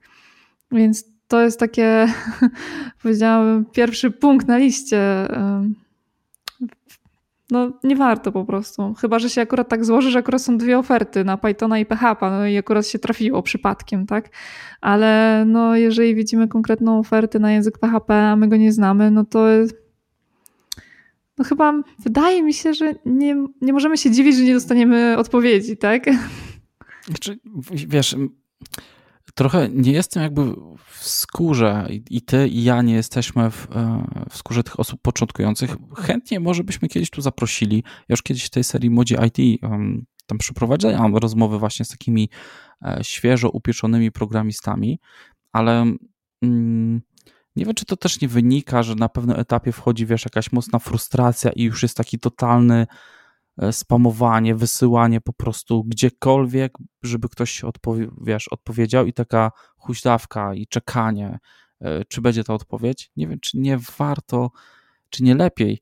Więc 0.71 1.05
to 1.27 1.41
jest 1.41 1.59
takie, 1.59 2.07
powiedziałabym, 3.03 3.65
pierwszy 3.65 4.11
punkt 4.11 4.47
na 4.47 4.57
liście 4.57 5.27
no 7.51 7.71
nie 7.83 7.95
warto 7.95 8.31
po 8.31 8.45
prostu. 8.45 8.93
Chyba, 8.93 9.19
że 9.19 9.29
się 9.29 9.41
akurat 9.41 9.69
tak 9.69 9.85
złoży, 9.85 10.12
że 10.12 10.19
akurat 10.19 10.41
są 10.41 10.58
dwie 10.58 10.79
oferty 10.79 11.23
na 11.23 11.37
Pythona 11.37 11.79
i 11.79 11.85
PHP, 11.85 12.29
no 12.29 12.48
i 12.48 12.58
akurat 12.58 12.87
się 12.87 13.00
trafiło 13.00 13.43
przypadkiem, 13.43 14.06
tak? 14.06 14.29
Ale 14.81 15.43
no 15.48 15.75
jeżeli 15.75 16.15
widzimy 16.15 16.48
konkretną 16.48 17.00
ofertę 17.00 17.39
na 17.39 17.52
język 17.52 17.77
PHP, 17.77 18.13
a 18.13 18.35
my 18.35 18.48
go 18.48 18.58
nie 18.58 18.71
znamy, 18.71 19.12
no 19.12 19.25
to 19.25 19.48
no 21.37 21.45
chyba 21.45 21.73
wydaje 22.00 22.43
mi 22.43 22.54
się, 22.54 22.73
że 22.73 22.93
nie, 23.06 23.45
nie 23.62 23.73
możemy 23.73 23.98
się 23.98 24.12
dziwić, 24.12 24.35
że 24.35 24.43
nie 24.43 24.54
dostaniemy 24.54 25.17
odpowiedzi, 25.17 25.77
tak? 25.77 26.06
Znaczy, 27.06 27.39
wiesz, 27.71 28.15
trochę 29.38 29.69
nie 29.69 29.92
jestem 29.92 30.23
jakby 30.23 30.42
w 30.90 31.10
skórze 31.10 31.88
i 32.10 32.21
ty 32.21 32.48
i 32.48 32.63
ja 32.63 32.81
nie 32.81 32.94
jesteśmy 32.94 33.52
w, 33.52 33.67
e, 33.75 34.06
w 34.29 34.38
skórze 34.38 34.63
tych 34.63 34.79
osób 34.79 35.02
początkujących. 35.02 35.75
Chętnie 35.98 36.40
może 36.40 36.63
byśmy 36.63 36.88
kiedyś 36.88 37.10
tu 37.10 37.21
zaprosili. 37.21 37.83
Ja 37.85 38.13
już 38.13 38.23
kiedyś 38.23 38.46
w 38.46 38.50
tej 38.50 38.63
serii 38.63 38.90
Modzi 38.90 39.15
IT 39.27 39.62
tam 40.27 40.38
przeprowadzałem 40.38 41.15
rozmowy 41.17 41.60
właśnie 41.60 41.85
z 41.85 41.90
takimi 41.90 42.29
e, 42.85 43.00
świeżo 43.02 43.50
upieczonymi 43.50 44.12
programistami, 44.12 45.00
ale 45.52 45.85
mm, 46.42 47.02
nie 47.56 47.65
wiem, 47.65 47.75
czy 47.75 47.85
to 47.85 47.98
też 47.98 48.21
nie 48.21 48.27
wynika, 48.27 48.83
że 48.83 48.96
na 48.96 49.10
pewnym 49.10 49.40
etapie 49.40 49.71
wchodzi, 49.71 50.06
wiesz, 50.06 50.25
jakaś 50.25 50.52
mocna 50.52 50.79
frustracja 50.79 51.52
i 51.52 51.63
już 51.63 51.83
jest 51.83 51.98
taki 51.98 52.19
totalny 52.19 52.88
spamowanie, 53.71 54.55
wysyłanie 54.55 55.21
po 55.21 55.33
prostu 55.33 55.83
gdziekolwiek, 55.83 56.73
żeby 57.03 57.29
ktoś 57.29 57.63
odpowie, 57.63 58.08
wiesz, 58.21 58.47
odpowiedział 58.47 59.05
i 59.05 59.13
taka 59.13 59.51
huśtawka 59.77 60.53
i 60.53 60.67
czekanie, 60.67 61.39
e, 61.81 62.05
czy 62.05 62.21
będzie 62.21 62.43
ta 62.43 62.53
odpowiedź. 62.53 63.12
Nie 63.15 63.27
wiem, 63.27 63.39
czy 63.39 63.58
nie 63.58 63.77
warto, 63.97 64.51
czy 65.10 65.23
nie 65.23 65.35
lepiej 65.35 65.81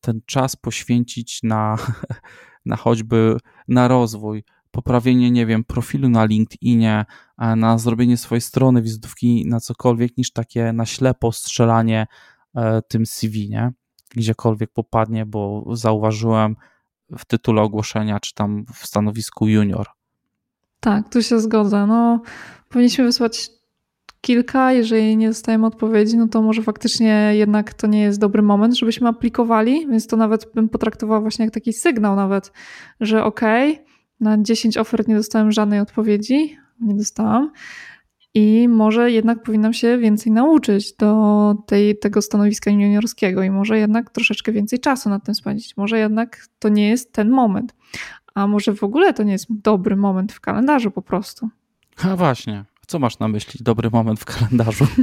ten 0.00 0.20
czas 0.26 0.56
poświęcić 0.56 1.42
na, 1.42 1.76
na 2.66 2.76
choćby 2.76 3.36
na 3.68 3.88
rozwój, 3.88 4.44
poprawienie, 4.70 5.30
nie 5.30 5.46
wiem, 5.46 5.64
profilu 5.64 6.08
na 6.08 6.24
LinkedInie, 6.24 7.04
na 7.56 7.78
zrobienie 7.78 8.16
swojej 8.16 8.40
strony, 8.40 8.82
wizytówki, 8.82 9.44
na 9.48 9.60
cokolwiek, 9.60 10.16
niż 10.16 10.32
takie 10.32 10.72
na 10.72 10.86
ślepo 10.86 11.32
strzelanie 11.32 12.06
e, 12.54 12.82
tym 12.82 13.06
CV, 13.06 13.48
nie? 13.50 13.72
Gdziekolwiek 14.10 14.72
popadnie, 14.72 15.26
bo 15.26 15.64
zauważyłem 15.72 16.56
w 17.18 17.24
tytule 17.24 17.62
ogłoszenia, 17.62 18.20
czy 18.20 18.34
tam 18.34 18.64
w 18.74 18.86
stanowisku 18.86 19.48
junior. 19.48 19.86
Tak, 20.80 21.08
tu 21.08 21.22
się 21.22 21.40
zgodzę. 21.40 21.86
No, 21.86 22.22
powinniśmy 22.68 23.04
wysłać 23.04 23.50
kilka, 24.20 24.72
jeżeli 24.72 25.16
nie 25.16 25.28
dostajemy 25.28 25.66
odpowiedzi, 25.66 26.16
no 26.16 26.28
to 26.28 26.42
może 26.42 26.62
faktycznie 26.62 27.32
jednak 27.34 27.74
to 27.74 27.86
nie 27.86 28.02
jest 28.02 28.20
dobry 28.20 28.42
moment, 28.42 28.74
żebyśmy 28.74 29.08
aplikowali, 29.08 29.86
więc 29.90 30.06
to 30.06 30.16
nawet 30.16 30.52
bym 30.54 30.68
potraktowała 30.68 31.20
właśnie 31.20 31.44
jak 31.44 31.54
taki 31.54 31.72
sygnał 31.72 32.16
nawet, 32.16 32.52
że 33.00 33.24
okej, 33.24 33.72
okay, 33.72 33.84
na 34.20 34.42
10 34.42 34.76
ofert 34.76 35.08
nie 35.08 35.14
dostałem 35.14 35.52
żadnej 35.52 35.80
odpowiedzi, 35.80 36.56
nie 36.80 36.94
dostałam. 36.94 37.50
I 38.34 38.68
może 38.68 39.10
jednak 39.10 39.42
powinnam 39.42 39.72
się 39.72 39.98
więcej 39.98 40.32
nauczyć 40.32 40.92
do 40.92 41.54
tej, 41.66 41.98
tego 41.98 42.22
stanowiska 42.22 42.70
juniorskiego 42.70 43.42
i 43.42 43.50
może 43.50 43.78
jednak 43.78 44.10
troszeczkę 44.10 44.52
więcej 44.52 44.80
czasu 44.80 45.10
nad 45.10 45.24
tym 45.24 45.34
spędzić. 45.34 45.76
Może 45.76 45.98
jednak 45.98 46.46
to 46.58 46.68
nie 46.68 46.88
jest 46.88 47.12
ten 47.12 47.30
moment. 47.30 47.74
A 48.34 48.46
może 48.46 48.74
w 48.74 48.82
ogóle 48.82 49.14
to 49.14 49.22
nie 49.22 49.32
jest 49.32 49.46
dobry 49.48 49.96
moment 49.96 50.32
w 50.32 50.40
kalendarzu 50.40 50.90
po 50.90 51.02
prostu. 51.02 51.48
A 52.04 52.16
właśnie. 52.16 52.64
Co 52.86 52.98
masz 52.98 53.18
na 53.18 53.28
myśli? 53.28 53.60
Dobry 53.62 53.90
moment 53.90 54.20
w 54.20 54.24
kalendarzu? 54.24 54.86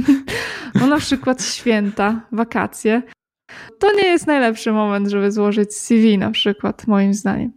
No 0.74 0.86
na 0.86 0.98
przykład 0.98 1.44
święta, 1.44 2.20
wakacje. 2.32 3.02
To 3.78 3.92
nie 3.92 4.06
jest 4.06 4.26
najlepszy 4.26 4.72
moment, 4.72 5.08
żeby 5.08 5.32
złożyć 5.32 5.76
CV 5.76 6.18
na 6.18 6.30
przykład, 6.30 6.86
moim 6.86 7.14
zdaniem. 7.14 7.52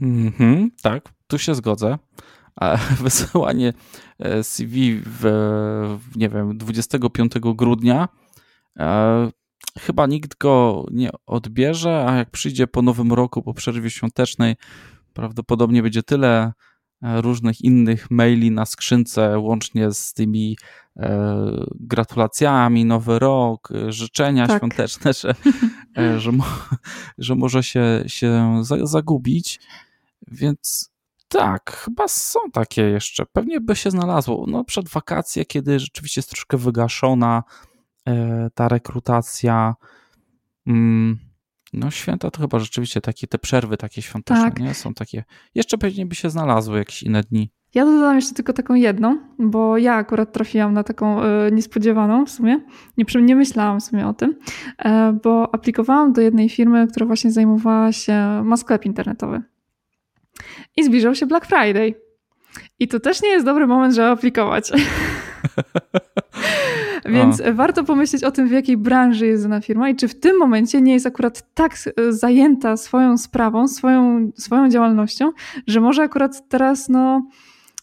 Mhm, 0.00 0.70
tak, 0.82 1.08
tu 1.26 1.38
się 1.38 1.54
zgodzę. 1.54 1.98
A 2.56 2.76
wysyłanie 3.04 3.72
CV 4.42 5.00
w, 5.06 5.98
nie 6.16 6.28
wiem, 6.28 6.58
25 6.58 7.32
grudnia 7.40 8.08
e, 8.78 9.30
chyba 9.78 10.06
nikt 10.06 10.38
go 10.38 10.86
nie 10.90 11.10
odbierze, 11.26 12.06
a 12.08 12.16
jak 12.16 12.30
przyjdzie 12.30 12.66
po 12.66 12.82
nowym 12.82 13.12
roku, 13.12 13.42
po 13.42 13.54
przerwie 13.54 13.90
świątecznej, 13.90 14.56
prawdopodobnie 15.12 15.82
będzie 15.82 16.02
tyle 16.02 16.52
e, 17.02 17.20
różnych 17.20 17.60
innych 17.60 18.10
maili 18.10 18.50
na 18.50 18.66
skrzynce, 18.66 19.38
łącznie 19.38 19.92
z 19.92 20.12
tymi 20.12 20.56
e, 20.96 21.36
gratulacjami, 21.80 22.84
nowy 22.84 23.18
rok, 23.18 23.68
życzenia 23.88 24.46
tak. 24.46 24.58
świąteczne, 24.58 25.12
że, 25.12 25.34
że, 26.20 26.32
mo, 26.32 26.44
że 27.18 27.34
może 27.34 27.62
się, 27.62 28.04
się 28.06 28.62
zagubić. 28.82 29.60
Więc 30.28 30.91
tak, 31.32 31.76
chyba 31.76 32.08
są 32.08 32.40
takie 32.52 32.82
jeszcze. 32.82 33.26
Pewnie 33.26 33.60
by 33.60 33.76
się 33.76 33.90
znalazło. 33.90 34.44
No, 34.48 34.64
przed 34.64 34.88
wakacje, 34.88 35.44
kiedy 35.44 35.78
rzeczywiście 35.78 36.18
jest 36.18 36.30
troszkę 36.30 36.56
wygaszona 36.56 37.42
e, 38.08 38.50
ta 38.54 38.68
rekrutacja. 38.68 39.74
Mm, 40.66 41.18
no, 41.72 41.90
święta 41.90 42.30
to 42.30 42.40
chyba 42.40 42.58
rzeczywiście 42.58 43.00
takie, 43.00 43.26
te 43.26 43.38
przerwy 43.38 43.76
takie 43.76 44.02
świąteczne, 44.02 44.44
tak. 44.44 44.60
nie? 44.60 44.74
Są 44.74 44.94
takie. 44.94 45.24
Jeszcze 45.54 45.78
pewnie 45.78 46.06
by 46.06 46.14
się 46.14 46.30
znalazły 46.30 46.78
jakieś 46.78 47.02
inne 47.02 47.22
dni. 47.22 47.50
Ja 47.74 47.84
dodam 47.84 48.16
jeszcze 48.16 48.34
tylko 48.34 48.52
taką 48.52 48.74
jedną, 48.74 49.18
bo 49.38 49.78
ja 49.78 49.94
akurat 49.94 50.32
trafiłam 50.32 50.74
na 50.74 50.84
taką 50.84 51.22
e, 51.22 51.50
niespodziewaną 51.52 52.26
w 52.26 52.30
sumie. 52.30 52.60
Nie, 52.96 53.22
nie 53.22 53.36
myślałam 53.36 53.80
w 53.80 53.84
sumie 53.84 54.08
o 54.08 54.14
tym, 54.14 54.36
e, 54.78 55.18
bo 55.24 55.54
aplikowałam 55.54 56.12
do 56.12 56.20
jednej 56.20 56.48
firmy, 56.48 56.86
która 56.86 57.06
właśnie 57.06 57.30
zajmowała 57.30 57.92
się, 57.92 58.42
ma 58.44 58.56
sklep 58.56 58.86
internetowy. 58.86 59.42
I 60.76 60.84
zbliżał 60.84 61.14
się 61.14 61.26
Black 61.26 61.46
Friday. 61.46 61.94
I 62.78 62.88
to 62.88 63.00
też 63.00 63.22
nie 63.22 63.28
jest 63.28 63.44
dobry 63.44 63.66
moment, 63.66 63.94
żeby 63.94 64.08
aplikować. 64.08 64.72
Więc 67.04 67.40
o. 67.40 67.54
warto 67.54 67.84
pomyśleć 67.84 68.24
o 68.24 68.30
tym, 68.30 68.48
w 68.48 68.50
jakiej 68.50 68.76
branży 68.76 69.26
jest 69.26 69.42
dana 69.42 69.60
firma 69.60 69.88
i 69.88 69.96
czy 69.96 70.08
w 70.08 70.20
tym 70.20 70.38
momencie 70.38 70.80
nie 70.80 70.92
jest 70.92 71.06
akurat 71.06 71.54
tak 71.54 71.72
e, 71.72 72.12
zajęta 72.12 72.76
swoją 72.76 73.18
sprawą, 73.18 73.68
swoją, 73.68 74.30
swoją 74.36 74.68
działalnością, 74.68 75.32
że 75.66 75.80
może 75.80 76.02
akurat 76.02 76.48
teraz 76.48 76.88
no, 76.88 77.26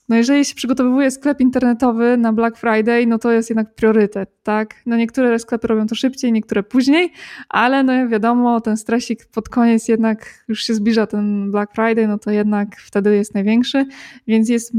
no 0.10 0.16
jeżeli 0.16 0.45
się 0.45 0.55
przygotowuje 0.55 1.12
sklep 1.12 1.41
internetowy 1.41 2.18
na 2.18 2.34
Black 2.34 2.57
Friday, 2.57 3.07
no 3.07 3.20
to 3.20 3.32
jest 3.32 3.49
jednak 3.49 3.76
priorytet, 3.76 4.30
tak? 4.43 4.76
No 4.86 4.97
niektóre 4.97 5.39
sklepy 5.39 5.68
robią 5.68 5.88
to 5.88 5.95
szybciej, 5.95 6.32
niektóre 6.32 6.64
później, 6.64 7.12
ale 7.49 7.84
no 7.84 8.07
wiadomo, 8.07 8.62
ten 8.62 8.78
stresik 8.78 9.26
pod 9.26 9.49
koniec 9.49 9.88
jednak 9.88 10.43
już 10.47 10.64
się 10.64 10.74
zbliża 10.74 11.07
ten 11.07 11.51
Black 11.51 11.76
Friday, 11.76 12.07
no 12.07 12.18
to 12.18 12.32
jednak 12.32 12.76
wtedy 12.80 13.16
jest 13.16 13.34
największy, 13.34 13.86
więc 14.28 14.49
jest 14.49 14.74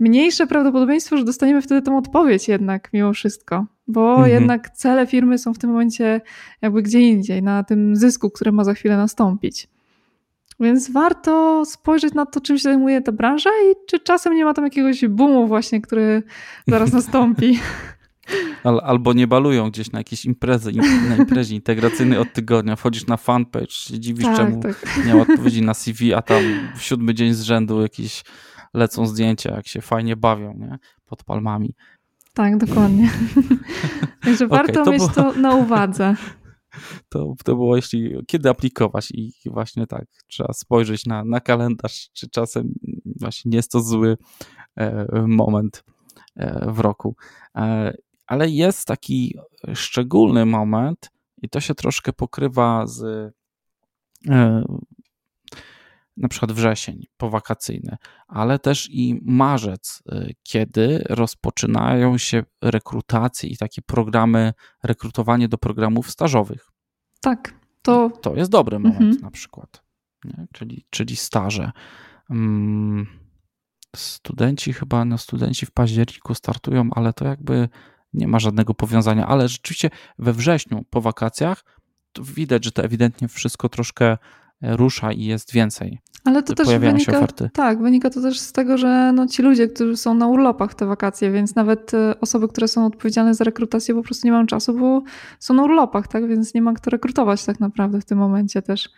mniejsze 0.00 0.46
prawdopodobieństwo, 0.46 1.16
że 1.16 1.24
dostaniemy 1.24 1.62
wtedy 1.62 1.82
tą 1.82 1.98
odpowiedź 1.98 2.48
jednak 2.48 2.88
mimo 2.92 3.12
wszystko, 3.12 3.66
bo 3.88 4.10
mhm. 4.10 4.30
jednak 4.30 4.70
cele 4.70 5.06
firmy 5.06 5.38
są 5.38 5.54
w 5.54 5.58
tym 5.58 5.70
momencie 5.70 6.20
jakby 6.62 6.82
gdzie 6.82 7.00
indziej, 7.00 7.42
na 7.42 7.64
tym 7.64 7.96
zysku, 7.96 8.30
który 8.30 8.52
ma 8.52 8.64
za 8.64 8.74
chwilę 8.74 8.96
nastąpić. 8.96 9.68
Więc 10.60 10.90
warto 10.90 11.64
spojrzeć 11.64 12.14
na 12.14 12.26
to, 12.26 12.40
czym 12.40 12.56
się 12.56 12.62
zajmuje 12.62 13.00
ta 13.00 13.12
branża 13.12 13.50
i 13.50 13.74
czy 13.86 14.00
czasem 14.00 14.34
nie 14.34 14.44
ma 14.44 14.54
tam 14.54 14.64
jakiegoś 14.64 15.06
boomu 15.06 15.46
właśnie, 15.46 15.80
który 15.80 16.22
zaraz 16.66 16.92
nastąpi. 17.02 17.58
Albo 18.82 19.12
nie 19.12 19.26
balują 19.26 19.70
gdzieś 19.70 19.92
na 19.92 20.00
jakieś 20.00 20.24
imprezy, 20.24 20.72
na 21.08 21.16
imprezie 21.16 21.54
integracyjnej 21.54 22.18
od 22.18 22.32
tygodnia. 22.32 22.76
Wchodzisz 22.76 23.06
na 23.06 23.16
fanpage, 23.16 23.70
się 23.70 24.00
dziwisz, 24.00 24.24
tak, 24.24 24.36
czemu 24.36 24.62
tak. 24.62 25.06
nie 25.06 25.14
ma 25.14 25.22
odpowiedzi 25.22 25.62
na 25.62 25.74
CV, 25.74 26.14
a 26.14 26.22
tam 26.22 26.42
w 26.76 26.82
siódmy 26.82 27.14
dzień 27.14 27.34
z 27.34 27.42
rzędu 27.42 27.82
jakieś 27.82 28.24
lecą 28.74 29.06
zdjęcia, 29.06 29.54
jak 29.56 29.66
się 29.66 29.80
fajnie 29.80 30.16
bawią 30.16 30.54
nie? 30.58 30.78
pod 31.06 31.24
palmami. 31.24 31.74
Tak, 32.34 32.56
dokładnie. 32.56 33.10
Także 34.24 34.46
okay, 34.46 34.58
warto 34.58 34.84
to 34.84 34.90
mieć 34.90 34.98
było... 34.98 35.10
to 35.10 35.32
na 35.32 35.54
uwadze 35.54 36.16
to, 37.08 37.34
to 37.44 37.54
było 37.54 37.76
jeśli 37.76 38.14
kiedy 38.26 38.50
aplikować 38.50 39.10
i 39.10 39.32
właśnie 39.46 39.86
tak, 39.86 40.04
trzeba 40.26 40.52
spojrzeć 40.52 41.06
na, 41.06 41.24
na 41.24 41.40
kalendarz, 41.40 42.10
czy 42.12 42.30
czasem 42.30 42.74
właśnie 43.20 43.50
nie 43.50 43.56
jest 43.56 43.72
to 43.72 43.80
zły 43.80 44.16
e, 44.76 45.06
moment 45.26 45.84
e, 46.36 46.72
w 46.72 46.78
roku. 46.78 47.16
E, 47.56 47.94
ale 48.26 48.48
jest 48.48 48.86
taki 48.86 49.38
szczególny 49.74 50.46
moment 50.46 51.10
i 51.42 51.48
to 51.48 51.60
się 51.60 51.74
troszkę 51.74 52.12
pokrywa 52.12 52.86
z 52.86 53.32
na 56.16 56.28
przykład 56.28 56.52
wrzesień 56.52 57.06
powakacyjny, 57.16 57.96
ale 58.28 58.58
też 58.58 58.88
i 58.90 59.20
marzec, 59.22 60.02
kiedy 60.42 61.04
rozpoczynają 61.08 62.18
się 62.18 62.42
rekrutacje 62.62 63.48
i 63.48 63.56
takie 63.56 63.82
programy, 63.82 64.52
rekrutowanie 64.82 65.48
do 65.48 65.58
programów 65.58 66.10
stażowych. 66.10 66.68
Tak, 67.20 67.54
to. 67.82 68.10
To 68.22 68.34
jest 68.34 68.50
dobry 68.50 68.78
moment 68.78 69.00
mhm. 69.00 69.20
na 69.22 69.30
przykład, 69.30 69.82
nie? 70.24 70.46
Czyli, 70.52 70.86
czyli 70.90 71.16
staże. 71.16 71.72
Hmm, 72.28 73.06
studenci 73.96 74.72
chyba, 74.72 75.04
no 75.04 75.18
studenci 75.18 75.66
w 75.66 75.70
październiku 75.70 76.34
startują, 76.34 76.88
ale 76.90 77.12
to 77.12 77.24
jakby 77.24 77.68
nie 78.12 78.28
ma 78.28 78.38
żadnego 78.38 78.74
powiązania, 78.74 79.26
ale 79.26 79.48
rzeczywiście 79.48 79.90
we 80.18 80.32
wrześniu 80.32 80.84
po 80.90 81.00
wakacjach 81.00 81.64
widać, 82.20 82.64
że 82.64 82.72
to 82.72 82.84
ewidentnie 82.84 83.28
wszystko 83.28 83.68
troszkę 83.68 84.18
rusza 84.62 85.12
i 85.12 85.24
jest 85.24 85.52
więcej. 85.52 85.98
Ale 86.24 86.42
to 86.42 86.54
też 86.54 86.68
wynika, 86.68 87.26
tak, 87.52 87.82
wynika 87.82 88.10
to 88.10 88.22
też 88.22 88.40
z 88.40 88.52
tego, 88.52 88.78
że 88.78 89.12
no, 89.12 89.26
ci 89.26 89.42
ludzie, 89.42 89.68
którzy 89.68 89.96
są 89.96 90.14
na 90.14 90.26
urlopach 90.26 90.74
te 90.74 90.86
wakacje, 90.86 91.30
więc 91.30 91.54
nawet 91.54 91.94
e, 91.94 92.20
osoby, 92.20 92.48
które 92.48 92.68
są 92.68 92.86
odpowiedzialne 92.86 93.34
za 93.34 93.44
rekrutację 93.44 93.94
po 93.94 94.02
prostu 94.02 94.26
nie 94.26 94.32
mają 94.32 94.46
czasu, 94.46 94.78
bo 94.78 95.02
są 95.38 95.54
na 95.54 95.62
urlopach, 95.64 96.08
tak, 96.08 96.28
więc 96.28 96.54
nie 96.54 96.62
ma 96.62 96.72
kto 96.72 96.90
rekrutować 96.90 97.44
tak 97.44 97.60
naprawdę 97.60 98.00
w 98.00 98.04
tym 98.04 98.18
momencie 98.18 98.62
też. 98.62 98.88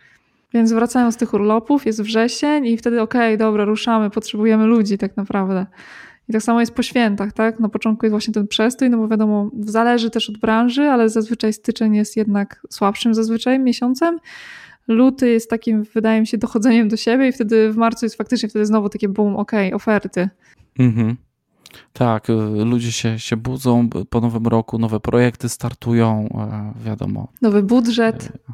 Więc 0.53 0.73
wracają 0.73 1.11
z 1.11 1.17
tych 1.17 1.33
urlopów, 1.33 1.85
jest 1.85 2.01
wrzesień 2.01 2.65
i 2.65 2.77
wtedy 2.77 3.01
okej, 3.01 3.21
okay, 3.21 3.37
dobra, 3.37 3.65
ruszamy, 3.65 4.09
potrzebujemy 4.09 4.65
ludzi 4.65 4.97
tak 4.97 5.17
naprawdę. 5.17 5.65
I 6.29 6.33
tak 6.33 6.41
samo 6.41 6.59
jest 6.59 6.73
po 6.73 6.83
świętach, 6.83 7.33
tak? 7.33 7.59
Na 7.59 7.69
początku 7.69 8.05
jest 8.05 8.11
właśnie 8.11 8.33
ten 8.33 8.47
przestój, 8.47 8.89
no 8.89 8.97
bo 8.97 9.07
wiadomo, 9.07 9.49
zależy 9.59 10.09
też 10.09 10.29
od 10.29 10.37
branży, 10.37 10.81
ale 10.81 11.09
zazwyczaj 11.09 11.53
styczeń 11.53 11.95
jest 11.95 12.17
jednak 12.17 12.61
słabszym 12.69 13.13
zazwyczaj 13.13 13.59
miesiącem 13.59 14.19
luty 14.87 15.29
jest 15.29 15.49
takim, 15.49 15.83
wydaje 15.83 16.21
mi 16.21 16.27
się, 16.27 16.37
dochodzeniem 16.37 16.87
do 16.87 16.97
siebie 16.97 17.27
i 17.27 17.31
wtedy 17.31 17.71
w 17.71 17.77
marcu 17.77 18.05
jest 18.05 18.15
faktycznie 18.15 18.49
wtedy 18.49 18.65
znowu 18.65 18.89
takie 18.89 19.09
boom, 19.09 19.35
ok, 19.35 19.51
oferty. 19.73 20.29
Mhm. 20.79 21.17
Tak, 21.93 22.29
y, 22.29 22.33
ludzie 22.65 22.91
się, 22.91 23.19
się 23.19 23.37
budzą 23.37 23.89
po 24.09 24.21
nowym 24.21 24.47
roku, 24.47 24.77
nowe 24.77 24.99
projekty 24.99 25.49
startują, 25.49 26.29
e, 26.29 26.73
wiadomo. 26.83 27.27
Nowy 27.41 27.63
budżet. 27.63 28.25
E, 28.25 28.53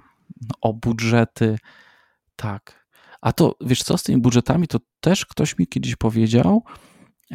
o 0.62 0.74
budżety, 0.74 1.58
tak. 2.36 2.88
A 3.22 3.34
to, 3.34 3.56
wiesz 3.62 3.84
co, 3.84 3.98
z 3.98 4.04
tymi 4.04 4.22
budżetami, 4.22 4.68
to 4.68 4.80
też 5.00 5.26
ktoś 5.26 5.58
mi 5.58 5.68
kiedyś 5.68 5.96
powiedział, 5.96 6.64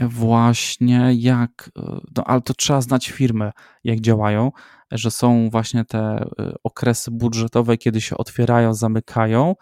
właśnie 0.01 1.11
jak, 1.15 1.71
no 2.17 2.25
ale 2.25 2.41
to 2.41 2.55
trzeba 2.55 2.81
znać 2.81 3.11
firmy, 3.11 3.53
jak 3.85 4.01
działają, 4.01 4.53
że 4.93 5.11
są 5.11 5.51
właśnie 5.51 5.85
te 5.85 6.25
y, 6.41 6.55
okresy 6.63 7.11
budżetowe, 7.11 7.77
kiedy 7.77 8.01
się 8.01 8.17
otwierają, 8.17 8.75
zamykają 8.75 9.55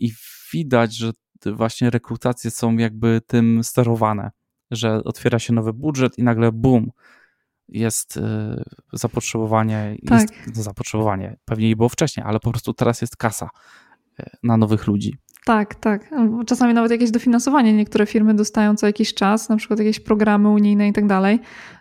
i 0.00 0.12
widać, 0.52 0.96
że 0.96 1.12
właśnie 1.46 1.90
rekrutacje 1.90 2.50
są 2.50 2.76
jakby 2.76 3.20
tym 3.26 3.64
sterowane, 3.64 4.30
że 4.70 5.04
otwiera 5.04 5.38
się 5.38 5.52
nowy 5.52 5.72
budżet 5.72 6.18
i 6.18 6.22
nagle 6.22 6.52
bum, 6.52 6.90
jest 7.68 8.16
y, 8.16 8.20
zapotrzebowanie, 8.92 9.96
tak. 10.06 10.20
jest 10.20 10.56
no, 10.56 10.62
zapotrzebowanie, 10.62 11.36
pewnie 11.44 11.70
i 11.70 11.76
było 11.76 11.88
wcześniej, 11.88 12.26
ale 12.26 12.40
po 12.40 12.50
prostu 12.50 12.74
teraz 12.74 13.00
jest 13.00 13.16
kasa 13.16 13.50
na 14.42 14.56
nowych 14.56 14.86
ludzi. 14.86 15.14
Tak, 15.44 15.74
tak. 15.74 16.10
Czasami 16.46 16.74
nawet 16.74 16.90
jakieś 16.90 17.10
dofinansowanie 17.10 17.72
niektóre 17.72 18.06
firmy 18.06 18.34
dostają 18.34 18.76
co 18.76 18.86
jakiś 18.86 19.14
czas, 19.14 19.48
na 19.48 19.56
przykład 19.56 19.78
jakieś 19.78 20.00
programy 20.00 20.48
unijne 20.48 20.88
i 20.88 20.92
tak 20.92 21.06
dalej. 21.06 21.40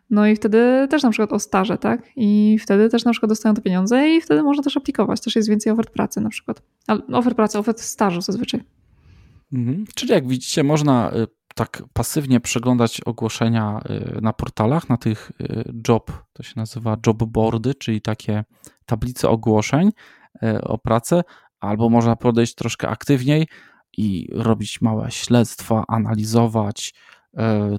No 0.10 0.28
i 0.28 0.36
wtedy 0.36 0.88
też 0.90 1.04
na 1.04 1.10
przykład 1.10 1.34
o 1.34 1.40
staże, 1.40 1.78
tak? 1.78 2.02
I 2.16 2.60
wtedy 2.60 2.90
też 2.90 3.06
na 3.06 3.12
przykład 3.12 3.30
dostają 3.30 3.56
te 3.56 3.62
pieniądze 3.62 4.10
i 4.10 4.22
wtedy 4.22 4.44
można 4.44 4.64
też 4.64 4.78
aplikować. 4.78 5.22
Też 5.22 5.36
jest 5.36 5.50
więcej 5.50 5.74
ofert 5.74 5.90
pracy 5.90 6.22
na 6.22 6.30
przykład. 6.30 6.62
Ofert 7.14 7.36
pracy, 7.36 7.60
ofert 7.60 7.82
stażu 7.82 8.22
zazwyczaj. 8.22 8.64
Mhm. 9.54 9.86
Czyli 9.96 10.12
jak 10.12 10.28
widzicie, 10.28 10.64
można 10.64 11.12
y, 11.12 11.28
tak 11.56 11.84
pasywnie 11.94 12.40
przeglądać 12.40 13.02
ogłoszenia 13.02 13.82
y, 14.18 14.22
na 14.22 14.34
portalach, 14.34 14.90
na 14.90 14.98
tych 14.98 15.32
y, 15.42 15.74
job, 15.88 16.12
to 16.34 16.44
się 16.44 16.54
nazywa 16.56 16.98
job 17.08 17.24
boardy, 17.24 17.76
czyli 17.76 18.02
takie 18.02 18.44
tablice 18.86 19.30
ogłoszeń 19.30 19.92
o 20.64 20.78
pracę, 20.78 21.24
albo 21.60 21.90
można 21.90 22.16
podejść 22.16 22.56
troszkę 22.56 22.90
aktywniej 22.90 23.48
i 23.98 24.30
robić 24.34 24.82
małe 24.82 25.12
śledztwa, 25.12 25.84
analizować, 25.88 26.94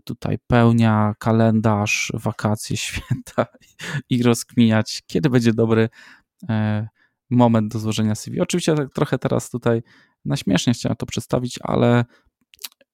tutaj 0.04 0.38
pełnia, 0.46 1.14
kalendarz, 1.18 2.12
wakacje, 2.14 2.76
święta 2.86 3.46
i 4.10 4.22
rozkminiać, 4.22 5.02
kiedy 5.06 5.30
będzie 5.30 5.52
dobry 5.52 5.88
moment 7.30 7.72
do 7.72 7.78
złożenia 7.78 8.14
CV. 8.14 8.40
Oczywiście 8.40 8.74
tak 8.74 8.94
trochę 8.94 9.18
teraz 9.18 9.50
tutaj 9.50 9.82
na 10.24 10.36
śmiesznie 10.36 10.72
chciałem 10.72 10.96
to 10.96 11.06
przedstawić, 11.06 11.58
ale 11.62 12.04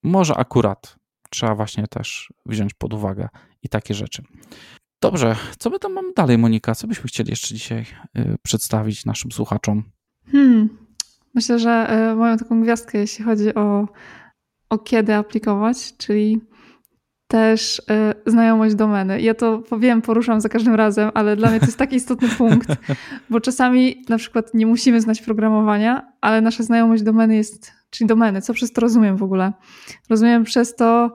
może 0.03 0.37
akurat 0.37 0.97
trzeba 1.31 1.55
właśnie 1.55 1.87
też 1.87 2.33
wziąć 2.47 2.75
pod 2.75 2.95
uwagę 2.95 3.29
i 3.63 3.69
takie 3.69 3.95
rzeczy. 3.95 4.23
Dobrze, 5.03 5.37
co 5.59 5.71
my 5.71 5.79
tam 5.79 5.93
mamy 5.93 6.13
dalej, 6.17 6.39
Monika? 6.39 6.75
Co 6.75 6.87
byśmy 6.87 7.09
chcieli 7.09 7.31
jeszcze 7.31 7.55
dzisiaj 7.55 7.87
y, 8.19 8.37
przedstawić 8.43 9.05
naszym 9.05 9.33
słuchaczom? 9.33 9.83
Hmm. 10.33 10.79
Myślę, 11.35 11.59
że 11.59 12.15
mają 12.17 12.37
taką 12.37 12.63
gwiazdkę, 12.63 12.99
jeśli 12.99 13.25
chodzi 13.25 13.55
o, 13.55 13.89
o 14.71 14.79
kiedy 14.79 15.15
aplikować, 15.15 15.97
czyli 15.97 16.41
też 17.27 17.79
y, 17.79 17.83
znajomość 18.31 18.75
domeny. 18.75 19.21
Ja 19.21 19.35
to 19.35 19.63
wiem, 19.79 20.03
poruszam 20.03 20.41
za 20.41 20.49
każdym 20.49 20.75
razem, 20.75 21.11
ale 21.15 21.37
dla 21.37 21.51
mnie 21.51 21.61
to 21.61 21.67
jest 21.67 21.79
taki 21.79 21.97
istotny 21.97 22.29
punkt, 22.39 22.69
bo 23.31 23.41
czasami 23.41 24.05
na 24.09 24.19
przykład 24.19 24.55
nie 24.55 24.67
musimy 24.67 25.01
znać 25.01 25.23
programowania, 25.23 26.13
ale 26.21 26.41
nasza 26.41 26.63
znajomość 26.63 27.03
domeny 27.03 27.37
jest, 27.37 27.73
czyli 27.91 28.09
domeny, 28.09 28.43
co 28.43 28.55
przez 28.55 28.73
to 28.73 28.81
rozumiem 28.81 29.17
w 29.17 29.23
ogóle? 29.23 29.53
Rozumiem 30.11 30.45
przez 30.45 30.77
to 30.77 31.13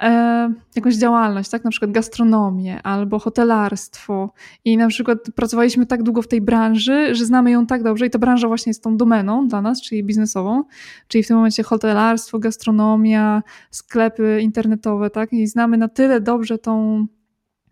e, 0.00 0.52
jakąś 0.76 0.96
działalność, 0.96 1.50
tak? 1.50 1.64
Na 1.64 1.70
przykład 1.70 1.90
gastronomię 1.90 2.82
albo 2.82 3.18
hotelarstwo. 3.18 4.32
I 4.64 4.76
na 4.76 4.88
przykład 4.88 5.18
pracowaliśmy 5.34 5.86
tak 5.86 6.02
długo 6.02 6.22
w 6.22 6.28
tej 6.28 6.40
branży, 6.40 7.14
że 7.14 7.24
znamy 7.24 7.50
ją 7.50 7.66
tak 7.66 7.82
dobrze 7.82 8.06
i 8.06 8.10
ta 8.10 8.18
branża 8.18 8.48
właśnie 8.48 8.70
jest 8.70 8.82
tą 8.82 8.96
domeną 8.96 9.48
dla 9.48 9.62
nas, 9.62 9.82
czyli 9.82 10.04
biznesową, 10.04 10.64
czyli 11.08 11.24
w 11.24 11.28
tym 11.28 11.36
momencie 11.36 11.62
hotelarstwo, 11.62 12.38
gastronomia, 12.38 13.42
sklepy 13.70 14.40
internetowe, 14.42 15.10
tak? 15.10 15.32
I 15.32 15.46
znamy 15.46 15.76
na 15.76 15.88
tyle 15.88 16.20
dobrze 16.20 16.58
tą 16.58 17.06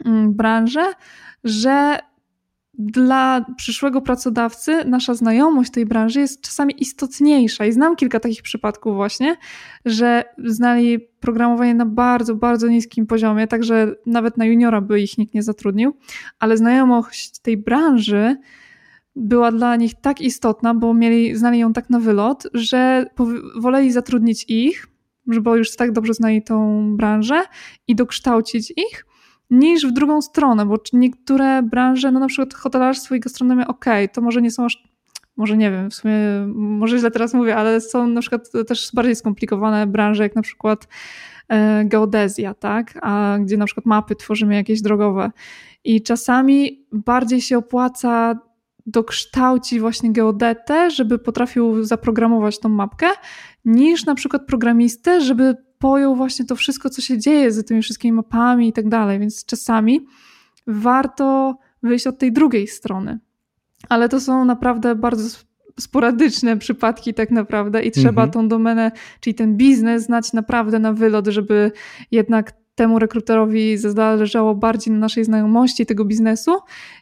mm, 0.05 0.35
branżę, 0.35 0.93
że 1.45 1.99
dla 2.79 3.45
przyszłego 3.57 4.01
pracodawcy 4.01 4.85
nasza 4.85 5.15
znajomość 5.15 5.71
tej 5.71 5.87
branży 5.87 6.21
jest 6.21 6.41
czasami 6.41 6.83
istotniejsza. 6.83 7.67
I 7.67 7.73
znam 7.73 7.97
kilka 7.97 8.21
takich 8.21 8.43
przypadków 8.43 8.95
właśnie, 8.95 9.37
że 9.85 10.25
znali 10.45 10.99
programowanie 11.21 11.75
na 11.75 11.87
bardzo, 11.87 12.35
bardzo 12.35 12.69
niskim 12.69 13.07
poziomie, 13.07 13.47
także 13.47 13.95
nawet 14.07 14.37
na 14.37 14.45
juniora 14.45 14.81
by 14.81 15.01
ich 15.01 15.19
nikt 15.19 15.35
nie 15.35 15.43
zatrudnił, 15.43 15.97
ale 16.39 16.57
znajomość 16.57 17.39
tej 17.39 17.57
branży 17.57 18.37
była 19.17 19.53
dla 19.53 19.77
nich 19.77 19.95
tak 20.01 20.21
istotna, 20.21 20.75
bo 20.75 20.95
mieli, 20.95 21.37
znali 21.37 21.59
ją 21.59 21.73
tak 21.73 21.91
na 21.91 22.01
wylot, 22.01 22.47
że 22.55 23.07
woleli 23.57 23.93
zatrudnić 23.93 24.45
ich, 24.49 24.87
bo 25.27 25.57
już 25.57 25.77
tak 25.77 25.93
dobrze 25.93 26.15
znali 26.15 26.43
tą 26.43 26.87
branżę 26.97 27.43
i 27.89 27.95
dokształcić 27.95 28.73
ich, 28.77 29.07
niż 29.51 29.87
w 29.87 29.93
drugą 29.93 30.23
stronę, 30.23 30.67
bo 30.67 30.77
niektóre 30.93 31.63
branże, 31.63 32.13
no 32.13 32.21
na 32.21 32.27
przykład 32.27 32.55
hotelarstwo 32.55 33.15
i 33.15 33.21
gastronomia, 33.21 33.67
ok, 33.67 33.85
to 34.13 34.21
może 34.21 34.43
nie 34.43 34.51
są 34.51 34.65
aż, 34.65 34.89
może 35.37 35.57
nie 35.57 35.71
wiem, 35.71 35.91
w 35.91 35.95
sumie, 35.95 36.15
może 36.55 36.99
źle 36.99 37.11
teraz 37.11 37.35
mówię, 37.35 37.57
ale 37.57 37.81
są 37.81 38.07
na 38.07 38.21
przykład 38.21 38.51
też 38.69 38.91
bardziej 38.95 39.17
skomplikowane 39.17 39.87
branże, 39.87 40.23
jak 40.23 40.37
na 40.37 40.43
przykład 40.43 40.89
e, 41.49 41.85
geodezja, 41.85 42.55
tak, 42.55 42.99
a 43.03 43.39
gdzie 43.41 43.57
na 43.57 43.65
przykład 43.65 43.87
mapy 43.87 44.17
tworzymy 44.17 44.55
jakieś 44.55 44.83
drogowe. 44.83 45.31
I 45.85 46.03
czasami 46.03 46.87
bardziej 46.93 47.41
się 47.41 47.59
opłaca 47.59 48.39
dokształcić 48.87 49.81
właśnie 49.81 50.13
geodetę, 50.13 50.91
żeby 50.91 51.19
potrafił 51.19 51.85
zaprogramować 51.85 52.59
tą 52.59 52.69
mapkę, 52.69 53.07
niż 53.65 54.05
na 54.05 54.15
przykład 54.15 54.47
programistę, 54.47 55.21
żeby 55.21 55.57
pojął 55.81 56.17
właśnie 56.17 56.45
to 56.45 56.57
wszystko, 56.57 56.91
co 56.91 57.03
się 57.03 57.19
dzieje 57.19 57.53
z 57.53 57.67
tymi 57.67 57.83
wszystkimi 57.83 58.13
mapami 58.13 58.69
i 58.69 58.73
tak 58.73 58.89
dalej. 58.89 59.19
Więc 59.19 59.45
czasami 59.45 60.07
warto 60.67 61.57
wyjść 61.83 62.07
od 62.07 62.19
tej 62.19 62.33
drugiej 62.33 62.67
strony. 62.67 63.19
Ale 63.89 64.09
to 64.09 64.21
są 64.21 64.45
naprawdę 64.45 64.95
bardzo 64.95 65.39
sporadyczne 65.81 66.57
przypadki 66.57 67.15
tak 67.15 67.31
naprawdę 67.31 67.83
i 67.83 67.91
trzeba 67.91 68.23
mhm. 68.23 68.31
tą 68.31 68.49
domenę, 68.49 68.93
czyli 69.21 69.35
ten 69.35 69.57
biznes 69.57 70.03
znać 70.03 70.33
naprawdę 70.33 70.79
na 70.79 70.93
wylot, 70.93 71.27
żeby 71.27 71.73
jednak 72.11 72.53
temu 72.75 72.99
rekruterowi 72.99 73.77
zależało 73.79 74.55
bardziej 74.55 74.93
na 74.93 74.99
naszej 74.99 75.25
znajomości 75.25 75.87
tego 75.87 76.05
biznesu 76.05 76.59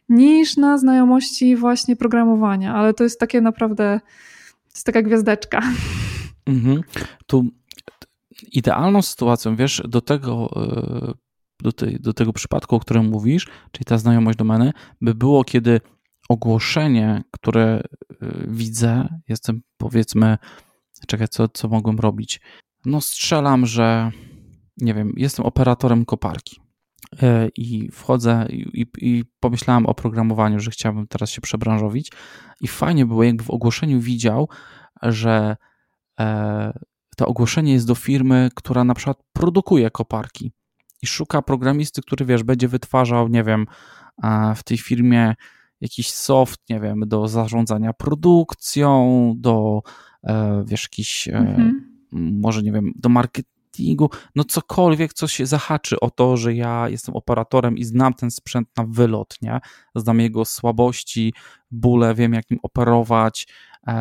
niż 0.08 0.56
na 0.56 0.78
znajomości 0.78 1.56
właśnie 1.56 1.96
programowania. 1.96 2.74
Ale 2.74 2.94
to 2.94 3.04
jest 3.04 3.20
takie 3.20 3.40
naprawdę, 3.40 4.00
to 4.68 4.74
jest 4.74 4.86
taka 4.86 5.02
gwiazdeczka. 5.02 5.62
Mhm. 6.46 6.82
Tu 7.26 7.44
idealną 8.42 9.02
sytuacją, 9.02 9.56
wiesz, 9.56 9.82
do 9.88 10.00
tego, 10.00 10.50
e, 10.56 11.12
do, 11.62 11.72
tej, 11.72 12.00
do 12.00 12.12
tego 12.12 12.32
przypadku, 12.32 12.76
o 12.76 12.80
którym 12.80 13.06
mówisz, 13.06 13.48
czyli 13.72 13.84
ta 13.84 13.98
znajomość 13.98 14.38
domeny, 14.38 14.72
by 15.00 15.14
było, 15.14 15.44
kiedy 15.44 15.80
ogłoszenie, 16.28 17.22
które 17.30 17.62
e, 17.62 17.82
widzę, 18.48 19.08
jestem 19.28 19.62
powiedzmy, 19.76 20.38
czekaj, 21.06 21.28
co, 21.28 21.48
co 21.48 21.68
mogłem 21.68 21.98
robić? 21.98 22.40
No 22.84 23.00
strzelam, 23.00 23.66
że 23.66 24.10
nie 24.76 24.94
wiem, 24.94 25.12
jestem 25.16 25.46
operatorem 25.46 26.04
koparki 26.04 26.60
e, 27.22 27.48
i 27.56 27.90
wchodzę 27.90 28.46
i, 28.50 28.86
i, 28.98 29.24
pomyślałem 29.40 29.86
o 29.86 29.94
programowaniu, 29.94 30.60
że 30.60 30.70
chciałbym 30.70 31.06
teraz 31.06 31.30
się 31.30 31.40
przebranżowić 31.40 32.12
i 32.60 32.68
fajnie 32.68 33.06
było, 33.06 33.22
jakby 33.22 33.44
w 33.44 33.50
ogłoszeniu 33.50 34.00
widział, 34.00 34.48
że 35.02 35.56
to 37.18 37.26
ogłoszenie 37.26 37.72
jest 37.72 37.86
do 37.86 37.94
firmy, 37.94 38.48
która 38.54 38.84
na 38.84 38.94
przykład 38.94 39.18
produkuje 39.32 39.90
koparki 39.90 40.52
i 41.02 41.06
szuka 41.06 41.42
programisty, 41.42 42.02
który 42.02 42.24
wiesz, 42.24 42.42
będzie 42.42 42.68
wytwarzał, 42.68 43.28
nie 43.28 43.44
wiem, 43.44 43.66
w 44.56 44.62
tej 44.62 44.78
firmie 44.78 45.34
jakiś 45.80 46.10
soft, 46.12 46.60
nie 46.70 46.80
wiem, 46.80 47.04
do 47.06 47.28
zarządzania 47.28 47.92
produkcją, 47.92 49.32
do 49.36 49.82
e, 50.24 50.64
wiesz, 50.66 50.82
jakiś, 50.82 51.28
e, 51.28 51.36
mhm. 51.36 51.86
może 52.12 52.62
nie 52.62 52.72
wiem, 52.72 52.92
do 52.96 53.08
marketingu, 53.08 54.10
no 54.34 54.44
cokolwiek, 54.44 55.12
co 55.12 55.28
się 55.28 55.46
zahaczy 55.46 56.00
o 56.00 56.10
to, 56.10 56.36
że 56.36 56.54
ja 56.54 56.88
jestem 56.88 57.16
operatorem 57.16 57.78
i 57.78 57.84
znam 57.84 58.14
ten 58.14 58.30
sprzęt 58.30 58.68
na 58.76 58.84
wylot, 58.88 59.36
nie? 59.42 59.60
Znam 59.94 60.20
jego 60.20 60.44
słabości, 60.44 61.34
bóle, 61.70 62.14
wiem 62.14 62.32
jak 62.32 62.50
nim 62.50 62.60
operować, 62.62 63.46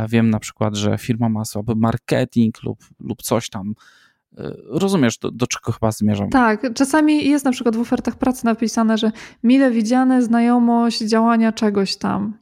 Wiem 0.09 0.29
na 0.29 0.39
przykład, 0.39 0.75
że 0.75 0.97
firma 0.97 1.29
ma 1.29 1.45
słaby 1.45 1.75
marketing 1.75 2.63
lub, 2.63 2.79
lub 2.99 3.21
coś 3.21 3.49
tam. 3.49 3.73
E, 4.37 4.51
rozumiesz, 4.67 5.17
do, 5.17 5.31
do, 5.31 5.47
czego 5.47 5.71
chyba 5.71 5.91
zmierzam? 5.91 6.29
Tak, 6.29 6.73
czasami 6.73 7.29
jest 7.29 7.45
na 7.45 7.51
przykład 7.51 7.75
w 7.75 7.79
ofertach 7.79 8.15
pracy 8.15 8.45
napisane, 8.45 8.97
że 8.97 9.11
mile 9.43 9.71
widziane 9.71 10.21
znajomość 10.21 11.01
działania 11.01 11.51
czegoś 11.51 11.95
tam. 11.95 12.37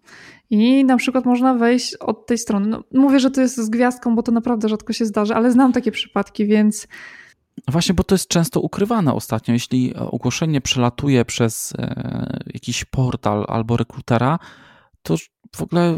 I 0.49 0.85
na 0.85 0.97
przykład 0.97 1.25
można 1.25 1.53
wejść 1.53 1.95
od 1.95 2.27
tej 2.27 2.37
strony. 2.37 2.67
No, 2.67 2.83
mówię, 2.93 3.19
że 3.19 3.31
to 3.31 3.41
jest 3.41 3.57
z 3.57 3.69
gwiazdką, 3.69 4.15
bo 4.15 4.23
to 4.23 4.31
naprawdę 4.31 4.69
rzadko 4.69 4.93
się 4.93 5.05
zdarzy, 5.05 5.35
ale 5.35 5.51
znam 5.51 5.73
takie 5.73 5.91
przypadki, 5.91 6.45
więc. 6.45 6.87
Właśnie, 7.67 7.95
bo 7.95 8.03
to 8.03 8.15
jest 8.15 8.27
często 8.27 8.61
ukrywane 8.61 9.13
ostatnio. 9.13 9.53
Jeśli 9.53 9.95
ogłoszenie 9.95 10.61
przelatuje 10.61 11.25
przez 11.25 11.73
e, 11.77 12.39
jakiś 12.53 12.85
portal 12.85 13.45
albo 13.47 13.77
rekrutera, 13.77 14.39
to 15.01 15.15
w 15.55 15.61
ogóle 15.61 15.97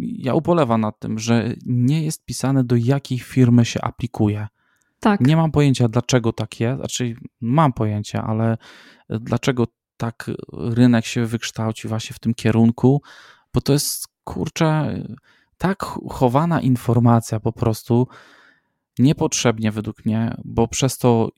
ja 0.00 0.34
ubolewam 0.34 0.80
nad 0.80 0.98
tym, 0.98 1.18
że 1.18 1.54
nie 1.66 2.02
jest 2.02 2.24
pisane 2.24 2.64
do 2.64 2.76
jakiej 2.76 3.18
firmy 3.18 3.64
się 3.64 3.80
aplikuje. 3.80 4.48
Tak. 5.00 5.20
Nie 5.20 5.36
mam 5.36 5.50
pojęcia, 5.50 5.88
dlaczego 5.88 6.32
tak 6.32 6.60
jest. 6.60 6.78
Znaczy, 6.78 7.14
mam 7.40 7.72
pojęcie, 7.72 8.22
ale 8.22 8.56
dlaczego 9.08 9.66
tak 9.96 10.30
rynek 10.52 11.06
się 11.06 11.26
wykształci 11.26 11.88
właśnie 11.88 12.14
w 12.14 12.18
tym 12.18 12.34
kierunku, 12.34 13.02
bo 13.54 13.60
to 13.60 13.72
jest 13.72 14.08
kurczę, 14.24 15.02
tak 15.58 15.84
chowana 16.10 16.60
informacja 16.60 17.40
po 17.40 17.52
prostu 17.52 18.08
niepotrzebnie 18.98 19.72
według 19.72 20.04
mnie, 20.04 20.36
bo 20.44 20.68
przez 20.68 20.98
to 20.98 21.28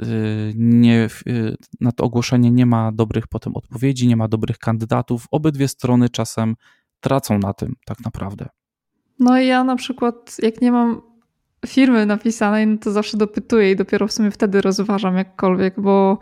y, 0.00 0.52
nie, 0.56 1.08
y, 1.26 1.56
na 1.80 1.92
to 1.92 2.04
ogłoszenie 2.04 2.50
nie 2.50 2.66
ma 2.66 2.92
dobrych 2.92 3.26
potem 3.28 3.56
odpowiedzi, 3.56 4.08
nie 4.08 4.16
ma 4.16 4.28
dobrych 4.28 4.58
kandydatów. 4.58 5.26
Obydwie 5.30 5.68
strony 5.68 6.08
czasem 6.08 6.56
tracą 7.02 7.38
na 7.38 7.54
tym 7.54 7.74
tak 7.84 8.00
naprawdę. 8.04 8.48
No 9.18 9.40
i 9.40 9.46
ja 9.46 9.64
na 9.64 9.76
przykład, 9.76 10.36
jak 10.42 10.60
nie 10.60 10.72
mam 10.72 11.02
firmy 11.66 12.06
napisanej, 12.06 12.66
no 12.66 12.76
to 12.78 12.90
zawsze 12.90 13.16
dopytuję 13.16 13.70
i 13.70 13.76
dopiero 13.76 14.06
w 14.06 14.12
sumie 14.12 14.30
wtedy 14.30 14.60
rozważam 14.60 15.16
jakkolwiek, 15.16 15.80
bo 15.80 16.18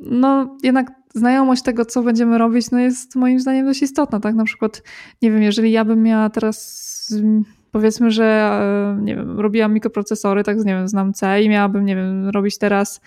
no 0.00 0.58
jednak 0.62 0.90
znajomość 1.14 1.62
tego, 1.62 1.84
co 1.84 2.02
będziemy 2.02 2.38
robić, 2.38 2.70
no 2.70 2.78
jest 2.78 3.16
moim 3.16 3.40
zdaniem 3.40 3.66
dość 3.66 3.82
istotna, 3.82 4.20
tak? 4.20 4.34
Na 4.34 4.44
przykład, 4.44 4.82
nie 5.22 5.30
wiem, 5.30 5.42
jeżeli 5.42 5.72
ja 5.72 5.84
bym 5.84 6.02
miała 6.02 6.30
teraz 6.30 7.14
powiedzmy, 7.72 8.10
że 8.10 8.24
e, 8.24 9.02
nie 9.02 9.16
wiem, 9.16 9.40
robiłam 9.40 9.74
mikroprocesory, 9.74 10.44
tak 10.44 10.56
nie 10.56 10.64
wiem, 10.64 10.88
znam 10.88 11.12
C 11.12 11.42
i 11.42 11.48
miałabym, 11.48 11.84
nie 11.84 11.96
wiem, 11.96 12.28
robić 12.28 12.58
teraz 12.58 13.00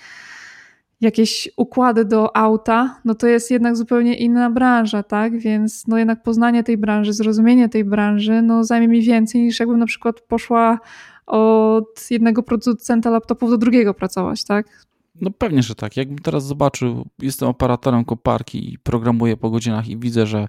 jakieś 1.04 1.50
układy 1.58 2.06
do 2.06 2.38
auta, 2.38 3.00
no 3.06 3.16
to 3.16 3.28
jest 3.28 3.52
jednak 3.52 3.76
zupełnie 3.76 4.16
inna 4.18 4.50
branża, 4.50 5.04
tak? 5.04 5.40
Więc 5.40 5.88
no 5.88 5.98
jednak 5.98 6.24
poznanie 6.24 6.64
tej 6.64 6.78
branży, 6.78 7.14
zrozumienie 7.14 7.70
tej 7.70 7.84
branży, 7.86 8.42
no 8.42 8.64
zajmie 8.64 8.88
mi 8.88 9.02
więcej 9.02 9.42
niż 9.42 9.60
jakbym 9.60 9.80
na 9.80 9.86
przykład 9.86 10.22
poszła 10.22 10.80
od 11.26 12.12
jednego 12.12 12.44
producenta 12.44 13.10
laptopów 13.10 13.50
do 13.50 13.58
drugiego 13.58 13.94
pracować, 13.94 14.44
tak? 14.44 14.86
No 15.22 15.32
pewnie, 15.32 15.64
że 15.64 15.76
tak. 15.76 15.98
Jakbym 15.98 16.18
teraz 16.18 16.46
zobaczył, 16.46 17.06
jestem 17.20 17.50
operatorem 17.50 18.06
koparki 18.06 18.74
i 18.74 18.80
programuję 18.80 19.38
po 19.38 19.50
godzinach 19.50 19.88
i 19.88 19.98
widzę, 19.98 20.26
że 20.28 20.48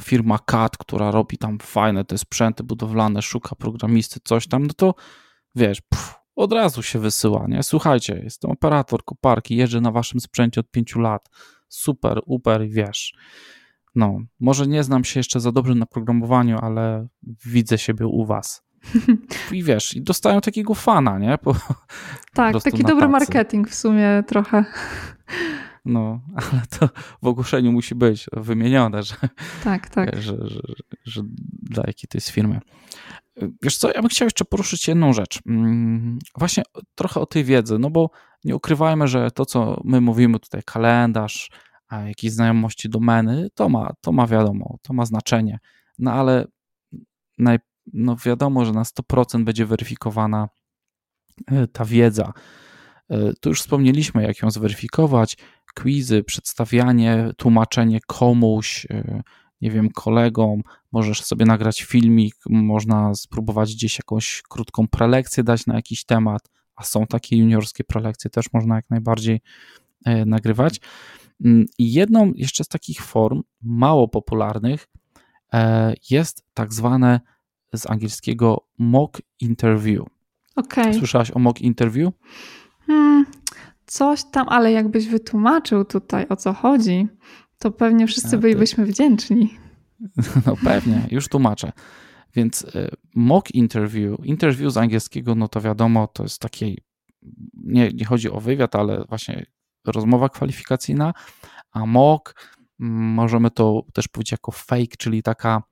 firma 0.00 0.38
CAD, 0.38 0.76
która 0.76 1.10
robi 1.10 1.38
tam 1.38 1.58
fajne 1.58 2.04
te 2.04 2.18
sprzęty 2.18 2.64
budowlane, 2.64 3.22
szuka 3.22 3.56
programisty, 3.56 4.20
coś 4.24 4.46
tam, 4.46 4.66
no 4.66 4.72
to 4.76 4.94
wiesz, 5.54 5.80
pff, 5.80 6.23
od 6.36 6.52
razu 6.52 6.82
się 6.82 6.98
wysyła, 6.98 7.46
nie? 7.48 7.62
Słuchajcie, 7.62 8.20
jestem 8.24 8.50
operator 8.50 9.04
koparki, 9.04 9.56
jeżdżę 9.56 9.80
na 9.80 9.90
waszym 9.90 10.20
sprzęcie 10.20 10.60
od 10.60 10.70
pięciu 10.70 11.00
lat. 11.00 11.28
Super, 11.68 12.20
uper, 12.26 12.68
wiesz. 12.68 13.14
No, 13.94 14.18
może 14.40 14.66
nie 14.66 14.82
znam 14.82 15.04
się 15.04 15.20
jeszcze 15.20 15.40
za 15.40 15.52
dobrze 15.52 15.74
na 15.74 15.86
programowaniu, 15.86 16.58
ale 16.58 17.06
widzę 17.46 17.78
siebie 17.78 18.06
u 18.06 18.24
was. 18.24 18.62
I 19.52 19.62
wiesz, 19.62 19.96
i 19.96 20.02
dostają 20.02 20.40
takiego 20.40 20.74
fana, 20.74 21.18
nie? 21.18 21.38
Po, 21.38 21.56
tak, 22.34 22.62
taki 22.62 22.82
dobry 22.82 23.00
tacy. 23.00 23.08
marketing 23.08 23.68
w 23.68 23.74
sumie 23.74 24.22
trochę. 24.26 24.64
No, 25.84 26.20
ale 26.52 26.62
to 26.78 26.88
w 27.22 27.26
ogłoszeniu 27.26 27.72
musi 27.72 27.94
być 27.94 28.26
wymienione, 28.32 29.02
że, 29.02 29.14
tak, 29.64 29.88
tak. 29.88 30.16
że, 30.22 30.36
że, 30.48 30.60
że, 31.04 31.22
dla 31.62 31.84
jakiej 31.86 32.08
to 32.08 32.18
jest 32.18 32.28
firmy. 32.28 32.60
Wiesz 33.62 33.76
co, 33.76 33.88
ja 33.88 34.00
bym 34.00 34.08
chciał 34.08 34.26
jeszcze 34.26 34.44
poruszyć 34.44 34.88
jedną 34.88 35.12
rzecz. 35.12 35.40
Mm, 35.46 36.18
właśnie 36.38 36.62
trochę 36.94 37.20
o 37.20 37.26
tej 37.26 37.44
wiedzy, 37.44 37.78
no 37.78 37.90
bo 37.90 38.10
nie 38.44 38.56
ukrywajmy, 38.56 39.08
że 39.08 39.30
to, 39.30 39.46
co 39.46 39.80
my 39.84 40.00
mówimy 40.00 40.40
tutaj, 40.40 40.62
kalendarz, 40.66 41.50
jakieś 42.06 42.32
znajomości 42.32 42.88
domeny, 42.88 43.48
to 43.54 43.68
ma, 43.68 43.92
to 44.00 44.12
ma 44.12 44.26
wiadomo, 44.26 44.78
to 44.82 44.92
ma 44.92 45.06
znaczenie. 45.06 45.58
No 45.98 46.12
ale 46.12 46.46
naj, 47.38 47.58
no 47.92 48.16
wiadomo, 48.16 48.64
że 48.64 48.72
na 48.72 48.82
100% 48.82 49.44
będzie 49.44 49.66
weryfikowana 49.66 50.48
e, 51.46 51.66
ta 51.66 51.84
wiedza. 51.84 52.32
E, 53.10 53.32
tu 53.40 53.48
już 53.48 53.60
wspomnieliśmy, 53.60 54.22
jak 54.22 54.42
ją 54.42 54.50
zweryfikować. 54.50 55.36
Quizy, 55.74 56.22
przedstawianie, 56.22 57.30
tłumaczenie 57.36 58.00
komuś, 58.06 58.86
e, 58.90 59.22
nie 59.60 59.70
wiem, 59.70 59.90
kolegom. 59.90 60.62
Możesz 60.92 61.22
sobie 61.22 61.44
nagrać 61.44 61.82
filmik, 61.82 62.34
można 62.46 63.14
spróbować 63.14 63.74
gdzieś 63.74 63.98
jakąś 63.98 64.42
krótką 64.48 64.88
prelekcję 64.88 65.44
dać 65.44 65.66
na 65.66 65.74
jakiś 65.74 66.04
temat, 66.04 66.50
a 66.76 66.84
są 66.84 67.06
takie 67.06 67.36
juniorskie 67.36 67.84
prelekcje, 67.84 68.30
też 68.30 68.52
można 68.52 68.76
jak 68.76 68.90
najbardziej 68.90 69.40
nagrywać. 70.26 70.80
Mm, 71.44 71.66
I 71.78 71.92
jedną 71.92 72.32
jeszcze 72.34 72.64
z 72.64 72.68
takich 72.68 73.00
form 73.02 73.42
mało 73.62 74.08
popularnych 74.08 74.88
jest 76.10 76.44
tak 76.54 76.72
zwane 76.74 77.20
z 77.74 77.90
angielskiego 77.90 78.66
mock 78.78 79.22
interview. 79.40 80.06
Okay. 80.56 80.94
Słyszałaś 80.94 81.30
o 81.30 81.38
mock 81.38 81.60
interview? 81.60 82.14
Hmm, 82.86 83.26
coś 83.86 84.24
tam, 84.24 84.48
ale 84.48 84.72
jakbyś 84.72 85.08
wytłumaczył 85.08 85.84
tutaj 85.84 86.26
o 86.28 86.36
co 86.36 86.52
chodzi, 86.52 87.08
to 87.58 87.70
pewnie 87.70 88.06
wszyscy 88.06 88.38
bylibyśmy 88.38 88.86
wdzięczni. 88.86 89.54
No 90.46 90.56
pewnie, 90.64 91.06
już 91.10 91.28
tłumaczę. 91.28 91.72
Więc 92.34 92.62
y, 92.62 92.90
mock 93.14 93.50
interview, 93.50 94.24
interview 94.24 94.72
z 94.72 94.76
angielskiego, 94.76 95.34
no 95.34 95.48
to 95.48 95.60
wiadomo, 95.60 96.06
to 96.06 96.22
jest 96.22 96.38
takie, 96.38 96.74
nie, 97.54 97.90
nie 97.90 98.04
chodzi 98.04 98.30
o 98.30 98.40
wywiad, 98.40 98.76
ale 98.76 99.04
właśnie 99.08 99.46
rozmowa 99.84 100.28
kwalifikacyjna, 100.28 101.12
a 101.72 101.86
mock 101.86 102.50
możemy 102.78 103.50
to 103.50 103.82
też 103.92 104.08
powiedzieć 104.08 104.32
jako 104.32 104.52
fake, 104.52 104.96
czyli 104.98 105.22
taka 105.22 105.62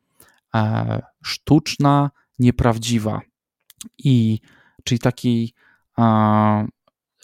E, 0.55 1.03
sztuczna, 1.25 2.11
nieprawdziwa. 2.39 3.21
I 3.99 4.41
czyli 4.85 4.99
taki 4.99 5.55
e, 5.99 6.03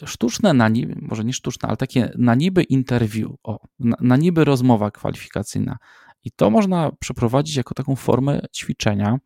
sztuczne 0.05 0.53
na 0.53 0.69
niby, 0.69 0.95
może 1.01 1.23
nie 1.23 1.33
sztuczne, 1.33 1.67
ale 1.67 1.77
takie 1.77 2.11
na 2.17 2.35
niby 2.35 2.63
interview, 2.63 3.31
o, 3.43 3.59
na, 3.79 3.97
na 4.01 4.17
niby 4.17 4.45
rozmowa 4.45 4.91
kwalifikacyjna. 4.91 5.77
I 6.23 6.31
to 6.31 6.49
można 6.49 6.91
przeprowadzić 6.99 7.55
jako 7.55 7.73
taką 7.73 7.95
formę 7.95 8.41
ćwiczenia, 8.55 9.17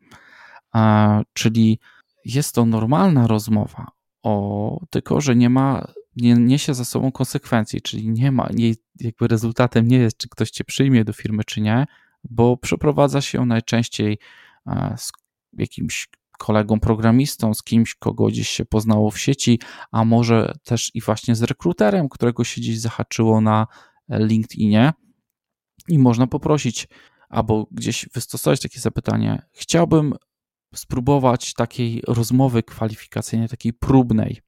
e, 0.76 1.22
czyli 1.34 1.80
jest 2.26 2.56
to 2.56 2.66
normalna 2.66 3.28
rozmowa, 3.28 3.88
o, 4.24 4.86
tylko 4.90 5.22
że 5.22 5.36
nie 5.36 5.50
ma, 5.50 5.88
nie 6.16 6.34
niesie 6.34 6.74
za 6.74 6.86
sobą 6.86 7.12
konsekwencji, 7.12 7.82
czyli 7.82 8.10
nie 8.10 8.32
ma, 8.32 8.50
nie, 8.54 8.74
jakby 9.00 9.28
rezultatem 9.28 9.88
nie 9.88 9.98
jest, 9.98 10.18
czy 10.18 10.30
ktoś 10.30 10.52
cię 10.52 10.64
przyjmie 10.64 11.04
do 11.04 11.14
firmy, 11.14 11.44
czy 11.44 11.62
nie, 11.62 11.86
bo 12.24 12.58
przeprowadza 12.58 13.22
się 13.22 13.46
najczęściej 13.46 14.18
z 14.98 15.12
jakimś 15.54 16.08
kolegą 16.38 16.80
programistą, 16.80 17.54
z 17.54 17.64
kimś, 17.64 17.96
kogo 17.96 18.26
gdzieś 18.28 18.50
się 18.50 18.66
poznało 18.66 19.12
w 19.12 19.20
sieci, 19.20 19.60
a 19.92 20.06
może 20.06 20.54
też 20.64 20.92
i 20.94 21.02
właśnie 21.02 21.36
z 21.36 21.44
rekruterem, 21.44 22.10
którego 22.10 22.44
się 22.44 22.62
gdzieś 22.62 22.80
zahaczyło 22.80 23.42
na 23.42 23.68
LinkedInie 24.10 24.94
i 25.88 26.00
można 26.00 26.28
poprosić 26.28 26.88
albo 27.30 27.68
gdzieś 27.72 28.10
wystosować 28.14 28.62
takie 28.62 28.80
zapytanie. 28.80 29.42
Chciałbym 29.52 30.14
spróbować 30.76 31.54
takiej 31.54 32.02
rozmowy 32.08 32.64
kwalifikacyjnej, 32.64 33.50
takiej 33.50 33.74
próbnej 33.74 34.42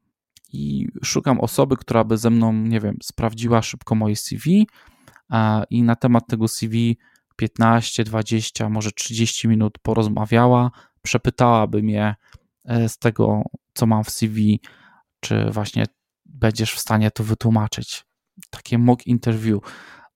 i 0.53 0.87
szukam 1.03 1.39
osoby, 1.39 1.77
która 1.77 2.03
by 2.03 2.17
ze 2.17 2.29
mną, 2.29 2.53
nie 2.53 2.79
wiem, 2.79 2.97
sprawdziła 3.03 3.61
szybko 3.61 3.95
moje 3.95 4.15
CV 4.15 4.67
i 5.69 5.83
na 5.83 5.95
temat 5.95 6.27
tego 6.27 6.47
CV 6.47 6.97
15, 7.35 8.03
20, 8.03 8.69
może 8.69 8.91
30 8.91 9.47
minut 9.47 9.77
porozmawiała, 9.81 10.71
przepytałaby 11.05 11.83
mnie 11.83 12.15
e, 12.65 12.89
z 12.89 12.97
tego, 12.97 13.43
co 13.73 13.85
mam 13.85 14.03
w 14.03 14.09
CV, 14.09 14.59
czy 15.19 15.49
właśnie 15.51 15.85
będziesz 16.25 16.73
w 16.73 16.79
stanie 16.79 17.11
to 17.11 17.23
wytłumaczyć. 17.23 18.05
Takie 18.49 18.77
mock 18.77 19.07
interview. 19.07 19.59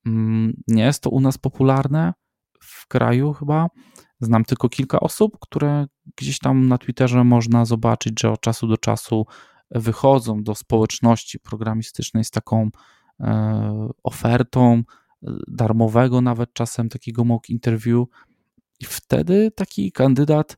Mm, 0.06 0.54
nie 0.68 0.84
jest 0.84 1.04
to 1.04 1.10
u 1.10 1.20
nas 1.20 1.38
popularne 1.38 2.14
w 2.62 2.88
kraju 2.88 3.34
chyba. 3.34 3.68
Znam 4.20 4.46
tylko 4.46 4.70
kilka 4.70 5.00
osób, 5.00 5.38
które 5.42 5.88
gdzieś 6.18 6.40
tam 6.40 6.68
na 6.68 6.78
Twitterze 6.78 7.24
można 7.24 7.66
zobaczyć, 7.66 8.22
że 8.22 8.32
od 8.32 8.42
czasu 8.42 8.68
do 8.68 8.78
czasu 8.78 9.26
wychodzą 9.72 10.44
do 10.44 10.56
społeczności 10.56 11.40
programistycznej 11.40 12.24
z 12.24 12.32
taką 12.32 12.70
e, 13.20 13.90
ofertą, 14.04 14.84
darmowego 15.48 16.22
nawet 16.22 16.54
czasem 16.54 16.90
takiego 16.90 17.26
mock 17.26 17.50
interview 17.50 18.08
i 18.80 18.86
wtedy 18.86 19.52
taki 19.56 19.92
kandydat 19.92 20.58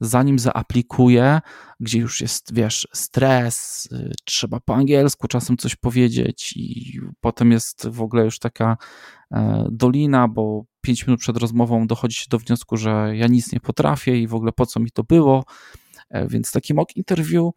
zanim 0.00 0.38
zaaplikuje, 0.38 1.40
gdzie 1.80 1.98
już 1.98 2.20
jest, 2.20 2.54
wiesz, 2.54 2.88
stres, 2.92 3.88
y, 3.92 4.12
trzeba 4.24 4.60
po 4.60 4.74
angielsku 4.74 5.28
czasem 5.28 5.56
coś 5.56 5.76
powiedzieć 5.76 6.52
i 6.56 6.98
potem 7.20 7.52
jest 7.52 7.88
w 7.88 8.02
ogóle 8.02 8.24
już 8.24 8.38
taka 8.38 8.76
e, 9.32 9.66
dolina, 9.70 10.28
bo 10.28 10.64
pięć 10.80 11.06
minut 11.06 11.20
przed 11.20 11.36
rozmową 11.36 11.86
dochodzi 11.86 12.16
się 12.16 12.26
do 12.30 12.38
wniosku, 12.38 12.76
że 12.76 13.12
ja 13.16 13.26
nic 13.26 13.52
nie 13.52 13.60
potrafię 13.60 14.18
i 14.18 14.26
w 14.26 14.34
ogóle 14.34 14.52
po 14.52 14.66
co 14.66 14.80
mi 14.80 14.90
to 14.90 15.04
było, 15.04 15.44
e, 16.10 16.28
więc 16.28 16.52
taki 16.52 16.74
mock 16.74 16.96
interview 16.96 17.52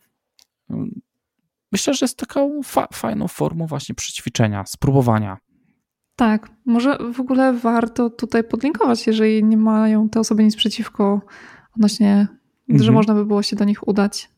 myślę, 1.71 1.93
że 1.93 2.03
jest 2.05 2.17
taką 2.17 2.63
fa 2.63 2.87
fajną 2.93 3.27
formą 3.27 3.67
właśnie 3.67 3.95
przećwiczenia, 3.95 4.65
spróbowania 4.65 5.37
Tak, 6.15 6.49
może 6.65 6.97
w 7.13 7.19
ogóle 7.19 7.53
warto 7.53 8.09
tutaj 8.09 8.43
podlinkować, 8.43 9.07
jeżeli 9.07 9.43
nie 9.43 9.57
mają 9.57 10.09
te 10.09 10.19
osoby 10.19 10.43
nic 10.43 10.55
przeciwko 10.55 11.21
odnośnie, 11.75 12.27
mhm. 12.69 12.83
że 12.83 12.91
można 12.91 13.13
by 13.13 13.25
było 13.25 13.43
się 13.43 13.55
do 13.55 13.65
nich 13.65 13.87
udać. 13.87 14.29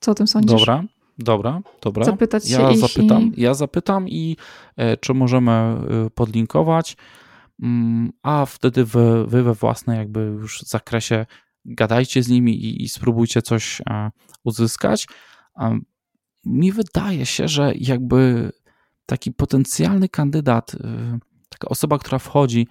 Co 0.00 0.10
o 0.10 0.14
tym 0.14 0.26
sądzisz? 0.26 0.60
Dobra, 0.60 0.84
dobra, 1.18 1.60
dobra. 1.82 2.04
Zapytać 2.04 2.50
ja 2.50 2.72
się 2.72 2.78
zapytam, 2.78 3.22
i... 3.22 3.40
Ja 3.40 3.54
zapytam 3.54 4.08
i 4.08 4.36
e, 4.76 4.96
czy 4.96 5.14
możemy 5.14 5.50
e, 5.50 5.76
podlinkować, 6.14 6.96
mm, 7.62 8.12
a 8.22 8.46
wtedy 8.46 8.84
wy, 8.84 9.26
wy 9.26 9.42
we 9.42 9.54
własnej 9.54 9.98
jakby 9.98 10.20
już 10.20 10.62
zakresie 10.62 11.26
gadajcie 11.64 12.22
z 12.22 12.28
nimi 12.28 12.64
i, 12.64 12.82
i 12.82 12.88
spróbujcie 12.88 13.42
coś 13.42 13.80
e, 13.80 14.10
uzyskać. 14.44 15.06
Mi 16.44 16.72
wydaje 16.72 17.26
się, 17.26 17.48
że 17.48 17.72
jakby 17.76 18.52
taki 19.06 19.32
potencjalny 19.32 20.08
kandydat, 20.08 20.74
y, 20.74 20.78
taka 21.48 21.68
osoba, 21.68 21.98
która 21.98 22.18
wchodzi, 22.18 22.66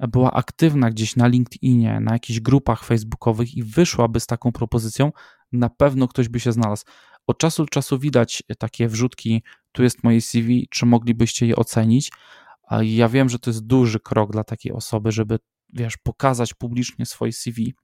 była 0.00 0.32
aktywna 0.32 0.90
gdzieś 0.90 1.16
na 1.16 1.26
LinkedInie, 1.26 2.00
na 2.00 2.12
jakichś 2.12 2.40
grupach 2.40 2.84
facebookowych 2.84 3.54
i 3.54 3.62
wyszłaby 3.62 4.20
z 4.20 4.26
taką 4.26 4.52
propozycją, 4.52 5.12
na 5.52 5.68
pewno 5.68 6.08
ktoś 6.08 6.28
by 6.28 6.40
się 6.40 6.52
znalazł. 6.52 6.84
Od 7.26 7.38
czasu 7.38 7.62
do 7.62 7.68
czasu 7.68 7.98
widać 7.98 8.42
takie 8.58 8.88
wrzutki, 8.88 9.42
tu 9.72 9.82
jest 9.82 10.04
moje 10.04 10.20
CV, 10.20 10.68
czy 10.70 10.86
moglibyście 10.86 11.46
je 11.46 11.56
ocenić? 11.56 12.10
Ja 12.82 13.08
wiem, 13.08 13.28
że 13.28 13.38
to 13.38 13.50
jest 13.50 13.66
duży 13.66 14.00
krok 14.00 14.32
dla 14.32 14.44
takiej 14.44 14.72
osoby, 14.72 15.12
żeby, 15.12 15.38
wiesz, 15.72 15.96
pokazać 15.96 16.54
publicznie 16.54 17.06
swoje 17.06 17.32
CV, 17.32 17.74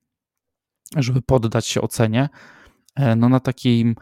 żeby 0.97 1.23
poddać 1.23 1.67
się 1.67 1.81
ocenie. 1.81 2.29
E, 2.97 3.17
no 3.17 3.29
na 3.29 3.41
takim 3.41 3.95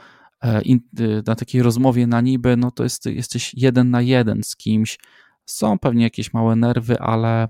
na 1.27 1.35
takiej 1.35 1.63
rozmowie 1.63 2.07
na 2.07 2.21
niby, 2.21 2.57
no 2.57 2.71
to 2.71 2.83
jest, 2.83 3.07
jesteś 3.07 3.55
jeden 3.55 3.91
na 3.91 4.03
jeden 4.03 4.43
z 4.43 4.57
kimś. 4.57 4.99
Są 5.47 5.79
pewnie 5.79 6.03
jakieś 6.05 6.33
małe 6.33 6.57
nerwy, 6.57 7.01
ale 7.01 7.49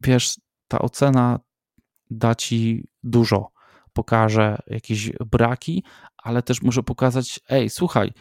wiesz, 0.00 0.40
ta 0.68 0.78
ocena 0.78 1.40
da 2.10 2.34
ci 2.34 2.88
dużo. 3.02 3.50
Pokaże 3.92 4.58
jakieś 4.66 5.12
braki, 5.12 5.84
ale 6.16 6.42
też 6.42 6.62
może 6.62 6.82
pokazać, 6.82 7.40
ej, 7.48 7.70
słuchaj, 7.70 8.12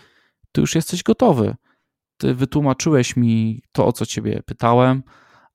ty 0.51 0.61
już 0.61 0.75
jesteś 0.75 1.03
gotowy. 1.03 1.55
Ty 2.17 2.35
wytłumaczyłeś 2.35 3.15
mi 3.15 3.61
to, 3.71 3.85
o 3.85 3.93
co 3.93 4.05
ciebie 4.05 4.43
pytałem. 4.45 5.03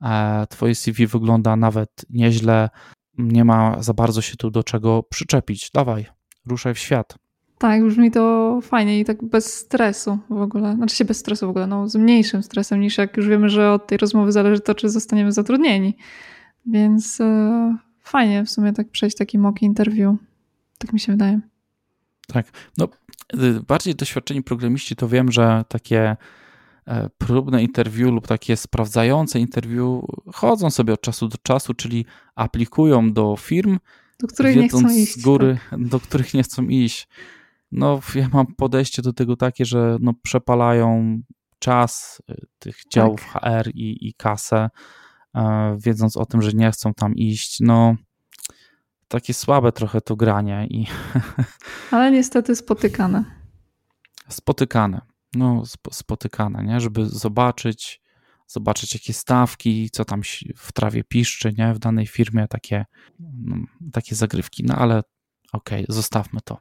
E, 0.03 0.47
twoje 0.51 0.75
CV 0.75 1.07
wygląda 1.07 1.57
nawet 1.57 1.91
nieźle. 2.11 2.71
Nie 3.19 3.45
ma 3.45 3.83
za 3.83 3.95
bardzo 3.95 4.23
się 4.23 4.37
tu 4.37 4.51
do 4.51 4.65
czego 4.65 5.03
przyczepić. 5.03 5.71
Dawaj, 5.71 6.07
ruszaj 6.47 6.75
w 6.75 6.79
świat. 6.79 7.24
Tak, 7.59 7.85
brzmi 7.85 8.11
to 8.11 8.59
fajnie 8.63 9.01
i 9.01 9.05
tak 9.05 9.25
bez 9.25 9.55
stresu 9.55 10.19
w 10.31 10.41
ogóle. 10.41 10.75
Znaczy 10.75 10.97
się 10.97 11.05
bez 11.05 11.19
stresu 11.19 11.47
w 11.47 11.51
ogóle, 11.51 11.67
no 11.67 11.89
z 11.89 11.97
mniejszym 11.97 12.43
stresem 12.43 12.81
niż 12.81 12.99
jak 12.99 13.17
już 13.17 13.29
wiemy, 13.29 13.49
że 13.49 13.73
od 13.73 13.87
tej 13.87 13.99
rozmowy 13.99 14.33
zależy 14.33 14.61
to, 14.61 14.75
czy 14.75 14.89
zostaniemy 14.89 15.33
zatrudnieni. 15.33 15.97
Więc 16.67 17.21
e, 17.21 17.77
fajnie 18.01 18.45
w 18.45 18.51
sumie 18.51 18.73
tak 18.73 18.91
przejść 18.91 19.17
taki 19.17 19.39
mock 19.39 19.63
interview. 19.63 20.17
Tak 20.79 20.93
mi 20.93 21.01
się 21.01 21.13
wydaje. 21.13 21.41
Tak. 22.27 22.47
No, 22.79 22.89
y, 23.35 23.61
bardziej 23.69 23.95
doświadczeni 23.95 24.43
programiści 24.43 24.97
to 24.97 25.09
wiem, 25.09 25.33
że 25.33 25.65
takie 25.69 26.17
e, 26.87 27.11
próbne 27.19 27.63
interview 27.63 28.11
lub 28.11 28.27
takie 28.27 28.57
sprawdzające 28.57 29.41
interview 29.41 30.05
chodzą 30.35 30.71
sobie 30.71 30.93
od 30.93 31.01
czasu 31.01 31.29
do 31.29 31.37
czasu, 31.43 31.75
czyli 31.75 32.07
aplikują 32.35 33.13
do 33.13 33.37
firm, 33.37 33.79
do 34.21 34.27
których 34.27 34.57
nie 34.57 34.69
chcą 34.69 34.89
iść. 34.89 35.15
z 35.15 35.23
góry, 35.23 35.59
tak. 35.71 35.87
do 35.87 36.01
których 36.01 36.35
nie 36.35 36.43
chcą 36.43 36.63
iść 36.63 37.09
no 37.75 38.01
ja 38.15 38.29
mam 38.33 38.47
podejście 38.47 39.03
do 39.03 39.13
tego 39.13 39.37
takie, 39.37 39.65
że 39.65 39.97
no, 40.01 40.13
przepalają 40.23 41.21
czas 41.59 42.23
y, 42.31 42.47
tych 42.59 42.77
działów 42.93 43.21
tak. 43.33 43.43
HR 43.43 43.71
i, 43.75 44.09
i 44.09 44.15
kasę, 44.15 44.71
e, 45.35 45.77
wiedząc 45.81 46.17
o 46.17 46.27
tym, 46.27 46.43
że 46.43 46.53
nie 46.53 46.71
chcą 46.71 46.95
tam 46.95 47.15
iść. 47.15 47.61
No 47.61 47.97
takie 49.09 49.35
słabe 49.35 49.73
trochę 49.73 50.01
to 50.01 50.17
granie. 50.17 50.67
I 50.71 50.87
Ale 51.91 52.11
niestety 52.11 52.57
spotykane. 52.57 53.25
Spotykane. 54.29 55.01
No, 55.35 55.63
spotykane, 55.91 56.65
nie? 56.65 56.81
Żeby 56.81 57.07
zobaczyć, 57.07 58.03
zobaczyć 58.47 58.95
jakie 58.95 59.13
stawki, 59.13 59.91
co 59.91 60.05
tam 60.05 60.21
w 60.57 60.73
trawie 60.73 61.05
piszczy, 61.05 61.55
nie? 61.59 61.75
W 61.75 61.79
danej 61.79 62.07
firmie 62.07 62.47
takie, 62.49 62.85
no, 63.21 63.57
takie 63.93 64.15
zagrywki. 64.15 64.65
No 64.65 64.75
ale 64.75 65.03
okej, 65.53 65.85
okay, 65.85 65.95
zostawmy 65.95 66.41
to. 66.45 66.59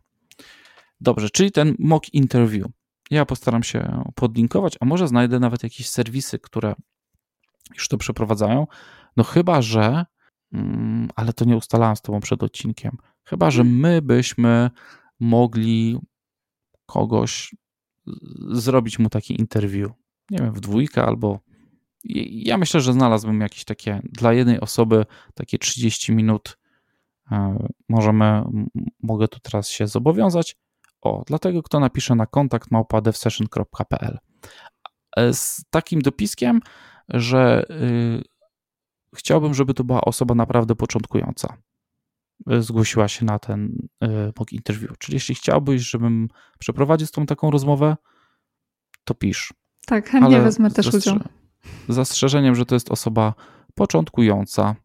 Dobrze, 1.03 1.29
czyli 1.29 1.51
ten 1.51 1.75
mock 1.79 2.13
interview. 2.13 2.67
Ja 3.11 3.25
postaram 3.25 3.63
się 3.63 4.03
podlinkować, 4.15 4.77
a 4.79 4.85
może 4.85 5.07
znajdę 5.07 5.39
nawet 5.39 5.63
jakieś 5.63 5.89
serwisy, 5.89 6.39
które 6.39 6.75
już 7.75 7.87
to 7.87 7.97
przeprowadzają. 7.97 8.67
No 9.17 9.23
chyba, 9.23 9.61
że, 9.61 10.05
mm, 10.53 11.09
ale 11.15 11.33
to 11.33 11.45
nie 11.45 11.57
ustalałem 11.57 11.95
z 11.95 12.01
Tobą 12.01 12.19
przed 12.19 12.43
odcinkiem, 12.43 12.97
chyba, 13.23 13.51
że 13.51 13.63
my 13.63 14.01
byśmy 14.01 14.69
mogli 15.19 15.99
kogoś 16.85 17.55
zrobić 18.51 18.99
mu 18.99 19.09
taki 19.09 19.39
interview. 19.41 19.91
Nie 20.29 20.37
wiem, 20.37 20.53
w 20.53 20.59
dwójkę 20.59 21.05
albo. 21.05 21.39
Ja 22.29 22.57
myślę, 22.57 22.81
że 22.81 22.93
znalazłbym 22.93 23.41
jakieś 23.41 23.65
takie 23.65 24.01
dla 24.03 24.33
jednej 24.33 24.59
osoby 24.59 25.05
takie 25.33 25.57
30 25.57 26.11
minut. 26.11 26.57
E, 27.31 27.67
możemy, 27.89 28.43
mogę 29.03 29.27
tu 29.27 29.39
teraz 29.39 29.69
się 29.69 29.87
zobowiązać 29.87 30.62
o, 31.03 31.23
dlatego 31.27 31.63
kto 31.63 31.79
napisze 31.79 32.15
na 32.15 32.25
kontakt 32.25 32.71
małpa.devsession.pl 32.71 34.17
e, 35.17 35.33
z 35.33 35.63
takim 35.69 36.01
dopiskiem, 36.01 36.59
że 37.09 37.65
y, 37.69 38.23
chciałbym, 39.15 39.53
żeby 39.53 39.73
to 39.73 39.83
była 39.83 40.01
osoba 40.01 40.35
naprawdę 40.35 40.75
początkująca. 40.75 41.57
E, 42.49 42.61
zgłosiła 42.61 43.07
się 43.07 43.25
na 43.25 43.39
ten 43.39 43.87
y, 44.03 44.07
mock 44.39 44.51
interview. 44.51 44.97
Czyli 44.97 45.15
jeśli 45.15 45.35
chciałbyś, 45.35 45.81
żebym 45.81 46.27
przeprowadził 46.59 47.07
z 47.07 47.11
tą 47.11 47.25
taką 47.25 47.51
rozmowę, 47.51 47.97
to 49.03 49.13
pisz. 49.13 49.53
Tak, 49.85 50.09
chętnie 50.09 50.35
Ale 50.35 50.43
wezmę 50.43 50.71
też 50.71 50.93
udział. 50.93 51.19
Zastrzeżeniem, 51.89 52.55
że 52.55 52.65
to 52.65 52.75
jest 52.75 52.91
osoba 52.91 53.33
początkująca, 53.75 54.75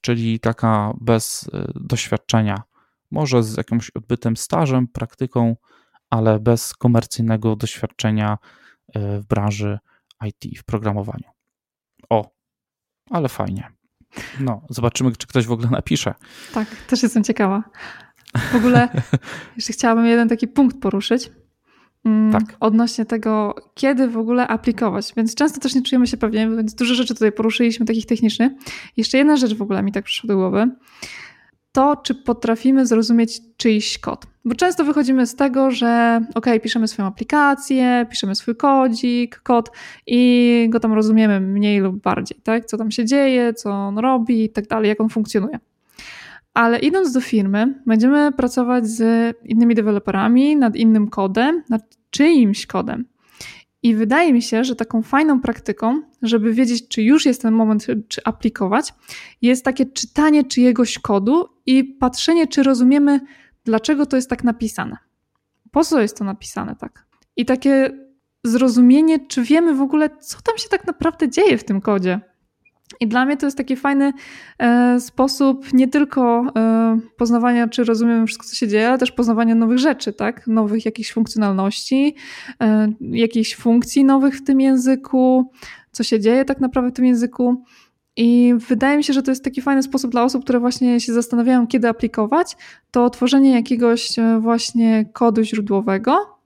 czyli 0.00 0.40
taka 0.40 0.92
bez 1.00 1.50
doświadczenia 1.74 2.62
może 3.10 3.42
z 3.42 3.56
jakimś 3.56 3.90
odbytym 3.90 4.36
stażem, 4.36 4.88
praktyką, 4.88 5.56
ale 6.10 6.40
bez 6.40 6.74
komercyjnego 6.74 7.56
doświadczenia 7.56 8.38
e, 8.94 9.20
w 9.20 9.26
branży 9.26 9.78
IT, 10.26 10.58
w 10.58 10.64
programowaniu. 10.64 11.30
O, 12.10 12.30
ale 13.10 13.28
fajnie. 13.28 13.72
No, 14.40 14.62
zobaczymy, 14.70 15.12
czy 15.16 15.26
ktoś 15.26 15.46
w 15.46 15.52
ogóle 15.52 15.70
napisze. 15.70 16.14
Tak, 16.54 16.68
też 16.86 17.02
jestem 17.02 17.24
ciekawa. 17.24 17.62
W 18.52 18.54
ogóle 18.54 18.88
jeszcze 19.56 19.72
chciałabym 19.72 20.06
jeden 20.06 20.28
taki 20.28 20.48
punkt 20.48 20.80
poruszyć. 20.80 21.30
Mm, 22.04 22.32
tak. 22.32 22.56
Odnośnie 22.60 23.04
tego, 23.04 23.54
kiedy 23.74 24.08
w 24.08 24.16
ogóle 24.16 24.48
aplikować. 24.48 25.12
Więc 25.16 25.34
często 25.34 25.60
też 25.60 25.74
nie 25.74 25.82
czujemy 25.82 26.06
się 26.06 26.16
pewnie, 26.16 26.50
więc 26.50 26.74
dużo 26.74 26.94
rzeczy 26.94 27.14
tutaj 27.14 27.32
poruszyliśmy, 27.32 27.86
takich 27.86 28.06
technicznych. 28.06 28.52
Jeszcze 28.96 29.18
jedna 29.18 29.36
rzecz 29.36 29.54
w 29.54 29.62
ogóle 29.62 29.82
mi 29.82 29.92
tak 29.92 30.04
przyszła 30.04 30.28
do 30.28 30.36
głowy 30.36 30.70
to, 31.72 31.96
czy 31.96 32.14
potrafimy 32.14 32.86
zrozumieć 32.86 33.40
czyjś 33.56 33.98
kod. 33.98 34.26
Bo 34.44 34.54
często 34.54 34.84
wychodzimy 34.84 35.26
z 35.26 35.34
tego, 35.36 35.70
że 35.70 36.20
ok, 36.34 36.46
piszemy 36.62 36.88
swoją 36.88 37.08
aplikację, 37.08 38.06
piszemy 38.10 38.34
swój 38.34 38.56
kodzik, 38.56 39.36
kod 39.36 39.70
i 40.06 40.66
go 40.70 40.80
tam 40.80 40.92
rozumiemy 40.92 41.40
mniej 41.40 41.80
lub 41.80 42.02
bardziej, 42.02 42.38
tak? 42.42 42.64
Co 42.64 42.76
tam 42.76 42.90
się 42.90 43.04
dzieje, 43.04 43.54
co 43.54 43.70
on 43.70 43.98
robi 43.98 44.44
i 44.44 44.50
tak 44.50 44.66
dalej, 44.66 44.88
jak 44.88 45.00
on 45.00 45.08
funkcjonuje. 45.08 45.58
Ale 46.54 46.78
idąc 46.78 47.12
do 47.12 47.20
firmy, 47.20 47.74
będziemy 47.86 48.32
pracować 48.32 48.86
z 48.86 49.36
innymi 49.44 49.74
deweloperami 49.74 50.56
nad 50.56 50.76
innym 50.76 51.08
kodem, 51.08 51.62
nad 51.68 51.82
czyimś 52.10 52.66
kodem. 52.66 53.04
I 53.82 53.94
wydaje 53.94 54.32
mi 54.32 54.42
się, 54.42 54.64
że 54.64 54.76
taką 54.76 55.02
fajną 55.02 55.40
praktyką, 55.40 56.02
żeby 56.22 56.54
wiedzieć, 56.54 56.88
czy 56.88 57.02
już 57.02 57.26
jest 57.26 57.42
ten 57.42 57.54
moment, 57.54 57.86
czy 58.08 58.20
aplikować, 58.24 58.94
jest 59.42 59.64
takie 59.64 59.86
czytanie 59.86 60.44
czyjegoś 60.44 60.98
kodu 60.98 61.48
i 61.66 61.84
patrzenie, 61.84 62.46
czy 62.46 62.62
rozumiemy, 62.62 63.20
dlaczego 63.64 64.06
to 64.06 64.16
jest 64.16 64.30
tak 64.30 64.44
napisane. 64.44 64.96
Po 65.70 65.84
co 65.84 66.00
jest 66.00 66.16
to 66.16 66.24
napisane 66.24 66.76
tak? 66.76 67.06
I 67.36 67.44
takie 67.44 67.90
zrozumienie, 68.44 69.26
czy 69.26 69.42
wiemy 69.42 69.74
w 69.74 69.80
ogóle, 69.80 70.10
co 70.20 70.42
tam 70.42 70.58
się 70.58 70.68
tak 70.68 70.86
naprawdę 70.86 71.28
dzieje 71.28 71.58
w 71.58 71.64
tym 71.64 71.80
kodzie. 71.80 72.20
I 73.00 73.08
dla 73.08 73.26
mnie 73.26 73.36
to 73.36 73.46
jest 73.46 73.56
taki 73.56 73.76
fajny 73.76 74.12
e, 74.58 75.00
sposób 75.00 75.72
nie 75.72 75.88
tylko 75.88 76.52
e, 76.56 76.98
poznawania, 77.16 77.68
czy 77.68 77.84
rozumiemy 77.84 78.26
wszystko, 78.26 78.46
co 78.46 78.54
się 78.54 78.68
dzieje, 78.68 78.88
ale 78.88 78.98
też 78.98 79.12
poznawania 79.12 79.54
nowych 79.54 79.78
rzeczy, 79.78 80.12
tak? 80.12 80.46
Nowych 80.46 80.84
jakichś 80.84 81.12
funkcjonalności, 81.12 82.14
e, 82.62 82.92
jakichś 83.00 83.56
funkcji 83.56 84.04
nowych 84.04 84.36
w 84.36 84.44
tym 84.44 84.60
języku, 84.60 85.52
co 85.92 86.02
się 86.02 86.20
dzieje 86.20 86.44
tak 86.44 86.60
naprawdę 86.60 86.90
w 86.90 86.94
tym 86.94 87.04
języku. 87.04 87.64
I 88.16 88.54
wydaje 88.68 88.96
mi 88.96 89.04
się, 89.04 89.12
że 89.12 89.22
to 89.22 89.30
jest 89.30 89.44
taki 89.44 89.60
fajny 89.60 89.82
sposób 89.82 90.10
dla 90.10 90.24
osób, 90.24 90.44
które 90.44 90.60
właśnie 90.60 91.00
się 91.00 91.12
zastanawiają, 91.12 91.66
kiedy 91.66 91.88
aplikować, 91.88 92.56
to 92.90 93.10
tworzenie 93.10 93.50
jakiegoś 93.50 94.18
e, 94.18 94.38
właśnie 94.40 95.04
kodu 95.12 95.42
źródłowego, 95.42 96.39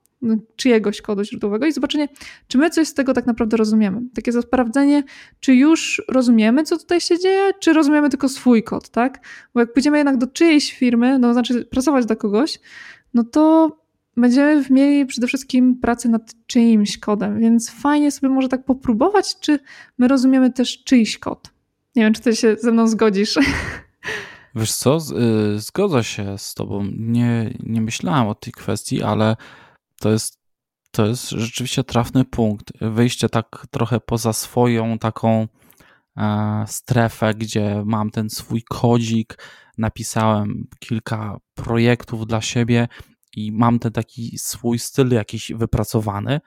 czyjegoś 0.57 1.01
kodu 1.01 1.25
źródłowego 1.25 1.67
i 1.67 1.73
zobaczenie, 1.73 2.09
czy 2.49 2.59
my 2.59 2.71
coś 2.71 2.89
z 2.89 2.95
tego 2.95 3.13
tak 3.13 3.27
naprawdę 3.27 3.57
rozumiemy. 3.57 4.01
Takie 4.15 4.33
sprawdzenie, 4.33 5.03
czy 5.41 5.55
już 5.55 6.03
rozumiemy, 6.09 6.65
co 6.65 6.79
tutaj 6.79 7.01
się 7.01 7.19
dzieje, 7.19 7.51
czy 7.61 7.73
rozumiemy 7.73 8.11
tylko 8.11 8.29
swój 8.29 8.63
kod, 8.63 8.91
tak? 8.91 9.21
Bo 9.55 9.61
jak 9.61 9.73
pójdziemy 9.73 9.97
jednak 9.97 10.17
do 10.17 10.27
czyjejś 10.27 10.73
firmy, 10.73 11.19
no 11.19 11.33
znaczy 11.33 11.65
pracować 11.65 12.07
dla 12.07 12.17
kogoś, 12.17 12.61
no 13.15 13.25
to 13.25 13.77
będziemy 14.17 14.65
mieli 14.71 15.07
przede 15.07 15.27
wszystkim 15.27 15.81
pracę 15.81 16.09
nad 16.09 16.35
czyimś 16.47 16.99
kodem, 16.99 17.39
więc 17.39 17.71
fajnie 17.71 18.11
sobie 18.11 18.29
może 18.29 18.49
tak 18.49 18.65
popróbować, 18.65 19.39
czy 19.41 19.59
my 19.99 20.09
rozumiemy 20.09 20.53
też 20.53 20.85
czyjś 20.85 21.19
kod. 21.19 21.51
Nie 21.97 22.03
wiem, 22.03 22.13
czy 22.13 22.21
ty 22.21 22.37
się 22.37 22.57
ze 22.61 22.73
mną 22.73 22.87
zgodzisz. 22.87 23.39
Wiesz 24.55 24.73
co, 24.73 24.99
y, 25.57 25.61
zgodzę 25.61 26.05
się 26.05 26.39
z 26.39 26.55
tobą. 26.55 26.89
Nie, 26.99 27.55
nie 27.63 27.81
myślałem 27.81 28.29
o 28.29 28.35
tej 28.35 28.53
kwestii, 28.53 29.03
ale 29.03 29.37
to 30.05 30.11
jest, 30.11 30.39
to 30.91 31.07
jest 31.07 31.31
rzeczywiście 31.31 31.85
trafny 31.85 32.25
punkt. 32.25 32.73
Wyjście 32.81 33.29
tak 33.29 33.67
trochę 33.71 34.01
poza 34.01 34.33
swoją 34.33 34.99
taką 34.99 35.49
e, 36.17 36.65
strefę, 36.67 37.35
gdzie 37.35 37.83
mam 37.87 38.11
ten 38.11 38.31
swój 38.31 38.63
kodzik, 38.63 39.39
napisałem 39.79 40.67
kilka 40.79 41.37
projektów 41.55 42.27
dla 42.27 42.41
siebie 42.41 42.89
i 43.37 43.53
mam 43.53 43.79
ten 43.79 43.93
taki 43.93 44.39
swój 44.39 44.79
styl 44.79 45.09
jakiś 45.09 45.53
wypracowany 45.53 46.41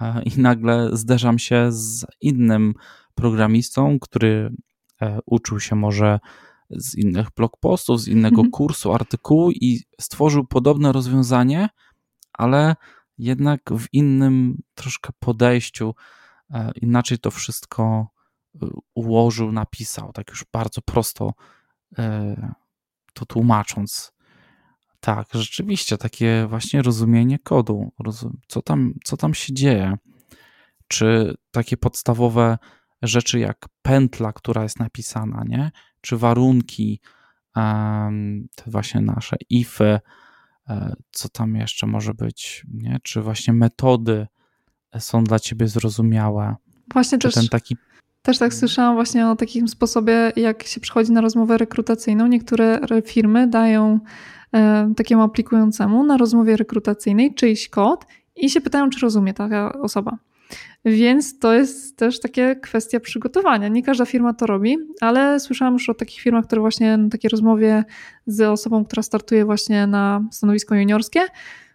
e, 0.00 0.22
i 0.22 0.40
nagle 0.40 0.90
zderzam 0.92 1.38
się 1.38 1.72
z 1.72 2.06
innym 2.20 2.74
programistą, 3.14 3.98
który 3.98 4.50
e, 5.02 5.18
uczył 5.26 5.60
się 5.60 5.76
może 5.76 6.18
z 6.70 6.94
innych 6.94 7.30
blog 7.36 7.56
postów, 7.60 8.00
z 8.00 8.08
innego 8.08 8.40
mhm. 8.40 8.50
kursu, 8.50 8.92
artykułu 8.92 9.50
i 9.50 9.80
stworzył 10.00 10.44
podobne 10.44 10.92
rozwiązanie, 10.92 11.68
ale 12.38 12.76
jednak 13.18 13.60
w 13.70 13.86
innym 13.92 14.62
troszkę 14.74 15.10
podejściu, 15.18 15.94
e, 16.50 16.72
inaczej 16.82 17.18
to 17.18 17.30
wszystko 17.30 18.08
ułożył, 18.94 19.52
napisał, 19.52 20.12
tak 20.12 20.30
już 20.30 20.44
bardzo 20.52 20.82
prosto 20.82 21.32
to 23.12 23.26
tłumacząc. 23.26 24.12
Tak, 25.00 25.28
rzeczywiście, 25.32 25.98
takie 25.98 26.46
właśnie 26.48 26.82
rozumienie 26.82 27.38
kodu, 27.38 27.92
co 28.48 28.62
tam, 28.62 28.94
co 29.04 29.16
tam 29.16 29.34
się 29.34 29.54
dzieje. 29.54 29.96
Czy 30.88 31.34
takie 31.50 31.76
podstawowe 31.76 32.58
rzeczy 33.02 33.38
jak 33.38 33.66
pętla, 33.82 34.32
która 34.32 34.62
jest 34.62 34.78
napisana, 34.78 35.44
nie? 35.46 35.70
Czy 36.00 36.16
warunki, 36.16 37.00
te 38.54 38.64
właśnie 38.66 39.00
nasze 39.00 39.36
ify, 39.50 39.84
e, 39.84 40.00
co 41.10 41.28
tam 41.28 41.56
jeszcze 41.56 41.86
może 41.86 42.14
być, 42.14 42.66
nie? 42.74 42.98
Czy 43.02 43.22
właśnie 43.22 43.52
metody 43.52 44.26
są 44.98 45.24
dla 45.24 45.38
ciebie 45.38 45.68
zrozumiałe? 45.68 46.56
Właśnie 46.92 47.18
czy 47.18 47.28
też, 47.28 47.34
ten 47.34 47.48
taki... 47.48 47.76
też 48.22 48.38
tak 48.38 48.54
słyszałam 48.54 48.94
właśnie 48.94 49.28
o 49.28 49.36
takim 49.36 49.68
sposobie, 49.68 50.32
jak 50.36 50.62
się 50.62 50.80
przychodzi 50.80 51.12
na 51.12 51.20
rozmowę 51.20 51.58
rekrutacyjną. 51.58 52.26
Niektóre 52.26 52.80
firmy 53.04 53.46
dają 53.46 54.00
E, 54.54 54.92
takiemu 54.96 55.22
aplikującemu 55.22 56.04
na 56.04 56.16
rozmowie 56.16 56.56
rekrutacyjnej 56.56 57.34
czyjś 57.34 57.68
kod 57.68 58.06
i 58.36 58.50
się 58.50 58.60
pytają, 58.60 58.90
czy 58.90 59.00
rozumie 59.00 59.34
taka 59.34 59.72
osoba. 59.72 60.18
Więc 60.84 61.38
to 61.38 61.54
jest 61.54 61.96
też 61.96 62.20
takie 62.20 62.56
kwestia 62.56 63.00
przygotowania. 63.00 63.68
Nie 63.68 63.82
każda 63.82 64.06
firma 64.06 64.34
to 64.34 64.46
robi, 64.46 64.76
ale 65.00 65.40
słyszałam 65.40 65.74
już 65.74 65.88
o 65.88 65.94
takich 65.94 66.20
firmach, 66.20 66.44
które 66.46 66.60
właśnie 66.60 66.96
na 66.96 67.08
takiej 67.08 67.28
rozmowie 67.28 67.84
z 68.26 68.40
osobą, 68.40 68.84
która 68.84 69.02
startuje 69.02 69.44
właśnie 69.44 69.86
na 69.86 70.24
stanowisko 70.32 70.74
juniorskie, 70.74 71.20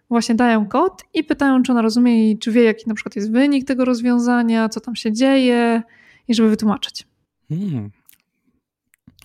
właśnie 0.08 0.34
dają 0.34 0.66
kod 0.66 1.02
i 1.14 1.24
pytają, 1.24 1.62
czy 1.62 1.72
ona 1.72 1.82
rozumie 1.82 2.30
i 2.30 2.38
czy 2.38 2.52
wie, 2.52 2.62
jaki 2.62 2.88
na 2.88 2.94
przykład 2.94 3.16
jest 3.16 3.32
wynik 3.32 3.66
tego 3.66 3.84
rozwiązania, 3.84 4.68
co 4.68 4.80
tam 4.80 4.96
się 4.96 5.12
dzieje 5.12 5.82
i 6.28 6.34
żeby 6.34 6.50
wytłumaczyć. 6.50 7.06
Hmm. 7.48 7.90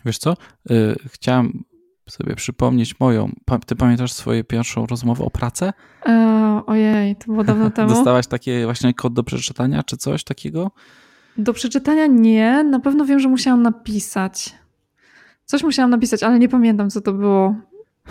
Wiesz 0.06 0.18
co? 0.18 0.38
Yy, 0.70 0.96
chciałam 1.08 1.64
sobie 2.10 2.36
przypomnieć 2.36 3.00
moją. 3.00 3.32
Ty 3.66 3.76
pamiętasz 3.76 4.12
swoją 4.14 4.44
pierwszą 4.44 4.86
rozmowę 4.86 5.24
o 5.26 5.30
pracę? 5.30 5.74
E, 6.06 6.62
ojej, 6.68 7.16
to 7.16 7.26
było 7.26 7.44
dawno 7.44 7.70
temu. 7.76 7.90
Dostałaś 7.90 8.28
taki 8.28 8.64
właśnie 8.64 8.94
kod 8.94 9.14
do 9.14 9.24
przeczytania, 9.24 9.84
czy 9.84 9.98
coś 9.98 10.24
takiego? 10.24 10.72
Do 11.38 11.54
przeczytania 11.54 12.08
nie. 12.08 12.64
Na 12.64 12.80
pewno 12.80 13.06
wiem, 13.06 13.20
że 13.20 13.30
musiałam 13.30 13.62
napisać. 13.62 14.56
Coś 15.46 15.64
musiałam 15.64 15.90
napisać, 15.90 16.24
ale 16.24 16.40
nie 16.40 16.50
pamiętam, 16.50 16.90
co 16.90 17.02
to 17.02 17.14
było. 17.14 17.56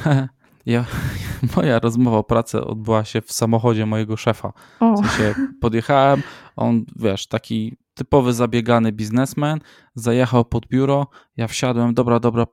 Ja, 0.67 0.85
moja 1.57 1.79
rozmowa 1.79 2.17
o 2.17 2.25
pracy 2.25 2.65
odbyła 2.65 3.05
się 3.05 3.21
w 3.23 3.33
samochodzie 3.33 3.87
mojego 3.87 4.17
szefa. 4.17 4.53
O. 4.81 4.95
W 4.95 4.99
sensie 4.99 5.35
podjechałem, 5.61 6.23
on, 6.57 6.85
wiesz, 6.97 7.27
taki 7.27 7.77
typowy 7.99 8.33
zabiegany 8.33 8.93
biznesmen, 8.93 9.59
zajechał 9.95 10.45
pod 10.45 10.67
biuro, 10.67 11.07
ja 11.37 11.49
wsiadłem, 11.49 11.95
dobra, 11.95 12.21
dobra, 12.21 12.47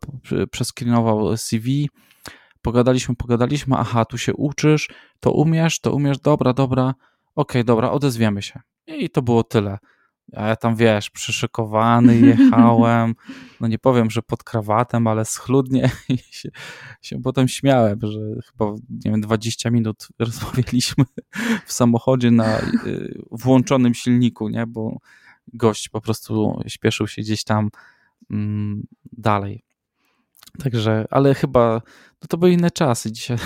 przeskrinował 0.51 1.37
CV, 1.37 1.89
pogadaliśmy, 2.61 3.15
pogadaliśmy, 3.15 3.75
aha, 3.77 4.05
tu 4.05 4.17
się 4.17 4.33
uczysz, 4.33 4.89
to 5.19 5.31
umiesz, 5.31 5.79
to 5.79 5.93
umiesz, 5.93 6.19
dobra, 6.19 6.53
dobra, 6.53 6.83
okej, 6.83 6.95
okay, 7.35 7.63
dobra, 7.63 7.91
odezwiemy 7.91 8.41
się. 8.41 8.59
I 8.87 9.09
to 9.09 9.21
było 9.21 9.43
tyle. 9.43 9.77
A 10.33 10.47
ja 10.47 10.55
tam, 10.55 10.75
wiesz, 10.75 11.09
przyszykowany 11.09 12.19
jechałem, 12.37 13.15
no 13.61 13.67
nie 13.67 13.79
powiem, 13.79 14.09
że 14.09 14.21
pod 14.21 14.43
krawatem, 14.43 15.07
ale 15.07 15.25
schludnie 15.25 15.91
i 16.09 16.17
się, 16.17 16.49
się 17.01 17.21
potem 17.21 17.47
śmiałem, 17.47 17.99
że 18.01 18.19
chyba, 18.51 18.71
nie 19.05 19.11
wiem, 19.11 19.21
20 19.21 19.71
minut 19.71 20.07
rozmawialiśmy 20.19 21.05
w 21.65 21.73
samochodzie 21.73 22.31
na 22.31 22.59
y, 22.59 23.19
włączonym 23.31 23.93
silniku, 23.93 24.49
nie, 24.49 24.67
bo 24.67 24.97
gość 25.53 25.89
po 25.89 26.01
prostu 26.01 26.61
śpieszył 26.67 27.07
się 27.07 27.21
gdzieś 27.21 27.43
tam 27.43 27.69
mm, 28.31 28.87
dalej. 29.11 29.63
Także, 30.59 31.05
ale 31.11 31.33
chyba 31.35 31.81
no 32.21 32.27
to 32.29 32.37
były 32.37 32.51
inne 32.51 32.71
czasy. 32.71 33.11
Dzisiaj, 33.11 33.37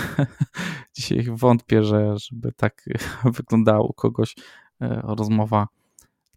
dzisiaj 0.96 1.24
wątpię, 1.28 1.82
że 1.82 2.18
żeby 2.18 2.52
tak 2.52 2.84
wyglądała 3.38 3.80
u 3.80 3.92
kogoś 3.92 4.34
e, 4.80 5.00
rozmowa, 5.04 5.68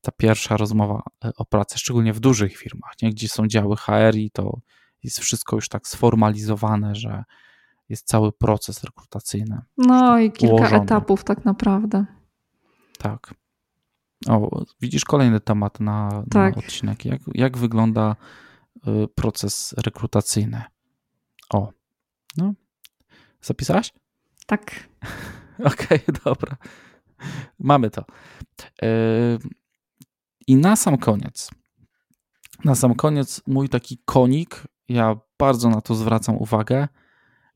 ta 0.02 0.12
pierwsza 0.12 0.58
rozmowa 0.58 1.04
e, 1.26 1.32
o 1.38 1.46
pracy, 1.46 1.80
szczególnie 1.80 2.14
w 2.14 2.20
dużych 2.20 2.58
firmach, 2.58 2.94
nie? 3.02 3.10
gdzie 3.10 3.28
są 3.28 3.48
działy 3.48 3.76
HR 3.76 4.16
i 4.16 4.32
to 4.32 4.60
jest 5.04 5.20
wszystko 5.20 5.56
już 5.56 5.70
tak 5.70 5.88
sformalizowane, 5.88 6.96
że 6.96 7.24
jest 7.90 8.08
cały 8.08 8.32
proces 8.32 8.84
rekrutacyjny. 8.84 9.62
No 9.78 10.20
i 10.20 10.32
kilka 10.32 10.56
ułożony. 10.56 10.84
etapów 10.84 11.24
tak 11.24 11.46
naprawdę. 11.46 12.06
Tak. 12.98 13.34
O, 14.30 14.66
widzisz 14.82 15.06
kolejny 15.06 15.40
temat 15.40 15.80
na, 15.80 16.24
tak. 16.32 16.56
na 16.56 16.60
odcinek. 16.60 17.06
Jak, 17.06 17.22
jak 17.34 17.58
wygląda 17.58 18.16
y, 18.88 19.08
proces 19.16 19.76
rekrutacyjny? 19.78 20.62
O, 21.50 21.72
no. 22.38 22.54
Zapisałaś? 23.42 23.94
Tak. 24.46 24.72
Okej, 25.60 26.00
okay, 26.00 26.00
dobra. 26.26 26.58
Mamy 27.60 27.90
to. 27.90 28.06
Y, 28.84 29.38
I 30.48 30.56
na 30.56 30.76
sam 30.76 30.98
koniec, 30.98 31.50
na 32.66 32.76
sam 32.76 32.96
koniec 32.96 33.42
mój 33.48 33.70
taki 33.70 33.98
konik, 34.06 34.64
ja 34.90 35.16
bardzo 35.40 35.70
na 35.70 35.82
to 35.82 35.96
zwracam 35.96 36.38
uwagę, 36.38 36.88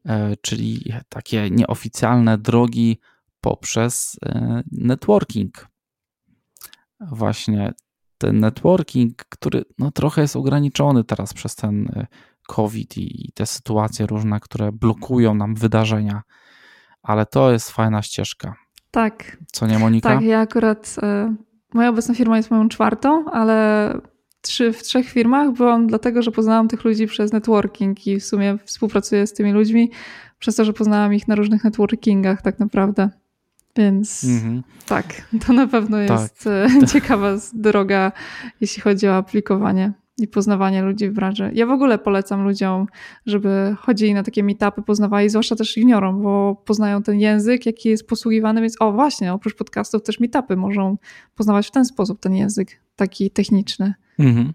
y, 0.05 0.11
czyli 0.41 0.93
takie 1.09 1.49
nieoficjalne 1.49 2.37
drogi 2.37 2.99
poprzez 3.41 4.19
networking 4.71 5.67
właśnie 6.99 7.73
ten 8.17 8.39
networking, 8.39 9.25
który 9.29 9.63
no, 9.79 9.91
trochę 9.91 10.21
jest 10.21 10.35
ograniczony 10.35 11.03
teraz 11.03 11.33
przez 11.33 11.55
ten 11.55 11.87
y, 11.87 12.07
COVID 12.47 12.97
i 12.97 13.31
te 13.35 13.45
sytuacje 13.45 14.05
różne, 14.05 14.39
które 14.39 14.71
blokują 14.71 15.35
nam 15.35 15.55
wydarzenia, 15.55 16.21
ale 17.03 17.25
to 17.25 17.51
jest 17.51 17.71
fajna 17.71 18.01
ścieżka. 18.01 18.55
Tak. 18.91 19.37
Co 19.51 19.67
nie, 19.67 19.79
Monika? 19.79 20.09
Tak, 20.09 20.21
ja 20.21 20.39
akurat, 20.39 20.95
y, 20.97 21.35
moja 21.73 21.89
obecna 21.89 22.15
firma 22.15 22.37
jest 22.37 22.51
moją 22.51 22.69
czwartą, 22.69 23.25
ale 23.31 23.93
trzy, 24.41 24.73
w 24.73 24.83
trzech 24.83 25.09
firmach 25.09 25.51
byłam 25.51 25.87
dlatego, 25.87 26.21
że 26.21 26.31
poznałam 26.31 26.67
tych 26.67 26.83
ludzi 26.83 27.07
przez 27.07 27.33
networking 27.33 28.07
i 28.07 28.19
w 28.19 28.25
sumie 28.25 28.57
współpracuję 28.65 29.27
z 29.27 29.33
tymi 29.33 29.51
ludźmi 29.51 29.91
przez 30.39 30.55
to, 30.55 30.65
że 30.65 30.73
poznałam 30.73 31.13
ich 31.13 31.27
na 31.27 31.35
różnych 31.35 31.63
networkingach 31.63 32.41
tak 32.41 32.59
naprawdę. 32.59 33.09
Więc 33.77 34.23
mhm. 34.23 34.63
tak, 34.85 35.05
to 35.45 35.53
na 35.53 35.67
pewno 35.67 35.97
jest 35.97 36.43
tak. 36.43 36.89
Ciekawa 36.93 37.35
droga, 37.53 38.11
jeśli 38.61 38.81
chodzi 38.81 39.07
o 39.07 39.15
aplikowanie 39.15 39.93
i 40.17 40.27
poznawanie 40.27 40.81
ludzi 40.81 41.09
w 41.09 41.13
branży. 41.13 41.51
Ja 41.53 41.65
w 41.65 41.71
ogóle 41.71 41.97
polecam 41.97 42.43
ludziom, 42.43 42.87
żeby 43.25 43.75
chodzili 43.79 44.13
na 44.13 44.23
takie 44.23 44.43
meetupy, 44.43 44.81
poznawali, 44.81 45.29
zwłaszcza 45.29 45.55
też 45.55 45.77
juniorom, 45.77 46.21
bo 46.21 46.55
poznają 46.65 47.03
ten 47.03 47.19
język, 47.19 47.65
jaki 47.65 47.89
jest 47.89 48.07
posługiwany, 48.07 48.61
więc 48.61 48.75
o 48.79 48.91
właśnie, 48.91 49.33
oprócz 49.33 49.55
podcastów 49.55 50.03
też 50.03 50.19
meetupy 50.19 50.55
możą 50.55 50.97
poznawać 51.35 51.67
w 51.67 51.71
ten 51.71 51.85
sposób 51.85 52.19
ten 52.19 52.35
język, 52.35 52.81
taki 52.95 53.31
techniczny. 53.31 53.93
Mhm. 54.19 54.53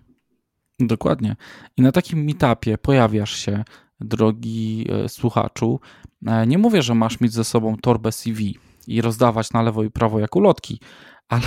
Dokładnie. 0.80 1.36
I 1.76 1.82
na 1.82 1.92
takim 1.92 2.24
meetupie 2.24 2.78
pojawiasz 2.78 3.36
się, 3.36 3.64
drogi 4.00 4.86
e, 4.88 5.08
słuchaczu. 5.08 5.80
E, 6.26 6.46
nie 6.46 6.58
mówię, 6.58 6.82
że 6.82 6.94
masz 6.94 7.20
mieć 7.20 7.32
ze 7.32 7.44
sobą 7.44 7.76
torbę 7.76 8.12
CV, 8.12 8.58
i 8.86 9.00
rozdawać 9.00 9.52
na 9.52 9.62
lewo 9.62 9.84
i 9.84 9.90
prawo 9.90 10.20
jak 10.20 10.36
ulotki, 10.36 10.80
ale, 11.28 11.46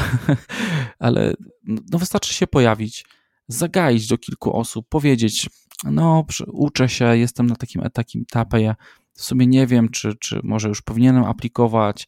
ale 0.99 1.33
no 1.65 1.99
wystarczy 1.99 2.33
się 2.33 2.47
pojawić, 2.47 3.05
zagaić 3.47 4.07
do 4.07 4.17
kilku 4.17 4.57
osób, 4.57 4.89
powiedzieć, 4.89 5.49
no 5.83 6.25
uczę 6.47 6.89
się, 6.89 7.17
jestem 7.17 7.47
na 7.47 7.55
takim, 7.55 7.81
takim 7.93 8.21
etapie, 8.21 8.75
w 9.13 9.23
sumie 9.23 9.47
nie 9.47 9.67
wiem, 9.67 9.89
czy, 9.89 10.13
czy 10.19 10.39
może 10.43 10.67
już 10.67 10.81
powinienem 10.81 11.23
aplikować, 11.23 12.07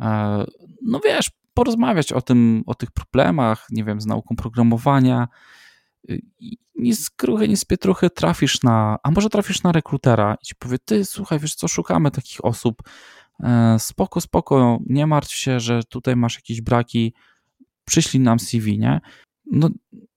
e, 0.00 0.44
no 0.82 1.00
wiesz, 1.04 1.30
porozmawiać 1.54 2.12
o 2.12 2.22
tym, 2.22 2.62
o 2.66 2.74
tych 2.74 2.90
problemach, 2.90 3.66
nie 3.70 3.84
wiem, 3.84 4.00
z 4.00 4.06
nauką 4.06 4.36
programowania, 4.36 5.28
i 6.38 6.58
ni 6.74 6.94
z 6.94 7.10
kruchy, 7.10 7.48
ni 7.48 7.56
z 7.56 7.64
pietruchy 7.64 8.10
trafisz 8.10 8.62
na, 8.62 8.98
a 9.02 9.10
może 9.10 9.30
trafisz 9.30 9.62
na 9.62 9.72
rekrutera 9.72 10.36
i 10.42 10.46
ci 10.46 10.54
powie, 10.54 10.78
ty 10.78 11.04
słuchaj, 11.04 11.38
wiesz 11.38 11.54
co, 11.54 11.68
szukamy 11.68 12.10
takich 12.10 12.44
osób, 12.44 12.82
spoko, 13.78 14.20
spoko, 14.20 14.78
nie 14.86 15.06
martw 15.06 15.34
się, 15.34 15.60
że 15.60 15.84
tutaj 15.84 16.16
masz 16.16 16.34
jakieś 16.34 16.60
braki, 16.60 17.14
przyślij 17.84 18.22
nam 18.22 18.38
CV, 18.38 18.78
nie? 18.78 19.00
No 19.52 19.68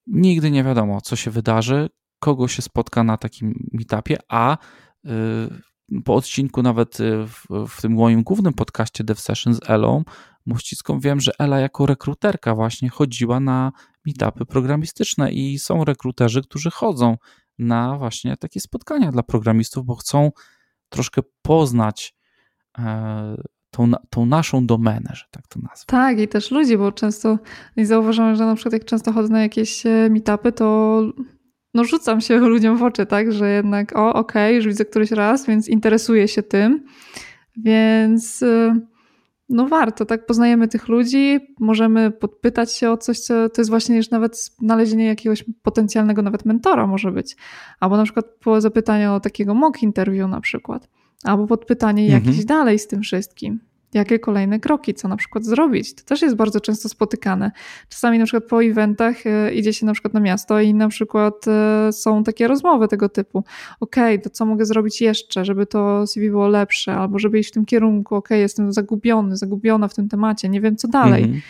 nigdy 0.07 0.51
nie 0.51 0.63
wiadomo, 0.63 1.01
co 1.01 1.15
się 1.15 1.31
wydarzy, 1.31 1.89
kogo 2.19 2.47
się 2.47 2.61
spotka 2.61 3.03
na 3.03 3.17
takim 3.17 3.69
meetupie, 3.73 4.17
a 4.29 4.57
y, 5.05 6.01
po 6.03 6.15
odcinku 6.15 6.61
nawet 6.63 6.99
y, 6.99 7.27
w, 7.27 7.67
w, 7.67 7.81
tym 7.81 7.93
moim 7.93 8.23
głównym 8.23 8.53
podcaście 8.53 9.03
Dev 9.03 9.21
Session 9.21 9.53
z 9.53 9.69
Elą 9.69 10.03
Muściską 10.45 10.99
wiem, 10.99 11.21
że 11.21 11.31
Ela 11.39 11.59
jako 11.59 11.85
rekruterka 11.85 12.55
właśnie 12.55 12.89
chodziła 12.89 13.39
na 13.39 13.71
meetupy 14.05 14.45
programistyczne 14.45 15.31
i 15.31 15.59
są 15.59 15.85
rekruterzy, 15.85 16.41
którzy 16.41 16.71
chodzą 16.71 17.17
na 17.59 17.97
właśnie 17.97 18.37
takie 18.37 18.59
spotkania 18.59 19.11
dla 19.11 19.23
programistów, 19.23 19.85
bo 19.85 19.95
chcą 19.95 20.31
troszkę 20.89 21.21
poznać 21.41 22.15
e, 22.15 22.16
tą, 23.71 23.91
tą 24.09 24.25
naszą 24.25 24.65
domenę, 24.65 25.09
że 25.13 25.23
tak 25.31 25.47
to 25.47 25.59
nazwę. 25.59 25.85
Tak, 25.87 26.19
i 26.19 26.27
też 26.27 26.51
ludzi, 26.51 26.77
bo 26.77 26.91
często 26.91 27.39
zauważam, 27.77 28.35
że 28.35 28.45
na 28.45 28.55
przykład 28.55 28.73
jak 28.73 28.85
często 28.85 29.11
chodzę 29.11 29.33
na 29.33 29.41
jakieś 29.41 29.85
e, 29.85 30.09
meetupy, 30.09 30.51
to 30.51 31.01
no 31.73 31.83
rzucam 31.83 32.21
się 32.21 32.37
ludziom 32.49 32.77
w 32.77 32.83
oczy, 32.83 33.05
tak, 33.05 33.31
że 33.31 33.49
jednak 33.49 33.95
o, 33.95 34.13
okej, 34.13 34.49
okay, 34.49 34.53
już 34.53 34.67
widzę 34.67 34.85
któryś 34.85 35.11
raz, 35.11 35.45
więc 35.45 35.67
interesuję 35.67 36.27
się 36.27 36.43
tym, 36.43 36.83
więc 37.57 38.43
e, 38.43 38.79
no 39.49 39.67
warto, 39.67 40.05
tak 40.05 40.25
poznajemy 40.25 40.67
tych 40.67 40.87
ludzi, 40.87 41.39
możemy 41.59 42.11
podpytać 42.11 42.73
się 42.75 42.91
o 42.91 42.97
coś, 42.97 43.19
co 43.19 43.49
to 43.49 43.61
jest 43.61 43.69
właśnie 43.69 43.97
już 43.97 44.09
nawet 44.09 44.37
znalezienie 44.37 45.05
jakiegoś 45.05 45.45
potencjalnego 45.61 46.21
nawet 46.21 46.45
mentora 46.45 46.87
może 46.87 47.11
być, 47.11 47.37
albo 47.79 47.97
na 47.97 48.03
przykład 48.03 48.25
po 48.43 48.61
zapytaniu 48.61 49.13
o 49.13 49.19
takiego 49.19 49.53
mock 49.53 49.83
interview 49.83 50.29
na 50.29 50.41
przykład, 50.41 50.89
albo 51.23 51.47
podpytanie 51.47 52.03
mhm. 52.03 52.23
jakieś 52.23 52.45
dalej 52.45 52.79
z 52.79 52.87
tym 52.87 53.01
wszystkim 53.01 53.59
jakie 53.93 54.19
kolejne 54.19 54.59
kroki, 54.59 54.93
co 54.93 55.07
na 55.07 55.17
przykład 55.17 55.45
zrobić. 55.45 55.95
To 55.95 56.03
też 56.03 56.21
jest 56.21 56.35
bardzo 56.35 56.61
często 56.61 56.89
spotykane. 56.89 57.51
Czasami 57.89 58.19
na 58.19 58.25
przykład 58.25 58.49
po 58.49 58.63
eventach 58.63 59.15
e, 59.25 59.53
idzie 59.53 59.73
się 59.73 59.85
na 59.85 59.93
przykład 59.93 60.13
na 60.13 60.19
miasto 60.19 60.61
i 60.61 60.73
na 60.73 60.87
przykład 60.87 61.47
e, 61.47 61.89
są 61.93 62.23
takie 62.23 62.47
rozmowy 62.47 62.87
tego 62.87 63.09
typu. 63.09 63.43
Ok, 63.79 63.95
to 64.23 64.29
co 64.29 64.45
mogę 64.45 64.65
zrobić 64.65 65.01
jeszcze, 65.01 65.45
żeby 65.45 65.65
to 65.65 66.07
CV 66.07 66.29
było 66.29 66.47
lepsze, 66.47 66.93
albo 66.95 67.19
żeby 67.19 67.39
iść 67.39 67.49
w 67.49 67.53
tym 67.53 67.65
kierunku. 67.65 68.15
Ok, 68.15 68.29
jestem 68.29 68.73
zagubiony, 68.73 69.37
zagubiona 69.37 69.87
w 69.87 69.93
tym 69.93 70.09
temacie, 70.09 70.49
nie 70.49 70.61
wiem 70.61 70.75
co 70.75 70.87
dalej. 70.87 71.23
Mhm. 71.23 71.41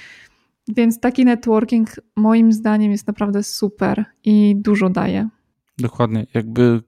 Więc 0.68 1.00
taki 1.00 1.26
networking 1.26 1.90
moim 2.16 2.54
zdaniem 2.54 2.92
jest 2.92 3.08
naprawdę 3.08 3.44
super 3.44 4.06
i 4.26 4.56
dużo 4.56 4.90
daje. 4.90 5.30
Dokładnie. 5.78 6.28
Jakby 6.34 6.82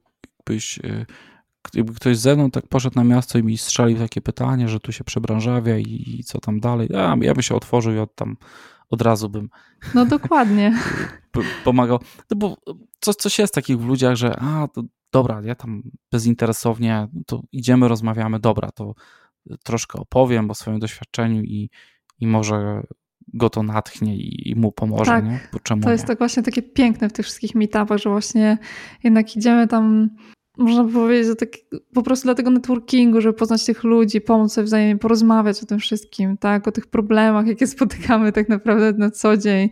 byś 0.46 0.80
gdyby 1.64 1.94
ktoś 1.94 2.18
ze 2.18 2.36
mną 2.36 2.52
tak 2.52 2.68
poszedł 2.68 2.96
na 2.96 3.04
miasto 3.04 3.40
i 3.40 3.44
mi 3.44 3.58
strzelił 3.58 3.98
takie 3.98 4.22
pytanie, 4.22 4.70
że 4.70 4.80
tu 4.80 4.92
się 4.92 5.04
przebranżawia 5.04 5.78
i, 5.78 6.16
i 6.20 6.24
co 6.24 6.40
tam 6.40 6.60
dalej, 6.60 6.88
ja, 6.92 7.16
ja 7.22 7.34
bym 7.34 7.44
się 7.44 7.56
otworzył 7.56 7.94
i 7.94 7.98
od 7.98 8.16
tam 8.16 8.38
od 8.90 9.02
razu 9.02 9.30
bym. 9.30 9.50
No 9.96 10.06
dokładnie. 10.06 10.80
pomagał. 11.64 12.00
No 12.32 12.38
bo 12.38 12.58
coś, 13.00 13.16
coś 13.16 13.40
jest 13.40 13.54
takich 13.54 13.80
w 13.80 13.86
ludziach, 13.86 14.16
że 14.16 14.40
a, 14.40 14.68
to 14.68 14.84
dobra, 15.12 15.42
ja 15.44 15.56
tam 15.56 15.84
bezinteresownie, 16.12 17.08
to 17.26 17.42
idziemy, 17.52 17.88
rozmawiamy, 17.88 18.40
dobra, 18.40 18.72
to 18.72 18.94
troszkę 19.64 20.00
opowiem 20.00 20.52
o 20.52 20.56
swoim 20.56 20.80
doświadczeniu 20.80 21.42
i, 21.44 21.70
i 22.20 22.28
może 22.28 22.84
go 23.34 23.50
to 23.50 23.64
natchnie 23.64 24.16
i, 24.16 24.50
i 24.50 24.56
mu 24.56 24.72
pomoże, 24.72 25.12
tak, 25.12 25.26
nie? 25.26 25.40
To 25.82 25.92
jest 25.92 26.04
nie? 26.04 26.08
tak 26.08 26.18
właśnie 26.18 26.44
takie 26.44 26.62
piękne 26.62 27.10
w 27.10 27.14
tych 27.14 27.26
wszystkich 27.26 27.56
meetupach, 27.56 27.98
że 27.98 28.10
właśnie 28.10 28.58
jednak 29.04 29.36
idziemy 29.36 29.68
tam 29.68 30.10
można 30.60 30.94
powiedzieć, 30.94 31.40
tak, 31.40 31.50
po 31.94 32.04
prostu 32.04 32.24
dla 32.24 32.36
tego 32.36 32.50
networkingu, 32.50 33.22
żeby 33.22 33.34
poznać 33.34 33.66
tych 33.66 33.84
ludzi, 33.84 34.22
pomóc 34.22 34.54
sobie 34.54 34.66
wzajemnie, 34.66 34.98
porozmawiać 34.98 35.64
o 35.64 35.66
tym 35.66 35.80
wszystkim, 35.80 36.38
tak, 36.38 36.68
o 36.68 36.72
tych 36.72 36.88
problemach, 36.88 37.48
jakie 37.48 37.68
spotykamy 37.78 38.32
tak 38.32 38.50
naprawdę 38.50 38.94
na 38.94 39.12
co 39.12 39.38
dzień. 39.38 39.70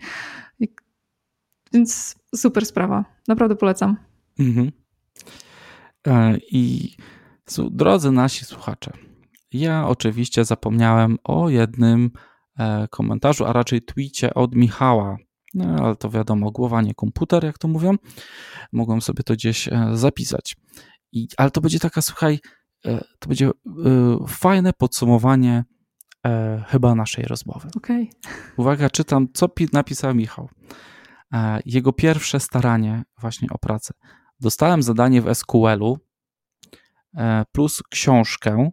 Więc 1.74 2.16
super 2.36 2.66
sprawa. 2.66 3.06
Naprawdę 3.28 3.56
polecam. 3.56 3.98
Mhm. 4.40 4.72
E, 6.08 6.38
I 6.52 6.96
drodzy 7.72 8.12
nasi 8.12 8.46
słuchacze, 8.46 8.92
ja 9.52 9.88
oczywiście 9.88 10.46
zapomniałem 10.46 11.18
o 11.24 11.50
jednym 11.50 12.12
e, 12.60 12.88
komentarzu, 12.88 13.46
a 13.46 13.54
raczej 13.54 13.82
tweetie 13.82 14.34
od 14.34 14.56
Michała. 14.56 15.18
No, 15.58 15.86
ale 15.86 15.96
to 15.96 16.10
wiadomo, 16.10 16.52
głowa 16.52 16.82
nie 16.82 16.96
komputer, 16.96 17.44
jak 17.44 17.58
to 17.58 17.68
mówią. 17.68 17.96
Mogłem 18.72 19.02
sobie 19.02 19.24
to 19.24 19.34
gdzieś 19.34 19.68
e, 19.68 19.90
zapisać. 19.94 20.56
I, 21.12 21.28
ale 21.38 21.52
to 21.52 21.62
będzie 21.62 21.80
taka, 21.80 22.02
słuchaj, 22.02 22.40
e, 22.86 23.04
to 23.20 23.28
będzie 23.28 23.48
e, 23.48 23.52
fajne 24.28 24.74
podsumowanie 24.74 25.64
chyba 26.68 26.96
naszej 26.96 27.26
rozmowy. 27.26 27.70
Okay. 27.78 28.08
Uwaga, 28.58 28.90
czytam, 28.90 29.28
co 29.34 29.50
napisał 29.74 30.16
Michał. 30.16 30.50
Jego 31.66 31.94
pierwsze 31.94 32.40
staranie 32.40 33.04
właśnie 33.22 33.50
o 33.52 33.58
pracę. 33.58 33.94
Dostałem 34.40 34.84
zadanie 34.84 35.22
w 35.22 35.36
SQL-u 35.36 35.98
plus 37.52 37.84
książkę 37.90 38.70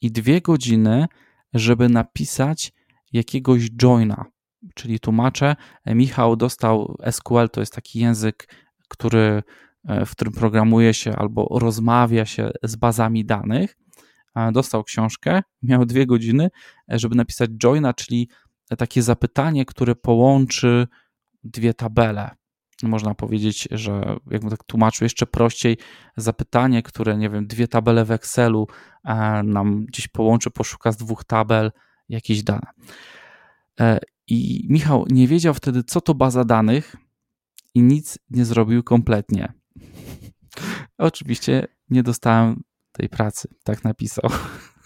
i 0.00 0.12
dwie 0.12 0.40
godziny, 0.40 1.06
żeby 1.54 1.88
napisać 1.88 2.72
jakiegoś 3.12 3.70
joina 3.70 4.24
czyli 4.74 5.00
tłumaczę. 5.00 5.56
Michał 5.86 6.36
dostał 6.36 6.96
SQL, 7.10 7.48
to 7.52 7.60
jest 7.60 7.72
taki 7.74 8.00
język, 8.00 8.48
który, 8.88 9.42
e, 9.88 10.06
w 10.06 10.10
którym 10.10 10.32
programuje 10.32 10.94
się 10.94 11.16
albo 11.16 11.58
rozmawia 11.58 12.26
się 12.26 12.50
z 12.62 12.76
bazami 12.76 13.24
danych. 13.24 13.76
Dostał 14.52 14.84
książkę, 14.84 15.42
miał 15.62 15.86
dwie 15.86 16.06
godziny, 16.06 16.50
e, 16.92 16.98
żeby 16.98 17.14
napisać 17.14 17.50
joina, 17.64 17.94
czyli 17.94 18.28
takie 18.78 19.02
zapytanie, 19.02 19.64
które 19.64 19.94
połączy 19.94 20.86
dwie 21.44 21.74
tabele. 21.74 22.30
Można 22.82 23.14
powiedzieć, 23.14 23.68
że 23.70 24.16
jakbym 24.30 24.50
tak 24.50 24.64
tłumaczył 24.64 25.04
jeszcze 25.04 25.26
prościej, 25.26 25.78
zapytanie, 26.16 26.82
które, 26.82 27.16
nie 27.16 27.30
wiem, 27.30 27.46
dwie 27.46 27.68
tabele 27.68 28.04
w 28.04 28.10
Excelu 28.10 28.66
e, 29.04 29.42
nam 29.42 29.84
gdzieś 29.84 30.08
połączy, 30.08 30.50
poszuka 30.50 30.92
z 30.92 30.96
dwóch 30.96 31.24
tabel 31.24 31.72
jakieś 32.08 32.42
dane. 32.42 32.66
I 34.26 34.66
Michał 34.70 35.04
nie 35.10 35.28
wiedział 35.28 35.54
wtedy, 35.54 35.84
co 35.84 36.00
to 36.00 36.14
baza 36.14 36.44
danych 36.44 36.96
i 37.74 37.82
nic 37.82 38.18
nie 38.30 38.44
zrobił 38.44 38.82
kompletnie. 38.82 39.52
Oczywiście 40.98 41.66
nie 41.90 42.02
dostałem 42.02 42.62
tej 42.92 43.08
pracy, 43.08 43.48
tak 43.64 43.84
napisał. 43.84 44.30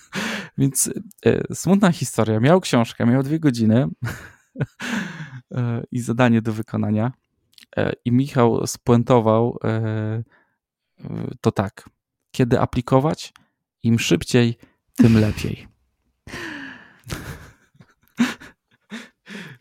Więc 0.58 0.90
e, 1.26 1.54
smutna 1.54 1.92
historia. 1.92 2.40
Miał 2.40 2.60
książkę, 2.60 3.06
miał 3.06 3.22
dwie 3.22 3.40
godziny 3.40 3.88
e, 5.54 5.84
i 5.90 6.00
zadanie 6.00 6.42
do 6.42 6.52
wykonania. 6.52 7.12
E, 7.76 7.92
I 8.04 8.12
Michał 8.12 8.66
spuentował 8.66 9.58
e, 9.64 10.22
to 11.40 11.52
tak. 11.52 11.90
Kiedy 12.30 12.60
aplikować? 12.60 13.32
Im 13.82 13.98
szybciej, 13.98 14.58
tym 14.96 15.20
lepiej. 15.20 15.68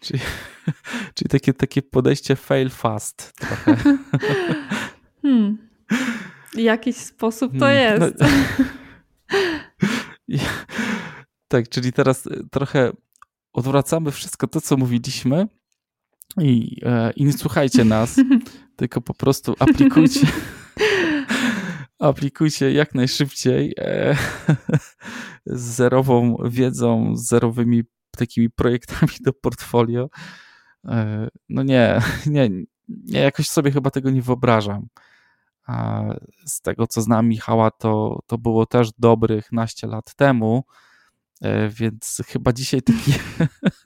Czyli, 0.08 0.20
czyli 1.16 1.30
takie, 1.30 1.54
takie 1.54 1.82
podejście 1.82 2.36
fail 2.36 2.70
fast 2.70 3.34
trochę. 3.40 3.78
Hmm. 5.22 5.58
W 6.54 6.60
jakiś 6.60 6.96
sposób 6.96 7.54
to 7.60 7.66
hmm. 7.66 8.02
jest. 8.02 8.16
No, 10.30 10.40
tak, 11.48 11.70
czyli 11.70 11.94
teraz 11.94 12.30
trochę 12.52 12.92
odwracamy 13.54 14.12
wszystko 14.12 14.48
to, 14.48 14.62
co 14.62 14.78
mówiliśmy 14.78 15.48
i, 16.42 16.82
e, 16.86 17.12
i 17.12 17.26
nie 17.26 17.34
słuchajcie 17.34 17.86
nas, 17.86 18.16
tylko 18.76 19.02
po 19.02 19.14
prostu 19.14 19.56
aplikujcie 19.60 20.28
aplikujcie 22.00 22.72
jak 22.72 22.96
najszybciej 22.96 23.74
e, 23.78 24.16
z 25.46 25.62
zerową 25.62 26.38
wiedzą, 26.46 27.16
z 27.16 27.28
zerowymi 27.28 27.84
takimi 28.18 28.50
projektami 28.50 29.12
do 29.22 29.34
portfolio. 29.34 30.10
E, 30.86 31.28
no 31.50 31.64
nie, 31.64 32.02
nie, 32.26 32.50
nie, 32.88 33.20
jakoś 33.20 33.50
sobie 33.50 33.72
chyba 33.72 33.92
tego 33.92 34.10
nie 34.10 34.22
wyobrażam. 34.22 34.88
A 35.68 36.04
z 36.46 36.62
tego, 36.62 36.88
co 36.88 37.02
znam 37.02 37.28
Michała, 37.28 37.72
to, 37.72 38.20
to 38.28 38.38
było 38.38 38.66
też 38.66 38.90
dobrych 38.98 39.52
naście 39.52 39.88
lat 39.88 40.16
temu. 40.16 40.64
E, 41.42 41.70
więc 41.70 42.22
chyba 42.28 42.54
dzisiaj 42.54 42.82
taki, 42.82 43.14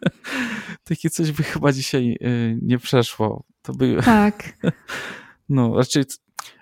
takie 0.89 1.09
coś 1.09 1.31
by 1.31 1.43
chyba 1.43 1.71
dzisiaj 1.71 2.17
e, 2.21 2.27
nie 2.61 2.77
przeszło. 2.77 3.43
To 3.61 3.73
by... 3.73 3.97
Tak. 4.05 4.43
No, 5.49 5.77
raczej 5.77 6.03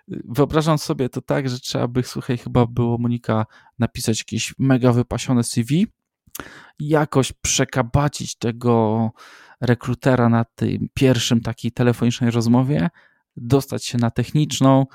wyobrażam 0.07 0.77
sobie 0.77 1.09
to 1.09 1.21
tak, 1.21 1.49
że 1.49 1.59
trzeba 1.59 1.87
by, 1.87 2.03
słuchaj, 2.03 2.37
chyba 2.37 2.65
było 2.65 2.97
Monika 2.97 3.45
napisać 3.79 4.19
jakieś 4.19 4.53
mega 4.59 4.91
wypasione 4.91 5.43
CV, 5.43 5.87
jakoś 6.79 7.31
przekabacić 7.31 8.35
tego 8.35 9.09
rekrutera 9.61 10.29
na 10.29 10.45
tym 10.55 10.87
pierwszym 10.93 11.41
takiej 11.41 11.71
telefonicznej 11.71 12.31
rozmowie, 12.31 12.89
dostać 13.37 13.85
się 13.85 13.97
na 13.97 14.11
techniczną 14.11 14.85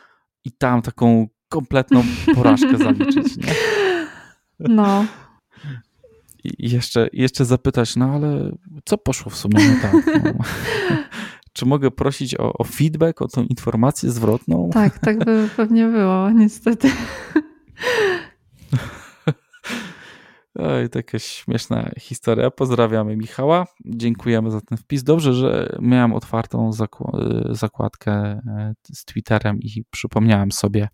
i 0.44 0.52
tam 0.52 0.82
taką 0.82 1.26
kompletną 1.48 2.04
porażkę 2.36 2.78
zaliczyć. 2.78 3.36
Nie? 3.36 3.54
No. 4.58 5.04
I 6.44 6.70
jeszcze, 6.70 7.08
jeszcze 7.12 7.44
zapytać, 7.44 7.96
no 7.96 8.14
ale 8.14 8.50
co 8.84 8.98
poszło 8.98 9.30
w 9.30 9.36
sumie 9.36 9.76
tak? 9.82 10.22
No. 10.24 10.32
Czy 11.52 11.66
mogę 11.66 11.90
prosić 11.90 12.34
o, 12.34 12.52
o, 12.52 12.64
feedback, 12.64 13.22
o 13.22 13.28
tą 13.28 13.42
informację 13.42 14.10
zwrotną? 14.10 14.70
Tak, 14.72 14.98
tak 14.98 15.24
by 15.24 15.48
pewnie 15.56 15.88
było, 15.88 16.30
niestety. 16.30 16.90
Oj, 20.58 20.88
taka 20.88 21.18
śmieszna 21.18 21.90
historia. 21.98 22.50
Pozdrawiamy 22.50 23.16
Michała. 23.16 23.66
Dziękujemy 23.84 24.50
za 24.50 24.60
ten 24.60 24.78
wpis. 24.78 25.02
Dobrze, 25.02 25.32
że 25.32 25.76
miałem 25.80 26.12
otwartą 26.12 26.70
zakładkę 27.50 28.12
e, 28.12 28.74
z 28.92 29.04
Twitterem 29.04 29.58
i 29.60 29.84
przypomniałem 29.90 30.52
sobie 30.52 30.88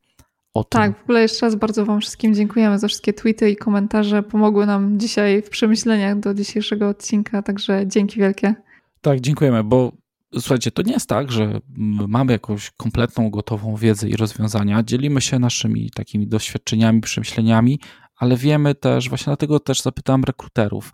o 0.55 0.65
tym. 0.65 0.81
Tak, 0.81 0.99
w 0.99 1.03
ogóle 1.03 1.23
jeszcze 1.23 1.47
raz 1.47 1.55
bardzo 1.55 1.85
Wam 1.85 2.01
wszystkim 2.01 2.35
dziękujemy 2.35 2.79
za 2.79 2.89
wszystkie 2.89 3.13
tweety 3.13 3.51
i 3.51 3.57
komentarze. 3.57 4.23
Pomogły 4.23 4.67
nam 4.67 4.99
dzisiaj 4.99 5.43
w 5.43 5.51
przemyśleniach 5.51 6.21
do 6.21 6.35
dzisiejszego 6.35 6.89
odcinka, 6.89 7.43
także 7.43 7.87
dzięki 7.87 8.21
wielkie. 8.21 8.55
Tak, 9.01 9.21
dziękujemy, 9.21 9.65
bo 9.65 9.93
słuchajcie, 10.35 10.71
to 10.71 10.83
nie 10.83 10.93
jest 10.93 11.09
tak, 11.09 11.33
że 11.33 11.61
mamy 12.09 12.33
jakąś 12.33 12.71
kompletną, 12.71 13.31
gotową 13.31 13.77
wiedzę 13.77 14.09
i 14.09 14.17
rozwiązania. 14.17 14.83
Dzielimy 14.83 15.21
się 15.21 15.39
naszymi 15.39 15.91
takimi 15.91 16.27
doświadczeniami, 16.27 17.01
przemyśleniami, 17.01 17.81
ale 18.21 18.37
wiemy 18.37 18.75
też, 18.75 19.09
właśnie 19.09 19.25
dlatego 19.25 19.61
też 19.61 19.83
zapytałem 19.83 20.25
rekruterów 20.25 20.93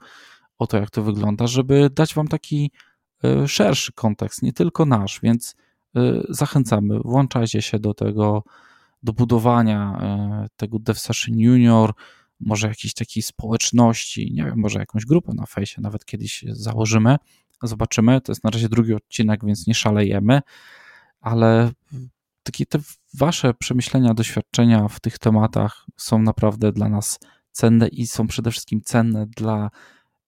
o 0.59 0.67
to, 0.67 0.77
jak 0.77 0.91
to 0.91 1.03
wygląda, 1.03 1.47
żeby 1.47 1.91
dać 1.91 2.15
Wam 2.15 2.29
taki 2.29 2.71
e, 3.25 3.49
szerszy 3.49 3.93
kontekst, 3.93 4.43
nie 4.43 4.53
tylko 4.53 4.87
nasz, 4.87 5.21
więc 5.23 5.57
e, 5.97 6.01
zachęcamy, 6.29 6.99
włączajcie 7.05 7.63
się 7.63 7.79
do 7.79 7.95
tego 7.95 8.45
do 9.03 9.13
budowania 9.13 9.99
e, 10.01 10.47
tego 10.57 10.79
DevSession 10.79 11.39
Junior, 11.39 11.93
może 12.41 12.69
jakiejś 12.69 12.95
takiej 12.95 13.23
społeczności, 13.23 14.33
nie 14.33 14.45
wiem, 14.45 14.59
może 14.59 14.79
jakąś 14.79 15.05
grupę 15.05 15.33
na 15.35 15.47
fejsie 15.47 15.81
nawet 15.81 16.05
kiedyś 16.05 16.45
założymy, 16.49 17.17
zobaczymy. 17.63 18.21
To 18.21 18.33
jest 18.33 18.45
na 18.45 18.51
razie 18.51 18.69
drugi 18.69 18.95
odcinek, 18.95 19.45
więc 19.45 19.67
nie 19.67 19.75
szalejemy, 19.75 20.41
ale 21.21 21.71
takie 22.47 22.67
te 22.67 22.79
wasze 23.15 23.55
przemyślenia, 23.55 24.15
doświadczenia 24.15 24.89
w 24.89 25.01
tych 25.01 25.19
tematach 25.19 25.87
są 25.97 26.19
naprawdę 26.19 26.73
dla 26.73 26.89
nas 26.89 27.19
cenne 27.53 27.89
i 27.89 28.07
są 28.07 28.27
przede 28.27 28.51
wszystkim 28.51 28.81
cenne 28.81 29.27
dla 29.37 29.71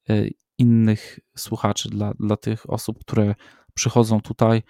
e, 0.09 0.29
innych 0.59 1.19
słuchaczy, 1.37 1.89
dla, 1.89 2.13
dla 2.15 2.37
tych 2.37 2.71
osób, 2.71 2.99
które 3.01 3.35
przychodzą 3.75 4.21
tutaj 4.21 4.63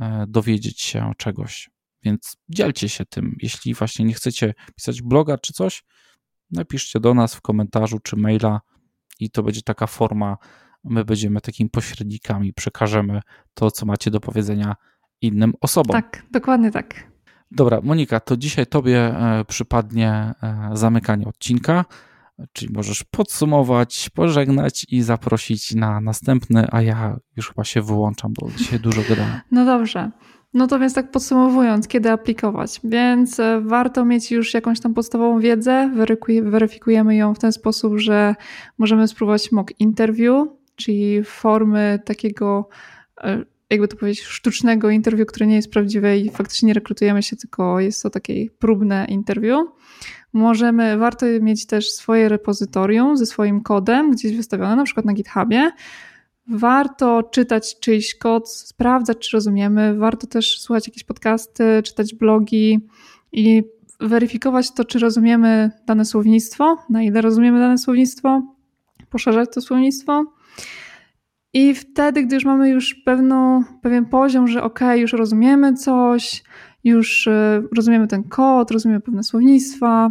e, 0.00 0.24
dowiedzieć 0.28 0.80
się 0.80 1.12
czegoś. 1.18 1.70
Więc 2.02 2.36
dzielcie 2.48 2.88
się 2.88 3.04
tym. 3.04 3.36
Jeśli 3.42 3.74
właśnie 3.74 4.04
nie 4.04 4.14
chcecie 4.14 4.54
pisać 4.76 5.02
bloga 5.02 5.38
czy 5.38 5.52
coś, 5.52 5.84
napiszcie 6.50 7.00
do 7.00 7.14
nas 7.14 7.34
w 7.34 7.40
komentarzu 7.40 7.98
czy 7.98 8.16
maila 8.16 8.60
i 9.20 9.30
to 9.30 9.42
będzie 9.42 9.62
taka 9.62 9.86
forma. 9.86 10.36
My 10.84 11.04
będziemy 11.04 11.40
takimi 11.40 11.70
pośrednikami, 11.70 12.52
przekażemy 12.52 13.20
to, 13.54 13.70
co 13.70 13.86
macie 13.86 14.10
do 14.10 14.20
powiedzenia 14.20 14.74
innym 15.22 15.52
osobom. 15.60 15.92
Tak, 15.92 16.22
dokładnie 16.30 16.70
tak. 16.70 17.10
Dobra, 17.50 17.80
Monika, 17.82 18.20
to 18.20 18.36
dzisiaj 18.36 18.66
Tobie 18.66 18.98
e, 18.98 19.44
przypadnie 19.44 20.10
e, 20.42 20.70
zamykanie 20.72 21.26
odcinka, 21.26 21.84
czyli 22.52 22.72
możesz 22.72 23.04
podsumować, 23.04 24.10
pożegnać 24.14 24.86
i 24.88 25.02
zaprosić 25.02 25.74
na 25.74 26.00
następny, 26.00 26.66
a 26.70 26.82
ja 26.82 27.16
już 27.36 27.48
chyba 27.48 27.64
się 27.64 27.82
wyłączam, 27.82 28.32
bo 28.40 28.50
dzisiaj 28.56 28.80
dużo 28.80 29.02
gadałem. 29.08 29.40
No 29.50 29.64
dobrze. 29.64 30.10
No 30.54 30.66
to 30.66 30.78
więc 30.78 30.94
tak 30.94 31.10
podsumowując, 31.10 31.88
kiedy 31.88 32.10
aplikować? 32.10 32.80
Więc 32.84 33.40
e, 33.40 33.60
warto 33.60 34.04
mieć 34.04 34.30
już 34.30 34.54
jakąś 34.54 34.80
tam 34.80 34.94
podstawową 34.94 35.40
wiedzę, 35.40 35.90
weryfikujemy 36.42 37.16
ją 37.16 37.34
w 37.34 37.38
ten 37.38 37.52
sposób, 37.52 37.98
że 37.98 38.34
możemy 38.78 39.08
spróbować 39.08 39.52
mock 39.52 39.72
interview, 39.80 40.48
czyli 40.76 41.24
formy 41.24 41.98
takiego, 42.04 42.68
jakby 43.70 43.88
to 43.88 43.96
powiedzieć, 43.96 44.24
sztucznego 44.24 44.90
interview, 44.90 45.28
które 45.28 45.46
nie 45.46 45.56
jest 45.56 45.70
prawdziwe 45.70 46.18
i 46.18 46.30
faktycznie 46.30 46.66
nie 46.66 46.74
rekrutujemy 46.74 47.22
się, 47.22 47.36
tylko 47.36 47.80
jest 47.80 48.02
to 48.02 48.10
takie 48.10 48.50
próbne 48.58 49.06
interview. 49.08 49.68
Możemy, 50.32 50.98
warto 50.98 51.26
mieć 51.40 51.66
też 51.66 51.92
swoje 51.92 52.28
repozytorium 52.28 53.16
ze 53.16 53.26
swoim 53.26 53.60
kodem 53.60 54.10
gdzieś 54.10 54.36
wystawione, 54.36 54.76
na 54.76 54.84
przykład 54.84 55.06
na 55.06 55.12
GitHubie, 55.12 55.70
Warto 56.52 57.22
czytać 57.22 57.80
czyjś 57.80 58.14
kod, 58.14 58.50
sprawdzać, 58.50 59.18
czy 59.18 59.36
rozumiemy. 59.36 59.94
Warto 59.98 60.26
też 60.26 60.60
słuchać 60.60 60.86
jakieś 60.86 61.04
podcasty, 61.04 61.82
czytać 61.84 62.14
blogi 62.14 62.80
i 63.32 63.62
weryfikować 64.00 64.72
to, 64.72 64.84
czy 64.84 64.98
rozumiemy 64.98 65.70
dane 65.86 66.04
słownictwo, 66.04 66.76
na 66.88 67.02
ile 67.02 67.20
rozumiemy 67.20 67.60
dane 67.60 67.78
słownictwo, 67.78 68.42
poszerzać 69.10 69.48
to 69.54 69.60
słownictwo. 69.60 70.24
I 71.52 71.74
wtedy, 71.74 72.22
gdy 72.22 72.34
już 72.34 72.44
mamy 72.44 72.68
już 72.68 72.94
pewną, 72.94 73.64
pewien 73.82 74.06
poziom, 74.06 74.48
że 74.48 74.62
ok, 74.62 74.80
już 74.96 75.12
rozumiemy 75.12 75.74
coś, 75.74 76.42
już 76.84 77.26
e, 77.26 77.62
rozumiemy 77.76 78.08
ten 78.08 78.24
kod, 78.24 78.70
rozumiemy 78.70 79.00
pewne 79.00 79.22
słownictwa, 79.22 80.10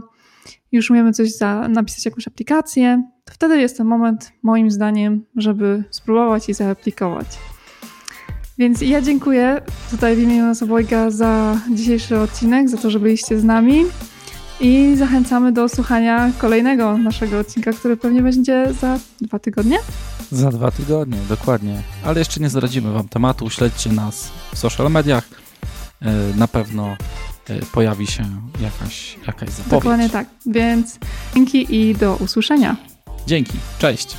już 0.72 0.92
umiemy 0.92 1.14
coś 1.14 1.36
za, 1.36 1.68
napisać 1.68 2.06
jakąś 2.06 2.28
aplikację, 2.28 3.04
to 3.26 3.34
wtedy 3.34 3.62
jest 3.62 3.78
ten 3.78 3.88
moment, 3.88 4.32
moim 4.44 4.72
zdaniem, 4.72 5.26
żeby 5.36 5.84
spróbować 5.90 6.50
i 6.50 6.54
zaaplikować. 6.54 7.28
Więc 8.58 8.82
ja 8.82 9.02
dziękuję 9.02 9.62
tutaj 9.92 10.16
w 10.16 10.20
imieniu 10.20 10.46
nas 10.46 10.64
obojga 10.64 11.10
za 11.10 11.58
dzisiejszy 11.72 12.20
odcinek, 12.20 12.70
za 12.70 12.78
to, 12.78 12.90
że 12.90 13.00
byliście 13.00 13.40
z 13.40 13.44
nami 13.44 13.84
i 14.60 14.96
zachęcamy 14.96 15.52
do 15.52 15.70
słuchania 15.70 16.32
kolejnego 16.38 16.98
naszego 16.98 17.40
odcinka, 17.40 17.72
który 17.72 17.98
pewnie 17.98 18.22
będzie 18.22 18.74
za 18.82 19.00
dwa 19.22 19.40
tygodnie. 19.40 19.78
Za 20.32 20.50
dwa 20.50 20.72
tygodnie, 20.72 21.18
dokładnie. 21.30 21.82
Ale 22.06 22.20
jeszcze 22.20 22.40
nie 22.40 22.50
zdradzimy 22.50 22.94
Wam 22.94 23.08
tematu. 23.10 23.50
Śledźcie 23.50 23.92
nas 23.92 24.30
w 24.54 24.58
social 24.58 24.92
mediach. 24.92 25.24
E, 26.02 26.14
na 26.36 26.48
pewno 26.48 26.98
e, 27.50 27.60
pojawi 27.74 28.08
się 28.08 28.24
jakaś, 28.62 29.18
jakaś 29.28 29.50
zapowiedź. 29.50 29.72
Dokładnie 29.72 30.10
tak. 30.10 30.28
Więc 30.46 31.00
dzięki 31.36 31.76
i 31.76 31.96
do 31.96 32.16
usłyszenia. 32.16 32.76
Dzięki, 33.28 33.58
cześć. 33.80 34.18